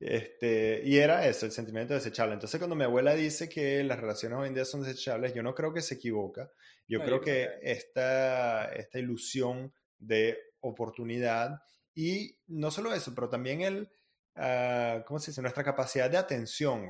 Este, 0.00 0.80
y 0.84 0.96
era 0.96 1.26
eso, 1.26 1.44
el 1.44 1.52
sentimiento 1.52 1.92
desechable. 1.92 2.32
Entonces, 2.32 2.58
cuando 2.58 2.74
mi 2.74 2.84
abuela 2.84 3.14
dice 3.14 3.48
que 3.48 3.84
las 3.84 4.00
relaciones 4.00 4.38
hoy 4.38 4.48
en 4.48 4.54
día 4.54 4.64
son 4.64 4.82
desechables, 4.82 5.34
yo 5.34 5.42
no 5.42 5.54
creo 5.54 5.74
que 5.74 5.82
se 5.82 5.96
equivoca. 5.96 6.50
Yo 6.88 7.00
creo 7.04 7.20
que 7.20 7.48
esta, 7.62 8.64
esta 8.72 8.98
ilusión 8.98 9.72
de 9.98 10.38
oportunidad 10.60 11.60
y 11.94 12.38
no 12.48 12.70
solo 12.70 12.92
eso, 12.92 13.14
pero 13.14 13.28
también 13.28 13.60
el, 13.60 13.90
uh, 14.36 15.04
¿cómo 15.06 15.18
se 15.18 15.30
dice? 15.30 15.42
Nuestra 15.42 15.62
capacidad 15.62 16.10
de 16.10 16.16
atención. 16.16 16.88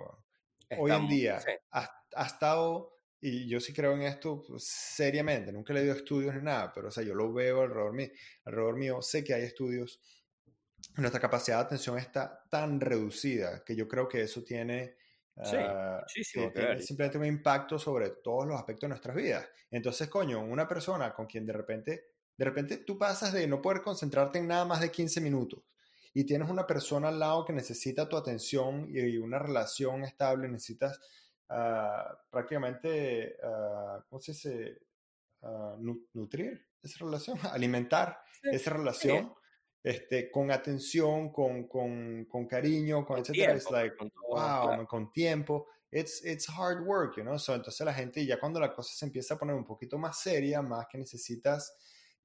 Hoy 0.78 0.92
en 0.92 1.08
día 1.08 1.40
ha, 1.72 1.90
ha, 2.14 2.26
estado, 2.26 2.92
y 3.20 3.48
yo 3.48 3.58
sí 3.58 3.72
creo 3.72 3.92
en 3.94 4.02
esto 4.02 4.44
seriamente, 4.56 5.52
nunca 5.52 5.74
le 5.74 5.82
he 5.82 5.90
estudios 5.90 6.34
ni 6.34 6.42
nada, 6.42 6.72
pero 6.72 6.88
o 6.88 6.90
sea, 6.92 7.02
yo 7.02 7.12
lo 7.14 7.32
veo 7.32 7.62
alrededor 7.62 7.92
mío, 7.92 8.08
alrededor 8.44 8.76
mío, 8.76 9.02
sé 9.02 9.24
que 9.24 9.34
hay 9.34 9.42
estudios 9.42 10.00
nuestra 10.96 11.20
capacidad 11.20 11.58
de 11.58 11.62
atención 11.64 11.98
está 11.98 12.44
tan 12.50 12.80
reducida 12.80 13.62
que 13.64 13.74
yo 13.76 13.88
creo 13.88 14.08
que 14.08 14.22
eso 14.22 14.42
tiene, 14.42 14.96
sí, 15.42 15.56
uh, 15.56 16.52
tiene 16.52 16.80
simplemente 16.80 17.18
un 17.18 17.26
impacto 17.26 17.78
sobre 17.78 18.10
todos 18.10 18.46
los 18.46 18.56
aspectos 18.56 18.82
de 18.82 18.88
nuestras 18.88 19.16
vidas. 19.16 19.48
Entonces, 19.70 20.08
coño, 20.08 20.40
una 20.40 20.66
persona 20.66 21.14
con 21.14 21.26
quien 21.26 21.46
de 21.46 21.52
repente, 21.52 22.04
de 22.36 22.44
repente 22.44 22.78
tú 22.78 22.98
pasas 22.98 23.32
de 23.32 23.46
no 23.46 23.62
poder 23.62 23.82
concentrarte 23.82 24.38
en 24.38 24.48
nada 24.48 24.64
más 24.64 24.80
de 24.80 24.90
15 24.90 25.20
minutos 25.20 25.62
y 26.12 26.24
tienes 26.24 26.50
una 26.50 26.66
persona 26.66 27.08
al 27.08 27.18
lado 27.18 27.44
que 27.44 27.52
necesita 27.52 28.08
tu 28.08 28.16
atención 28.16 28.88
y 28.90 29.16
una 29.18 29.38
relación 29.38 30.02
estable, 30.02 30.48
necesitas 30.48 30.98
uh, 31.50 32.16
prácticamente, 32.30 33.36
uh, 33.42 34.02
¿cómo 34.08 34.20
se 34.20 34.32
dice? 34.32 34.78
nutrir 36.12 36.66
esa 36.82 37.02
relación, 37.02 37.38
alimentar 37.52 38.22
esa 38.42 38.70
relación 38.70 39.32
este, 39.82 40.30
con 40.30 40.50
atención, 40.50 41.32
con, 41.32 41.66
con, 41.66 42.26
con 42.26 42.46
cariño, 42.46 43.04
con, 43.04 43.18
etcétera. 43.18 43.54
It's 43.54 43.70
like, 43.70 43.96
con 43.96 44.12
wow, 44.28 44.86
con 44.86 45.10
tiempo. 45.12 45.66
It's, 45.92 46.24
it's 46.24 46.46
hard 46.48 46.86
work, 46.86 47.16
you 47.16 47.24
know? 47.24 47.38
So, 47.38 47.54
entonces 47.54 47.84
la 47.84 47.92
gente, 47.92 48.24
ya 48.24 48.38
cuando 48.38 48.60
la 48.60 48.72
cosa 48.72 48.94
se 48.94 49.04
empieza 49.04 49.34
a 49.34 49.38
poner 49.38 49.56
un 49.56 49.64
poquito 49.64 49.98
más 49.98 50.20
seria, 50.20 50.62
más 50.62 50.86
que 50.86 50.98
necesitas 50.98 51.76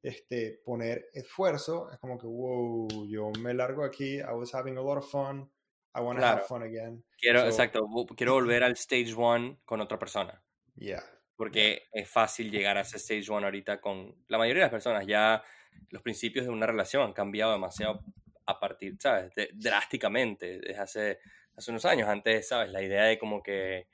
este, 0.04 0.62
poner 0.64 1.10
esfuerzo, 1.14 1.90
es 1.92 1.98
como 1.98 2.18
que, 2.18 2.28
wow, 2.28 3.08
yo 3.08 3.32
me 3.40 3.54
largo 3.54 3.84
aquí, 3.84 4.20
I 4.20 4.34
was 4.34 4.54
having 4.54 4.78
a 4.78 4.82
lot 4.82 4.98
of 4.98 5.10
fun, 5.10 5.50
I 5.96 6.02
want 6.02 6.20
to 6.20 6.26
have 6.26 6.44
fun 6.44 6.62
again. 6.62 7.04
Quiero, 7.18 7.46
exacto, 7.46 7.88
quiero 8.16 8.34
volver 8.34 8.64
al 8.64 8.74
stage 8.74 9.14
one 9.18 9.58
con 9.66 9.82
otra 9.82 9.98
persona. 9.98 10.44
Yeah. 10.76 11.04
Porque 11.36 11.84
es 11.92 12.08
fácil 12.10 12.52
llegar 12.52 12.78
a 12.78 12.82
ese 12.82 12.98
stage 12.98 13.30
one 13.30 13.46
ahorita 13.46 13.82
con 13.82 14.16
la 14.28 14.38
mayoría 14.38 14.64
de 14.64 14.66
las 14.66 14.72
personas. 14.72 15.08
Ya 15.08 15.44
los 15.90 16.02
principios 16.02 16.46
de 16.46 16.52
una 16.52 16.66
relación 16.66 17.04
han 17.04 17.14
cambiado 17.14 17.52
demasiado 17.54 18.04
a 18.46 18.60
partir, 18.60 18.96
¿sabes? 19.00 19.32
drásticamente 19.54 20.60
desde 20.60 20.78
hace, 20.78 21.20
hace 21.56 21.72
unos 21.72 21.86
años. 21.86 22.08
Antes, 22.08 22.48
¿sabes? 22.48 22.72
La 22.72 22.82
idea 22.82 23.06
de 23.06 23.18
como 23.18 23.42
que 23.42 23.88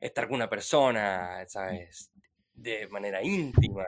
estar 0.00 0.26
con 0.26 0.36
una 0.36 0.48
persona, 0.48 1.44
¿sabes? 1.46 2.10
De 2.54 2.88
manera 2.88 3.22
íntima, 3.22 3.84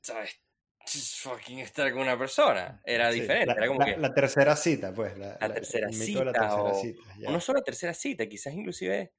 ¿sabes? 0.00 0.40
fucking 0.86 1.60
estar 1.60 1.90
con 1.92 2.02
una 2.02 2.18
persona. 2.18 2.80
Era 2.84 3.10
diferente. 3.10 3.46
La, 3.46 3.54
era 3.54 3.66
como 3.68 3.80
la, 3.80 3.86
que, 3.86 3.96
la 3.96 4.12
tercera 4.12 4.54
cita, 4.54 4.92
pues. 4.92 5.16
La, 5.16 5.38
tercera 5.38 5.90
cita. 5.90 6.24
tercera 6.24 6.56
o, 6.56 6.74
cita, 6.74 7.00
o 7.26 7.32
no 7.32 7.40
solo 7.40 7.58
la 7.58 7.64
tercera 7.64 7.94
cita, 7.94 8.26
quizás 8.26 8.52
inclusive, 8.52 9.12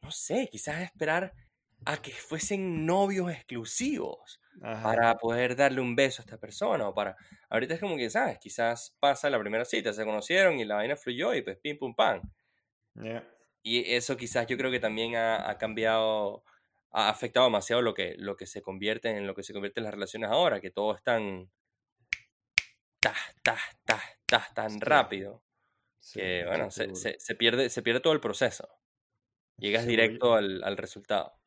no 0.00 0.10
sé, 0.10 0.48
quizás 0.50 0.80
esperar 0.80 1.34
a 1.84 2.00
que 2.00 2.12
fuesen 2.12 2.86
novios 2.86 3.30
exclusivos 3.30 4.40
para 4.60 5.16
poder 5.16 5.56
darle 5.56 5.80
un 5.80 5.96
beso 5.96 6.22
a 6.22 6.24
esta 6.24 6.38
persona 6.38 6.88
o 6.88 6.94
para... 6.94 7.16
Ahorita 7.48 7.74
es 7.74 7.80
como 7.80 7.96
que, 7.96 8.10
¿sabes? 8.10 8.38
Quizás 8.38 8.96
pasa 9.00 9.30
la 9.30 9.38
primera 9.38 9.64
cita, 9.64 9.92
se 9.92 10.04
conocieron 10.04 10.58
y 10.58 10.64
la 10.64 10.76
vaina 10.76 10.96
fluyó 10.96 11.34
y 11.34 11.42
pues 11.42 11.58
pim 11.58 11.78
pum 11.78 11.94
pam. 11.94 12.22
Y 13.62 13.94
eso 13.94 14.16
quizás 14.16 14.46
yo 14.46 14.56
creo 14.56 14.70
que 14.70 14.80
también 14.80 15.16
ha, 15.16 15.48
ha, 15.48 15.58
cambiado, 15.58 16.44
ha 16.90 17.08
afectado 17.08 17.46
demasiado 17.46 17.82
lo 17.82 17.94
que, 17.94 18.14
lo 18.18 18.36
que 18.36 18.46
se 18.46 18.62
convierte 18.62 19.10
en 19.10 19.26
lo 19.26 19.34
que 19.34 19.42
se 19.42 19.52
convierte 19.52 19.80
en 19.80 19.84
las 19.84 19.94
relaciones 19.94 20.30
ahora, 20.30 20.60
que 20.60 20.70
todo 20.70 20.94
es 20.94 21.02
tan... 21.02 21.50
Ta, 23.00 23.14
ta, 23.42 23.58
ta, 23.84 24.00
ta, 24.26 24.48
tan 24.54 24.80
rápido. 24.80 25.42
que 26.12 26.44
bueno, 26.46 26.70
se, 26.70 26.94
se, 26.94 27.18
se, 27.18 27.34
pierde, 27.34 27.68
se 27.68 27.82
pierde 27.82 28.00
todo 28.00 28.12
el 28.12 28.20
proceso. 28.20 28.68
Llegas 29.56 29.86
directo 29.86 30.34
al, 30.34 30.62
al 30.62 30.76
resultado. 30.76 31.41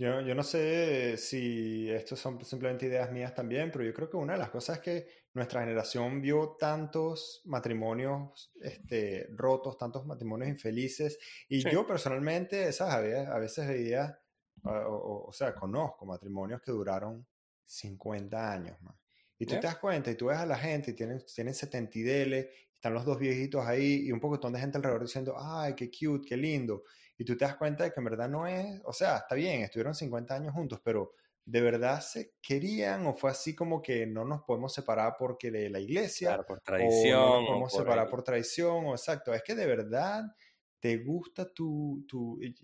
Yo, 0.00 0.22
yo, 0.22 0.34
no 0.34 0.42
sé 0.42 1.18
si 1.18 1.90
estos 1.90 2.18
son 2.18 2.42
simplemente 2.42 2.86
ideas 2.86 3.12
mías 3.12 3.34
también, 3.34 3.70
pero 3.70 3.84
yo 3.84 3.92
creo 3.92 4.08
que 4.08 4.16
una 4.16 4.32
de 4.32 4.38
las 4.38 4.48
cosas 4.48 4.78
es 4.78 4.82
que 4.82 5.08
nuestra 5.34 5.60
generación 5.60 6.22
vio 6.22 6.56
tantos 6.58 7.42
matrimonios 7.44 8.50
este, 8.62 9.28
rotos, 9.36 9.76
tantos 9.76 10.06
matrimonios 10.06 10.48
infelices, 10.48 11.18
y 11.50 11.62
yo 11.70 11.86
personalmente, 11.86 12.72
¿sabes? 12.72 13.28
A 13.28 13.38
veces 13.38 13.68
veía, 13.68 14.18
o, 14.64 15.26
o, 15.28 15.32
sea, 15.34 15.54
conozco 15.54 16.06
matrimonios 16.06 16.62
que 16.62 16.72
duraron 16.72 17.26
50 17.66 18.52
años 18.52 18.80
más. 18.80 18.96
Y 19.38 19.44
tú 19.44 19.56
te 19.56 19.66
das 19.66 19.76
cuenta 19.76 20.10
y 20.10 20.14
tú 20.14 20.28
ves 20.28 20.38
a 20.38 20.46
la 20.46 20.56
gente 20.56 20.92
y 20.92 20.94
tienen, 20.94 21.22
tienen 21.26 21.52
70 21.52 21.98
y 21.98 22.02
dele, 22.02 22.50
están 22.72 22.94
los 22.94 23.04
dos 23.04 23.18
viejitos 23.18 23.66
ahí 23.66 24.06
y 24.06 24.12
un 24.12 24.20
poco 24.20 24.38
de 24.38 24.58
gente 24.58 24.78
alrededor 24.78 25.02
diciendo, 25.02 25.36
ay, 25.38 25.74
qué 25.74 25.90
cute, 25.90 26.26
qué 26.26 26.38
lindo 26.38 26.84
y 27.20 27.24
tú 27.24 27.36
te 27.36 27.44
das 27.44 27.56
cuenta 27.56 27.84
de 27.84 27.92
que 27.92 28.00
en 28.00 28.04
verdad 28.04 28.30
no 28.30 28.46
es, 28.46 28.80
o 28.82 28.94
sea, 28.94 29.18
está 29.18 29.34
bien, 29.34 29.60
estuvieron 29.60 29.94
50 29.94 30.34
años 30.34 30.54
juntos, 30.54 30.80
pero 30.82 31.12
de 31.44 31.60
verdad 31.60 32.00
se 32.00 32.32
querían 32.40 33.06
o 33.06 33.12
fue 33.12 33.30
así 33.30 33.54
como 33.54 33.82
que 33.82 34.06
no 34.06 34.24
nos 34.24 34.42
podemos 34.44 34.72
separar 34.72 35.16
porque 35.18 35.50
de 35.50 35.68
la 35.68 35.80
iglesia, 35.80 36.28
claro, 36.28 36.46
por 36.46 36.62
tradición, 36.62 37.20
o 37.20 37.34
no 37.34 37.40
nos 37.40 37.48
podemos 37.48 37.72
separar 37.74 38.08
por 38.08 38.22
tradición, 38.22 38.86
o 38.86 38.92
exacto, 38.92 39.34
es 39.34 39.42
que 39.42 39.54
de 39.54 39.66
verdad 39.66 40.34
te 40.78 40.96
gusta 40.96 41.52
tu, 41.52 42.06
tu 42.08 42.40
y, 42.40 42.54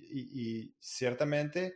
y, 0.62 0.74
ciertamente 0.80 1.74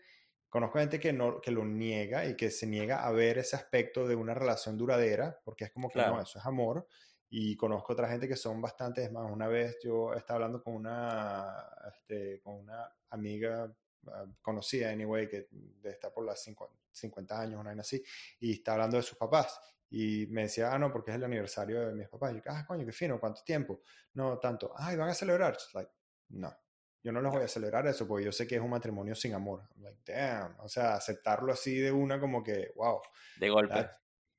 conozco 0.48 0.78
gente 0.78 0.98
que, 0.98 1.12
no, 1.12 1.38
que 1.38 1.50
lo 1.50 1.66
niega 1.66 2.24
y 2.24 2.34
que 2.34 2.50
se 2.50 2.66
niega 2.66 3.04
a 3.04 3.10
ver 3.12 3.36
ese 3.36 3.56
aspecto 3.56 4.08
de 4.08 4.14
una 4.14 4.32
relación 4.32 4.78
duradera, 4.78 5.38
porque 5.44 5.64
es 5.64 5.70
como 5.70 5.90
que 5.90 5.98
no, 5.98 6.18
eso 6.18 6.38
es 6.38 6.46
amor, 6.46 6.86
y 7.30 7.56
conozco 7.56 7.92
otra 7.92 8.08
gente 8.08 8.26
que 8.26 8.36
son 8.36 8.60
bastantes 8.60 9.10
más. 9.12 9.30
Una 9.30 9.46
vez 9.46 9.78
yo 9.82 10.12
estaba 10.14 10.36
hablando 10.36 10.62
con 10.62 10.74
una, 10.74 11.68
este, 11.88 12.40
con 12.40 12.56
una 12.56 12.92
amiga 13.10 13.72
ah, 14.08 14.26
conocida, 14.42 14.90
anyway, 14.90 15.28
que 15.28 15.48
está 15.84 16.12
por 16.12 16.26
las 16.26 16.42
50, 16.42 17.40
años, 17.40 17.60
una 17.60 17.70
vez 17.70 17.80
así, 17.80 18.02
y 18.40 18.54
está 18.54 18.72
hablando 18.72 18.96
de 18.96 19.04
sus 19.04 19.16
papás. 19.16 19.60
Y 19.90 20.26
me 20.28 20.42
decía, 20.42 20.72
ah, 20.72 20.78
no, 20.78 20.90
porque 20.92 21.12
es 21.12 21.16
el 21.16 21.24
aniversario 21.24 21.88
de 21.88 21.94
mis 21.94 22.08
papás. 22.08 22.32
Y 22.32 22.36
yo, 22.36 22.42
ah, 22.46 22.64
coño, 22.66 22.84
qué 22.84 22.92
fino, 22.92 23.20
¿cuánto 23.20 23.42
tiempo? 23.42 23.80
No, 24.14 24.38
tanto. 24.38 24.72
Ah, 24.76 24.92
¿y 24.92 24.96
van 24.96 25.10
a 25.10 25.14
celebrar? 25.14 25.56
Like, 25.74 25.90
no, 26.30 26.52
yo 27.02 27.12
no 27.12 27.22
les 27.22 27.32
voy 27.32 27.42
a 27.44 27.48
celebrar 27.48 27.86
eso 27.86 28.06
porque 28.06 28.24
yo 28.24 28.32
sé 28.32 28.46
que 28.46 28.56
es 28.56 28.60
un 28.60 28.70
matrimonio 28.70 29.14
sin 29.14 29.34
amor. 29.34 29.68
like, 29.78 30.00
damn. 30.04 30.56
O 30.60 30.68
sea, 30.68 30.94
aceptarlo 30.94 31.52
así 31.52 31.76
de 31.76 31.92
una 31.92 32.18
como 32.18 32.42
que, 32.42 32.72
wow. 32.74 33.00
De 33.38 33.48
golpe. 33.48 33.88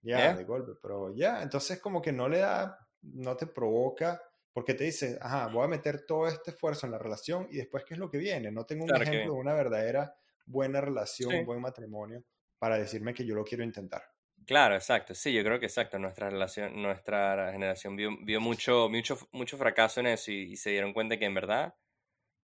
Ya, 0.01 0.33
de 0.35 0.43
golpe, 0.43 0.73
pero 0.81 1.13
ya, 1.13 1.43
entonces 1.43 1.79
como 1.79 2.01
que 2.01 2.11
no 2.11 2.27
le 2.27 2.39
da, 2.39 2.87
no 3.01 3.37
te 3.37 3.47
provoca, 3.47 4.21
porque 4.51 4.73
te 4.73 4.83
dice, 4.85 5.17
ajá, 5.21 5.47
voy 5.47 5.63
a 5.65 5.67
meter 5.67 6.05
todo 6.05 6.27
este 6.27 6.51
esfuerzo 6.51 6.85
en 6.85 6.91
la 6.93 6.97
relación 6.97 7.47
y 7.49 7.57
después, 7.57 7.83
¿qué 7.85 7.93
es 7.93 7.99
lo 7.99 8.09
que 8.09 8.17
viene? 8.17 8.51
No 8.51 8.65
tengo 8.65 8.85
un 8.85 8.95
ejemplo 8.95 9.33
de 9.33 9.39
una 9.39 9.53
verdadera 9.53 10.15
buena 10.45 10.81
relación, 10.81 11.35
un 11.35 11.45
buen 11.45 11.61
matrimonio, 11.61 12.23
para 12.57 12.77
decirme 12.77 13.13
que 13.13 13.25
yo 13.25 13.35
lo 13.35 13.43
quiero 13.43 13.63
intentar. 13.63 14.03
Claro, 14.45 14.75
exacto, 14.75 15.13
sí, 15.13 15.31
yo 15.33 15.43
creo 15.43 15.59
que 15.59 15.67
exacto, 15.67 15.99
nuestra 15.99 16.29
relación, 16.29 16.81
nuestra 16.81 17.51
generación 17.51 17.95
vio, 17.95 18.09
vio 18.23 18.41
mucho, 18.41 18.89
mucho, 18.89 19.17
mucho 19.31 19.57
fracaso 19.57 19.99
en 19.99 20.07
eso 20.07 20.31
y, 20.31 20.53
y 20.53 20.55
se 20.57 20.71
dieron 20.71 20.93
cuenta 20.93 21.17
que 21.17 21.25
en 21.25 21.35
verdad 21.35 21.75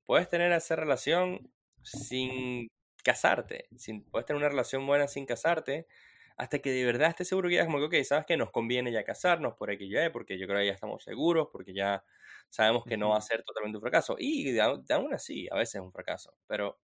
puedes 0.05 0.29
tener 0.29 0.51
esa 0.53 0.75
relación 0.75 1.53
sin 1.83 2.67
casarte, 3.03 3.67
sin, 3.77 4.03
puedes 4.05 4.25
tener 4.25 4.39
una 4.39 4.49
relación 4.49 4.85
buena 4.87 5.07
sin 5.07 5.25
casarte, 5.25 5.87
hasta 6.37 6.59
que 6.59 6.71
de 6.71 6.85
verdad 6.85 7.09
esté 7.09 7.25
seguro 7.25 7.49
que 7.49 7.55
ya 7.55 7.61
es 7.61 7.67
como 7.67 7.79
que, 7.79 7.99
ok, 7.99 8.05
sabes 8.05 8.25
que 8.25 8.37
nos 8.37 8.51
conviene 8.51 8.91
ya 8.91 9.03
casarnos 9.03 9.55
por 9.55 9.71
X 9.71 9.89
y 9.89 10.09
porque 10.11 10.37
yo 10.37 10.47
creo 10.47 10.59
que 10.59 10.67
ya 10.67 10.73
estamos 10.73 11.03
seguros, 11.03 11.49
porque 11.51 11.73
ya 11.73 12.03
sabemos 12.49 12.85
que 12.85 12.97
no 12.97 13.09
va 13.09 13.17
a 13.17 13.21
ser 13.21 13.43
totalmente 13.43 13.77
un 13.77 13.81
fracaso. 13.81 14.15
Y 14.19 14.57
aún 14.59 15.13
así, 15.13 15.47
a 15.51 15.55
veces 15.57 15.75
es 15.75 15.81
un 15.81 15.91
fracaso, 15.93 16.35
pero 16.47 16.79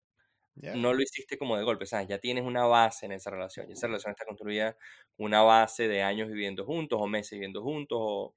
no 0.73 0.93
lo 0.93 1.01
hiciste 1.01 1.37
como 1.37 1.57
de 1.57 1.63
golpe, 1.63 1.85
¿sabes? 1.85 2.07
Ya 2.07 2.19
tienes 2.19 2.45
una 2.45 2.65
base 2.65 3.05
en 3.07 3.13
esa 3.13 3.31
relación, 3.31 3.69
y 3.69 3.73
esa 3.73 3.87
relación 3.87 4.11
está 4.11 4.25
construida 4.25 4.77
una 5.17 5.41
base 5.43 5.87
de 5.87 6.03
años 6.03 6.29
viviendo 6.29 6.65
juntos, 6.65 6.99
o 7.01 7.07
meses 7.07 7.33
viviendo 7.33 7.61
juntos, 7.63 7.99
o 8.01 8.35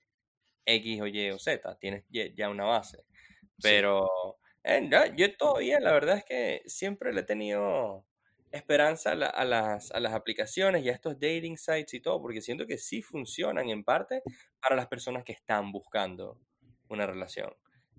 X 0.67 1.01
o 1.03 1.07
Y 1.07 1.31
o 1.31 1.39
Z, 1.39 1.79
tienes 1.81 2.05
ya 2.11 2.51
una 2.51 2.65
base. 2.65 3.05
Pero 3.61 4.09
eh, 4.65 4.89
yo 5.17 5.37
todavía, 5.37 5.81
la 5.81 5.93
verdad 5.93 6.19
es 6.19 6.25
que 6.25 6.63
siempre 6.67 7.13
le 7.13 7.23
he 7.23 7.25
tenido 7.25 8.07
esperanza 8.57 9.13
a, 9.13 9.45
las, 9.45 9.91
a, 9.91 10.01
las, 10.01 10.13
aplicaciones 10.13 10.85
y 10.85 10.89
a 10.89 10.93
estos 10.93 11.15
dating 11.15 11.57
sites 11.57 11.95
y 11.95 12.01
todo, 12.01 12.21
porque 12.21 12.41
siento 12.41 12.67
que 12.67 12.79
sí 12.79 13.03
funcionan 13.03 13.69
en 13.69 13.85
parte 13.85 14.23
para 14.61 14.77
las 14.77 14.87
personas 14.87 15.25
que 15.25 15.33
están 15.33 15.73
buscando 15.73 16.39
una 16.89 17.07
relación. 17.07 17.53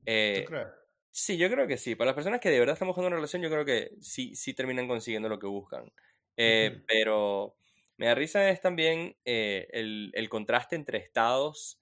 Eh, 0.06 0.46
crees? 0.48 0.68
Sí, 1.18 1.38
yo 1.38 1.50
creo 1.50 1.66
que 1.66 1.78
sí. 1.78 1.96
Para 1.96 2.10
las 2.10 2.16
personas 2.16 2.42
que 2.42 2.50
de 2.50 2.60
verdad 2.60 2.74
están 2.74 2.90
buscando 2.90 3.08
una 3.08 3.16
relación, 3.16 3.42
yo 3.42 3.50
creo 3.50 3.64
que 3.64 3.92
sí, 4.02 4.36
sí 4.36 4.54
terminan 4.54 4.86
consiguiendo 4.86 5.30
lo 5.30 5.40
que 5.40 5.48
buscan. 5.48 5.90
Eh, 6.36 6.84
pero 6.88 7.56
Me 7.98 8.08
da 8.08 8.16
risa 8.16 8.50
es 8.50 8.60
también 8.60 9.16
eh, 9.24 9.68
el, 9.72 10.12
el 10.14 10.28
contraste 10.28 10.76
entre 10.76 10.98
estados 10.98 11.80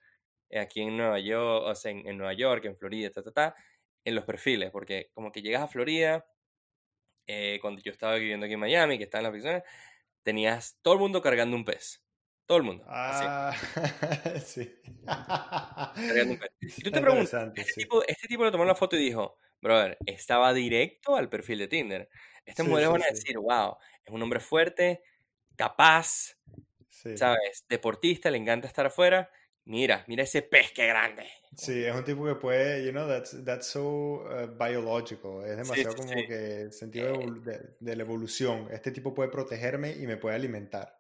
eh, 0.52 0.60
aquí 0.60 0.82
en 0.82 0.96
Nueva 0.96 1.20
York, 1.20 1.66
o 1.66 1.74
sea, 1.74 1.92
en, 1.92 2.08
en 2.08 2.18
Nueva 2.18 2.34
York, 2.34 2.66
en 2.66 2.78
Florida, 2.78 3.10
ta, 3.10 3.24
ta, 3.24 3.32
ta, 3.32 3.56
en 4.06 4.14
los 4.14 4.24
perfiles, 4.24 4.70
porque 4.70 5.10
como 5.14 5.32
que 5.32 5.42
llegas 5.42 5.64
a 5.64 5.68
Florida, 5.68 6.28
eh, 7.28 7.60
cuando 7.62 7.82
yo 7.82 7.92
estaba 7.92 8.16
viviendo 8.16 8.46
aquí 8.46 8.54
en 8.56 8.60
Miami, 8.62 8.98
que 8.98 9.06
estaba 9.06 9.20
en 9.22 9.24
las 9.26 9.32
oficinas, 9.34 9.64
tenías 10.24 10.80
todo 10.82 10.96
el 10.96 11.00
mundo 11.02 11.22
cargando 11.22 11.56
un 11.58 11.66
pez. 11.66 12.04
Todo 12.46 12.58
el 12.60 12.64
mundo. 12.66 12.90
así, 13.08 13.26
Ah, 13.26 13.54
sí. 14.46 14.72
cargando 16.08 16.34
un 16.34 16.40
pez. 16.40 16.50
Y 16.76 16.82
tú 16.84 16.92
te 16.92 17.02
preguntas, 17.02 17.52
este 17.56 17.74
sí. 17.74 17.82
tipo, 17.82 18.04
este 18.08 18.28
tipo 18.28 18.44
le 18.46 18.52
tomó 18.52 18.66
la 18.66 18.76
foto 18.76 18.96
y 18.96 19.00
dijo, 19.00 19.38
brother, 19.62 19.98
estaba 20.06 20.54
directo 20.54 21.16
al 21.16 21.30
perfil 21.30 21.60
de 21.60 21.68
Tinder. 21.68 22.10
Estas 22.46 22.66
Sí, 22.66 22.70
mujeres 22.70 22.90
van 22.90 23.04
a 23.04 23.08
decir, 23.08 23.38
wow, 23.38 23.78
es 24.04 24.12
un 24.14 24.22
hombre 24.22 24.40
fuerte, 24.40 25.04
capaz. 25.56 26.38
¿sabes? 27.16 27.66
Deportista, 27.68 28.32
le 28.32 28.38
encanta 28.38 28.68
estar 28.68 28.86
afuera. 28.86 29.30
Mira, 29.66 30.04
mira 30.08 30.24
ese 30.24 30.42
pez 30.42 30.72
que 30.72 30.88
grande. 30.88 31.26
Sí, 31.56 31.84
es 31.86 31.94
un 31.96 32.04
tipo 32.04 32.26
que 32.26 32.36
puede, 32.36 32.84
you 32.84 32.92
know, 32.92 33.08
that's, 33.08 33.44
that's 33.46 33.68
so 33.68 34.24
uh, 34.26 34.48
biological. 34.58 35.44
Es 35.46 35.56
demasiado 35.58 35.96
sí, 35.96 36.02
como 36.02 36.10
sí. 36.20 36.28
que 36.28 36.72
sentido 36.72 37.14
de, 37.14 37.26
Eh, 37.26 37.32
de- 37.52 37.76
de 37.80 37.96
la 37.96 38.04
evolución. 38.04 38.68
Este 38.72 38.92
tipo 38.92 39.14
puede 39.14 39.30
protegerme 39.30 39.92
y 39.92 40.08
me 40.08 40.18
puede 40.18 40.36
alimentar. 40.36 40.98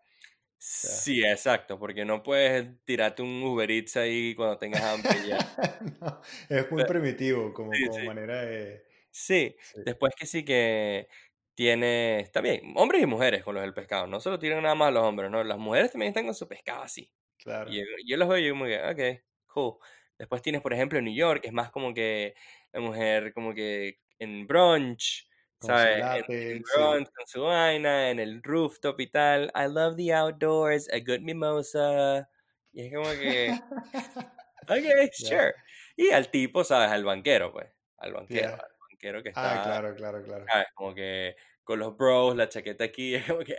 O 0.73 0.77
sea, 0.77 0.91
Sí, 0.95 1.21
exacto, 1.25 1.77
porque 1.77 2.05
no 2.05 2.23
puedes 2.23 2.83
tirarte 2.85 3.21
un 3.21 3.43
Uber 3.43 3.69
Eats 3.69 3.97
ahí 3.97 4.33
cuando 4.33 4.57
tengas 4.57 4.81
hambre 4.83 5.21
ya. 5.27 5.37
no, 6.01 6.21
es 6.49 6.71
muy 6.71 6.85
primitivo 6.85 7.53
como, 7.53 7.81
como 7.81 7.99
manera 8.01 8.41
de... 8.45 8.85
Sí, 9.11 9.55
después 9.83 10.13
que 10.15 10.25
sí 10.25 10.43
que 10.43 11.07
tiene, 11.55 12.29
bien, 12.41 12.73
hombres 12.75 13.01
y 13.03 13.05
mujeres 13.05 13.43
con 13.43 13.53
los 13.55 13.63
del 13.63 13.73
pescado, 13.73 14.07
no 14.07 14.19
solo 14.19 14.39
tiran 14.39 14.63
nada 14.63 14.75
más 14.75 14.87
a 14.89 14.91
los 14.91 15.03
hombres, 15.03 15.29
¿no? 15.29 15.43
Las 15.43 15.57
mujeres 15.59 15.91
también 15.91 16.09
están 16.09 16.25
con 16.25 16.33
su 16.35 16.47
pescado 16.47 16.81
así. 16.83 17.11
Claro. 17.43 17.71
Y 17.71 17.79
yo, 17.79 17.85
yo 18.05 18.17
los 18.17 18.27
veo 18.29 18.37
y 18.39 18.45
yo 18.47 18.53
como 18.53 18.65
que, 18.65 18.79
ok, 18.81 19.23
cool. 19.53 19.77
Después 20.17 20.41
tienes, 20.41 20.61
por 20.61 20.73
ejemplo, 20.73 20.99
en 20.99 21.05
New 21.05 21.13
York, 21.15 21.41
es 21.45 21.53
más 21.53 21.71
como 21.71 21.93
que 21.93 22.35
la 22.71 22.79
mujer 22.81 23.33
como 23.33 23.53
que 23.53 23.99
en 24.19 24.47
brunch, 24.47 25.27
Con 25.59 25.75
su 25.75 25.87
¿sabes? 25.87 26.05
En, 26.13 26.27
latte, 26.27 26.51
en 26.57 26.63
sí. 26.63 26.77
brunch 26.77 27.07
con 27.15 27.27
su 27.27 27.41
vaina, 27.43 28.09
en 28.11 28.19
el 28.19 28.41
rooftop 28.43 28.99
y 28.99 29.07
tal. 29.09 29.51
I 29.55 29.67
love 29.67 29.95
the 29.97 30.13
outdoors, 30.13 30.89
a 30.89 30.99
good 30.99 31.21
mimosa. 31.21 32.29
Y 32.71 32.87
es 32.87 32.93
como 32.93 33.09
que, 33.11 33.59
ok, 34.69 35.11
sure. 35.13 35.53
Y 35.95 36.11
al 36.11 36.29
tipo, 36.31 36.63
¿sabes? 36.63 36.89
Al 36.91 37.03
banquero, 37.03 37.51
pues. 37.53 37.69
Al 37.97 38.13
banquero, 38.13 38.53
ya. 38.53 38.59
al 38.59 38.71
banquero 38.89 39.23
que 39.23 39.29
Ah, 39.33 39.57
está, 39.57 39.63
claro, 39.63 39.95
claro, 39.95 40.23
claro. 40.23 40.51
¿sabes? 40.51 40.67
Como 40.75 40.93
que 40.95 41.35
con 41.63 41.79
los 41.79 41.95
bros, 41.97 42.35
la 42.35 42.49
chaqueta 42.49 42.83
aquí, 42.85 43.15
es 43.15 43.25
como 43.27 43.39
que. 43.41 43.57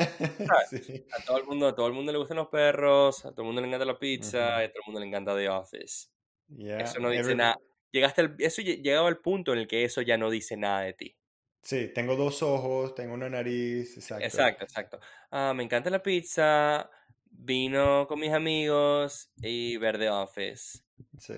Sí, 0.70 1.04
A 1.12 1.24
todo 1.24 1.38
el 1.38 1.44
mundo, 1.44 1.68
a 1.68 1.74
todo 1.74 1.86
el 1.86 1.92
mundo 1.92 2.12
le 2.12 2.18
gustan 2.18 2.36
los 2.38 2.48
perros, 2.48 3.24
a 3.24 3.30
todo 3.30 3.42
el 3.42 3.46
mundo 3.46 3.60
le 3.60 3.68
encanta 3.68 3.84
la 3.86 3.98
pizza, 3.98 4.62
y 4.62 4.64
a 4.66 4.68
todo 4.68 4.80
el 4.80 4.86
mundo 4.86 5.00
le 5.00 5.06
encanta 5.06 5.36
The 5.36 5.48
Office. 5.48 6.08
Yeah, 6.48 6.78
Eso 6.80 7.00
no 7.00 7.10
dice 7.10 7.22
every- 7.22 7.36
nada. 7.36 7.56
Llegaste 7.92 8.20
al, 8.20 8.36
eso 8.38 8.62
lle- 8.62 8.82
llegaba 8.82 9.08
al 9.08 9.18
punto 9.18 9.52
en 9.52 9.60
el 9.60 9.66
que 9.68 9.84
eso 9.84 10.02
ya 10.02 10.16
no 10.18 10.28
dice 10.30 10.56
nada 10.56 10.82
de 10.82 10.92
ti. 10.92 11.16
Sí, 11.62 11.88
tengo 11.94 12.14
dos 12.14 12.42
ojos, 12.42 12.94
tengo 12.94 13.14
una 13.14 13.28
nariz, 13.28 13.96
exacto. 13.96 14.24
Exacto, 14.24 14.64
exacto. 14.64 15.00
Ah, 15.30 15.52
me 15.54 15.64
encanta 15.64 15.90
la 15.90 16.02
pizza, 16.02 16.88
vino 17.24 18.06
con 18.06 18.20
mis 18.20 18.32
amigos 18.32 19.30
y 19.42 19.76
ver 19.78 19.98
The 19.98 20.10
Office. 20.10 20.80
Sí. 21.18 21.34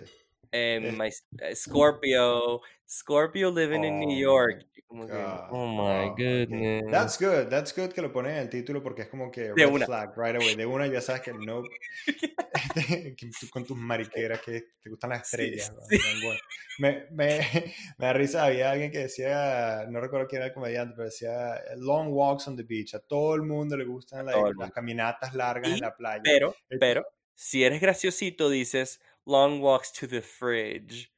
Eh, 0.53 0.81
Es- 0.83 0.95
my, 0.97 1.09
eh, 1.45 1.55
Scorpio, 1.57 2.61
Scorpio 2.89 3.51
living 3.51 3.85
in 3.85 3.99
New 4.01 4.11
Oh 4.11 4.19
York. 4.19 4.65
God. 4.91 5.49
oh 5.51 5.67
my 5.67 6.09
Oh, 6.09 6.13
okay. 6.13 6.47
goodness. 6.47 6.85
That's 6.91 7.19
good. 7.19 7.49
That's 7.51 7.75
good 7.77 7.91
que 7.93 8.01
lo 8.01 8.11
ponen 8.11 8.33
en 8.33 8.39
el 8.39 8.49
título 8.49 8.83
porque 8.83 9.03
es 9.03 9.09
como 9.09 9.31
que 9.31 9.43
De 9.43 9.55
red 9.55 9.67
una. 9.67 9.85
flag 9.85 10.15
right 10.17 10.37
away. 10.37 10.55
De 10.57 10.65
una 10.65 10.87
ya 10.87 11.03
sabes 11.03 11.21
que 11.21 11.33
no. 11.35 11.63
con 13.53 13.65
tus 13.67 13.77
mariqueras 13.77 14.41
que 14.41 14.63
te 14.83 14.89
gustan 14.91 15.11
las 15.11 15.29
Sí, 15.29 15.37
estrellas. 15.37 15.73
sí. 15.89 15.99
Bueno. 16.23 16.41
Me, 16.79 17.07
me, 17.11 17.39
me 17.99 18.07
da 18.07 18.13
risa. 18.15 18.45
Había 18.47 18.71
alguien 18.71 18.91
que 18.91 18.99
decía, 18.99 19.85
no 19.91 20.01
recuerdo 20.01 20.27
quién 20.27 20.41
era 20.41 20.49
el 20.49 20.55
comediante, 20.55 20.95
pero 20.97 21.05
decía 21.07 21.61
long 21.77 22.09
walks 22.11 22.49
on 22.49 22.57
the 22.57 22.63
beach. 22.63 22.95
A 22.95 23.01
todo 23.01 23.35
el 23.35 23.43
mundo 23.43 23.77
le 23.77 23.85
gustan 23.85 24.27
el 24.29 24.57
las 24.59 24.73
caminatas 24.73 25.35
largas 25.35 25.71
en 25.73 25.77
Y, 25.79 25.81
la 25.81 25.95
playa. 25.95 26.23
pero, 26.25 26.55
pero, 26.81 27.07
si 27.35 27.63
eres 27.65 27.81
graciosito, 27.81 28.49
dices 28.49 29.01
long 29.29 29.61
walks 29.61 29.93
to 29.93 30.07
the 30.09 30.21
fridge. 30.23 31.13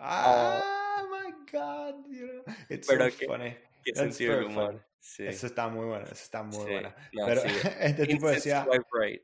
Ah, 0.00 0.62
Ah, 0.98 1.02
my 1.10 1.32
God. 1.52 2.06
you 2.08 2.26
know, 2.26 2.54
It's 2.70 2.86
so 2.86 2.92
pero 2.96 3.10
qué, 3.10 3.26
funny. 3.26 3.56
qué 3.84 3.92
That's 3.92 4.00
sentido 4.16 4.32
del 4.36 4.44
very 4.44 4.54
funny. 4.54 4.66
humor. 4.68 4.86
Sí, 5.00 5.26
Eso 5.26 5.46
está 5.46 5.68
muy 5.68 5.84
bueno, 5.86 6.04
eso 6.04 6.14
está 6.14 6.42
muy 6.42 6.56
sí. 6.64 6.70
buena. 6.72 6.94
No, 7.12 7.26
Pero 7.26 7.40
sí. 7.42 7.48
este 7.80 8.06
tipo 8.06 8.28
decía, 8.28 8.66
right. 8.92 9.22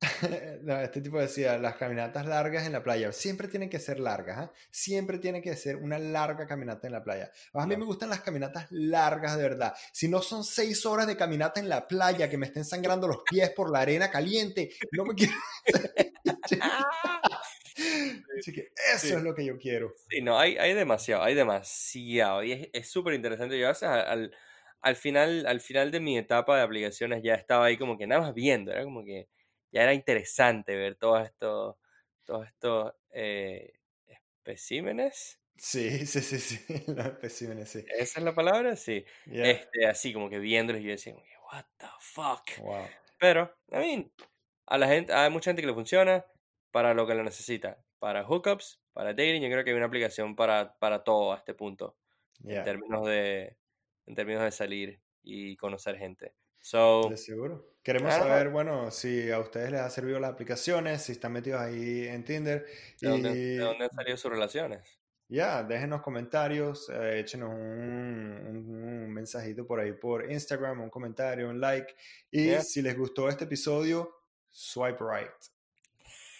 no, 0.62 0.80
este 0.80 1.00
tipo 1.00 1.18
decía, 1.18 1.56
las 1.58 1.76
caminatas 1.76 2.26
largas 2.26 2.66
en 2.66 2.72
la 2.72 2.82
playa 2.82 3.10
siempre 3.12 3.48
tienen 3.48 3.70
que 3.70 3.78
ser 3.78 3.98
largas, 4.00 4.38
¿ah? 4.38 4.52
Siempre 4.70 5.18
tiene 5.18 5.40
que 5.42 5.56
ser 5.56 5.76
una 5.76 5.98
larga 5.98 6.46
caminata 6.46 6.86
en 6.86 6.92
la 6.92 7.02
playa. 7.02 7.30
A 7.54 7.66
mí 7.66 7.74
No. 7.74 7.80
me 7.80 7.84
gustan 7.86 8.10
las 8.10 8.20
caminatas 8.20 8.66
largas 8.70 9.36
de 9.36 9.42
verdad. 9.42 9.74
Si 9.92 10.08
no 10.08 10.20
son 10.22 10.44
seis 10.44 10.84
horas 10.86 11.06
de 11.06 11.16
caminata 11.16 11.58
en 11.60 11.68
la 11.68 11.86
playa 11.88 12.28
que 12.28 12.36
me 12.38 12.46
estén 12.46 12.64
sangrando 12.64 13.08
los 13.08 13.22
pies 13.28 13.50
por 13.50 13.70
la 13.70 13.80
arena 13.80 14.10
caliente, 14.10 14.70
no 14.92 15.04
me 15.04 15.14
quiero. 15.14 15.32
Así 18.38 18.52
que 18.52 18.68
eso 18.94 19.06
Sí. 19.06 19.12
es 19.14 19.22
lo 19.22 19.34
que 19.34 19.44
yo 19.44 19.58
quiero. 19.58 19.92
Sí, 20.08 20.20
no, 20.22 20.38
hay, 20.38 20.56
hay 20.58 20.74
demasiado, 20.74 21.22
hay 21.22 21.34
demasiado. 21.34 22.42
Y 22.44 22.52
es- 22.52 22.68
es 22.72 22.88
súper 22.90 23.14
interesante. 23.14 23.58
Yo 23.58 23.68
al, 23.68 23.76
al, 24.06 24.36
al 24.80 24.96
final, 24.96 25.46
al 25.46 25.60
final 25.60 25.90
de 25.90 26.00
mi 26.00 26.16
etapa 26.18 26.56
de 26.56 26.62
aplicaciones 26.62 27.22
ya 27.22 27.34
estaba 27.34 27.66
ahí 27.66 27.76
como 27.76 27.98
que 27.98 28.06
nada 28.06 28.22
más 28.22 28.34
viendo, 28.34 28.70
era 28.72 28.84
como 28.84 29.04
que 29.04 29.28
ya 29.72 29.82
era 29.82 29.94
interesante 29.94 30.76
ver 30.76 30.94
todos 30.96 31.24
estos, 31.24 31.76
todos 32.24 32.46
estos 32.46 32.94
eh, 33.10 33.72
especímenes. 34.06 35.40
Sí, 35.56 36.04
sí, 36.06 36.20
sí, 36.20 36.38
sí, 36.38 36.58
los 36.88 37.06
especímenes, 37.06 37.68
sí. 37.70 37.84
¿Esa 37.98 38.18
es 38.20 38.24
la 38.24 38.34
palabra? 38.34 38.76
Sí. 38.76 39.04
Yeah. 39.26 39.50
Este, 39.50 39.86
así 39.86 40.12
como 40.12 40.28
que 40.30 40.38
viéndolos 40.38 40.82
y 40.82 40.84
yo 40.86 40.90
decía, 40.90 41.14
what 41.52 41.64
the 41.78 41.86
fuck. 42.00 42.42
Wow. 42.58 42.86
Pero, 43.18 43.56
I 43.70 43.76
mean, 43.76 44.12
a 44.66 44.78
la 44.78 44.86
gente, 44.88 45.12
hay 45.12 45.30
mucha 45.30 45.50
gente 45.50 45.62
que 45.62 45.68
le 45.68 45.74
funciona 45.74 46.24
para 46.70 46.94
lo 46.94 47.06
que 47.06 47.14
lo 47.14 47.22
necesita. 47.22 47.78
Para 47.98 48.24
hookups, 48.26 48.80
para 48.92 49.10
dating, 49.10 49.42
yo 49.42 49.48
creo 49.50 49.64
que 49.64 49.70
hay 49.70 49.76
una 49.76 49.86
aplicación 49.86 50.36
para, 50.36 50.76
para 50.78 51.02
todo 51.04 51.32
a 51.32 51.36
este 51.36 51.54
punto. 51.54 51.96
En 52.42 52.50
Yeah. 52.50 52.64
términos 52.64 53.06
de, 53.06 53.56
en 54.06 54.14
términos 54.14 54.42
de 54.42 54.50
salir 54.50 55.00
y 55.22 55.56
conocer 55.56 55.96
gente. 55.96 56.34
So, 56.60 57.08
De 57.10 57.16
seguro. 57.16 57.70
Queremos 57.82 58.14
know, 58.14 58.26
saber, 58.26 58.48
bueno, 58.50 58.90
si 58.90 59.30
a 59.30 59.38
ustedes 59.38 59.70
les 59.70 59.80
ha 59.80 59.90
servido 59.90 60.18
las 60.18 60.32
aplicaciones, 60.32 61.02
si 61.02 61.12
están 61.12 61.32
metidos 61.32 61.60
ahí 61.60 62.06
en 62.08 62.24
Tinder. 62.24 62.66
¿de 63.00 63.08
dónde, 63.08 63.34
de 63.34 63.54
Y 63.54 63.56
dónde 63.56 63.84
han 63.84 63.90
salido 63.90 64.16
sus 64.16 64.30
relaciones? 64.30 64.82
ya, 65.28 65.62
déjenos 65.62 66.02
comentarios, 66.02 66.88
eh, 66.90 67.20
échenos 67.20 67.50
un, 67.50 67.56
un- 67.58 68.74
un 69.04 69.10
mensajito 69.12 69.66
por 69.66 69.80
ahí 69.80 69.92
por 69.92 70.30
Instagram, 70.30 70.80
un 70.82 70.90
comentario, 70.90 71.48
un 71.48 71.60
like. 71.60 71.94
Y 72.30 72.46
Yeah. 72.48 72.60
si 72.62 72.82
les 72.82 72.96
gustó 72.96 73.28
este 73.28 73.44
episodio, 73.44 74.14
swipe 74.54 74.98
right. 75.00 75.30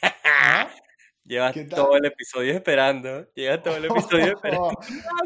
Llevas 1.27 1.55
¿Qué 1.55 1.65
todo 1.65 1.97
el 1.97 2.05
episodio 2.05 2.53
esperando. 2.53 3.27
Llevas 3.35 3.63
todo 3.63 3.77
el 3.77 3.87
episodio 3.87 4.27
esperando. 4.37 4.73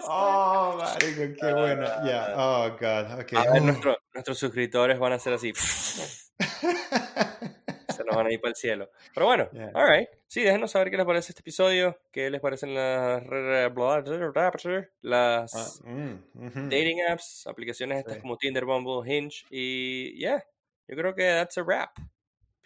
Oh, 0.05 0.77
marico, 0.79 1.37
qué 1.41 1.53
bueno. 1.53 1.85
Ya, 2.07 2.27
Ah, 2.37 2.67
oh, 2.67 2.71
God. 2.79 3.21
Ok. 3.21 3.33
a 3.35 3.53
ver, 3.53 3.63
Uh. 3.63 3.67
nuestro- 3.67 3.99
nuestros 4.15 4.39
suscriptores 4.39 4.97
van 4.99 5.13
a 5.13 5.19
ser 5.19 5.33
así. 5.35 5.53
Se 5.55 6.31
nos 8.05 8.15
van 8.15 8.27
a 8.29 8.33
ir 8.33 8.41
para 8.41 8.51
el 8.51 8.57
cielo. 8.57 8.89
Pero 9.13 9.27
bueno, 9.27 9.49
Yeah. 9.53 9.73
alright. 9.75 10.09
Sí, 10.29 10.43
déjenos 10.45 10.71
saber 10.71 10.89
qué 10.91 10.97
les 10.99 11.07
parece 11.07 11.33
este 11.33 11.41
episodio, 11.41 11.99
qué 12.13 12.31
les 12.31 12.41
parecen 12.41 12.75
las, 12.77 13.27
re- 13.27 13.69
bla- 13.71 13.97
Ah, 13.97 14.03
las 15.03 15.83
mm, 15.85 16.15
ujú. 16.47 16.61
dating 16.69 17.03
apps, 17.09 17.45
aplicaciones 17.49 17.99
estas 17.99 18.15
Sí. 18.15 18.21
como 18.21 18.37
Tinder, 18.37 18.65
Bumble, 18.65 19.03
Hinge. 19.13 19.45
Y 19.51 20.17
yeah, 20.17 20.45
yo 20.87 20.97
creo 20.97 21.13
que 21.15 21.25
that's 21.25 21.59
a 21.59 21.63
wrap. 21.65 21.91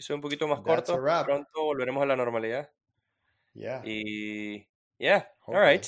Episodio 0.03 0.17
un 0.17 0.23
poquito 0.23 0.49
más 0.49 0.65
That's 0.65 0.91
corto. 0.91 1.25
Pronto 1.25 1.63
volveremos 1.63 2.03
a 2.03 2.07
la 2.07 2.17
normalidad. 2.17 2.69
Yeah. 3.55 3.83
Y 3.85 4.69
yeah, 4.99 5.29
Hopefully. 5.43 5.57
alright. 5.57 5.87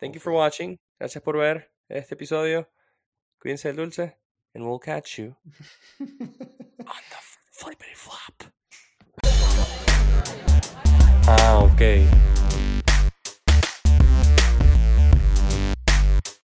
Thank 0.00 0.14
you 0.14 0.20
for 0.20 0.32
Hopefully. 0.32 0.36
watching. 0.36 0.80
Gracias 0.98 1.22
por 1.22 1.36
ver 1.36 1.72
este 1.88 2.14
episodio. 2.14 2.68
Cuídense 3.40 3.68
del 3.68 3.76
dulce. 3.76 4.18
And 4.52 4.64
we'll 4.64 4.80
catch 4.80 5.18
you 5.18 5.36
on 6.00 6.08
the 6.08 7.18
flippity 7.52 7.94
flop. 7.94 8.50
Ah, 11.28 11.62
ok. 11.62 12.37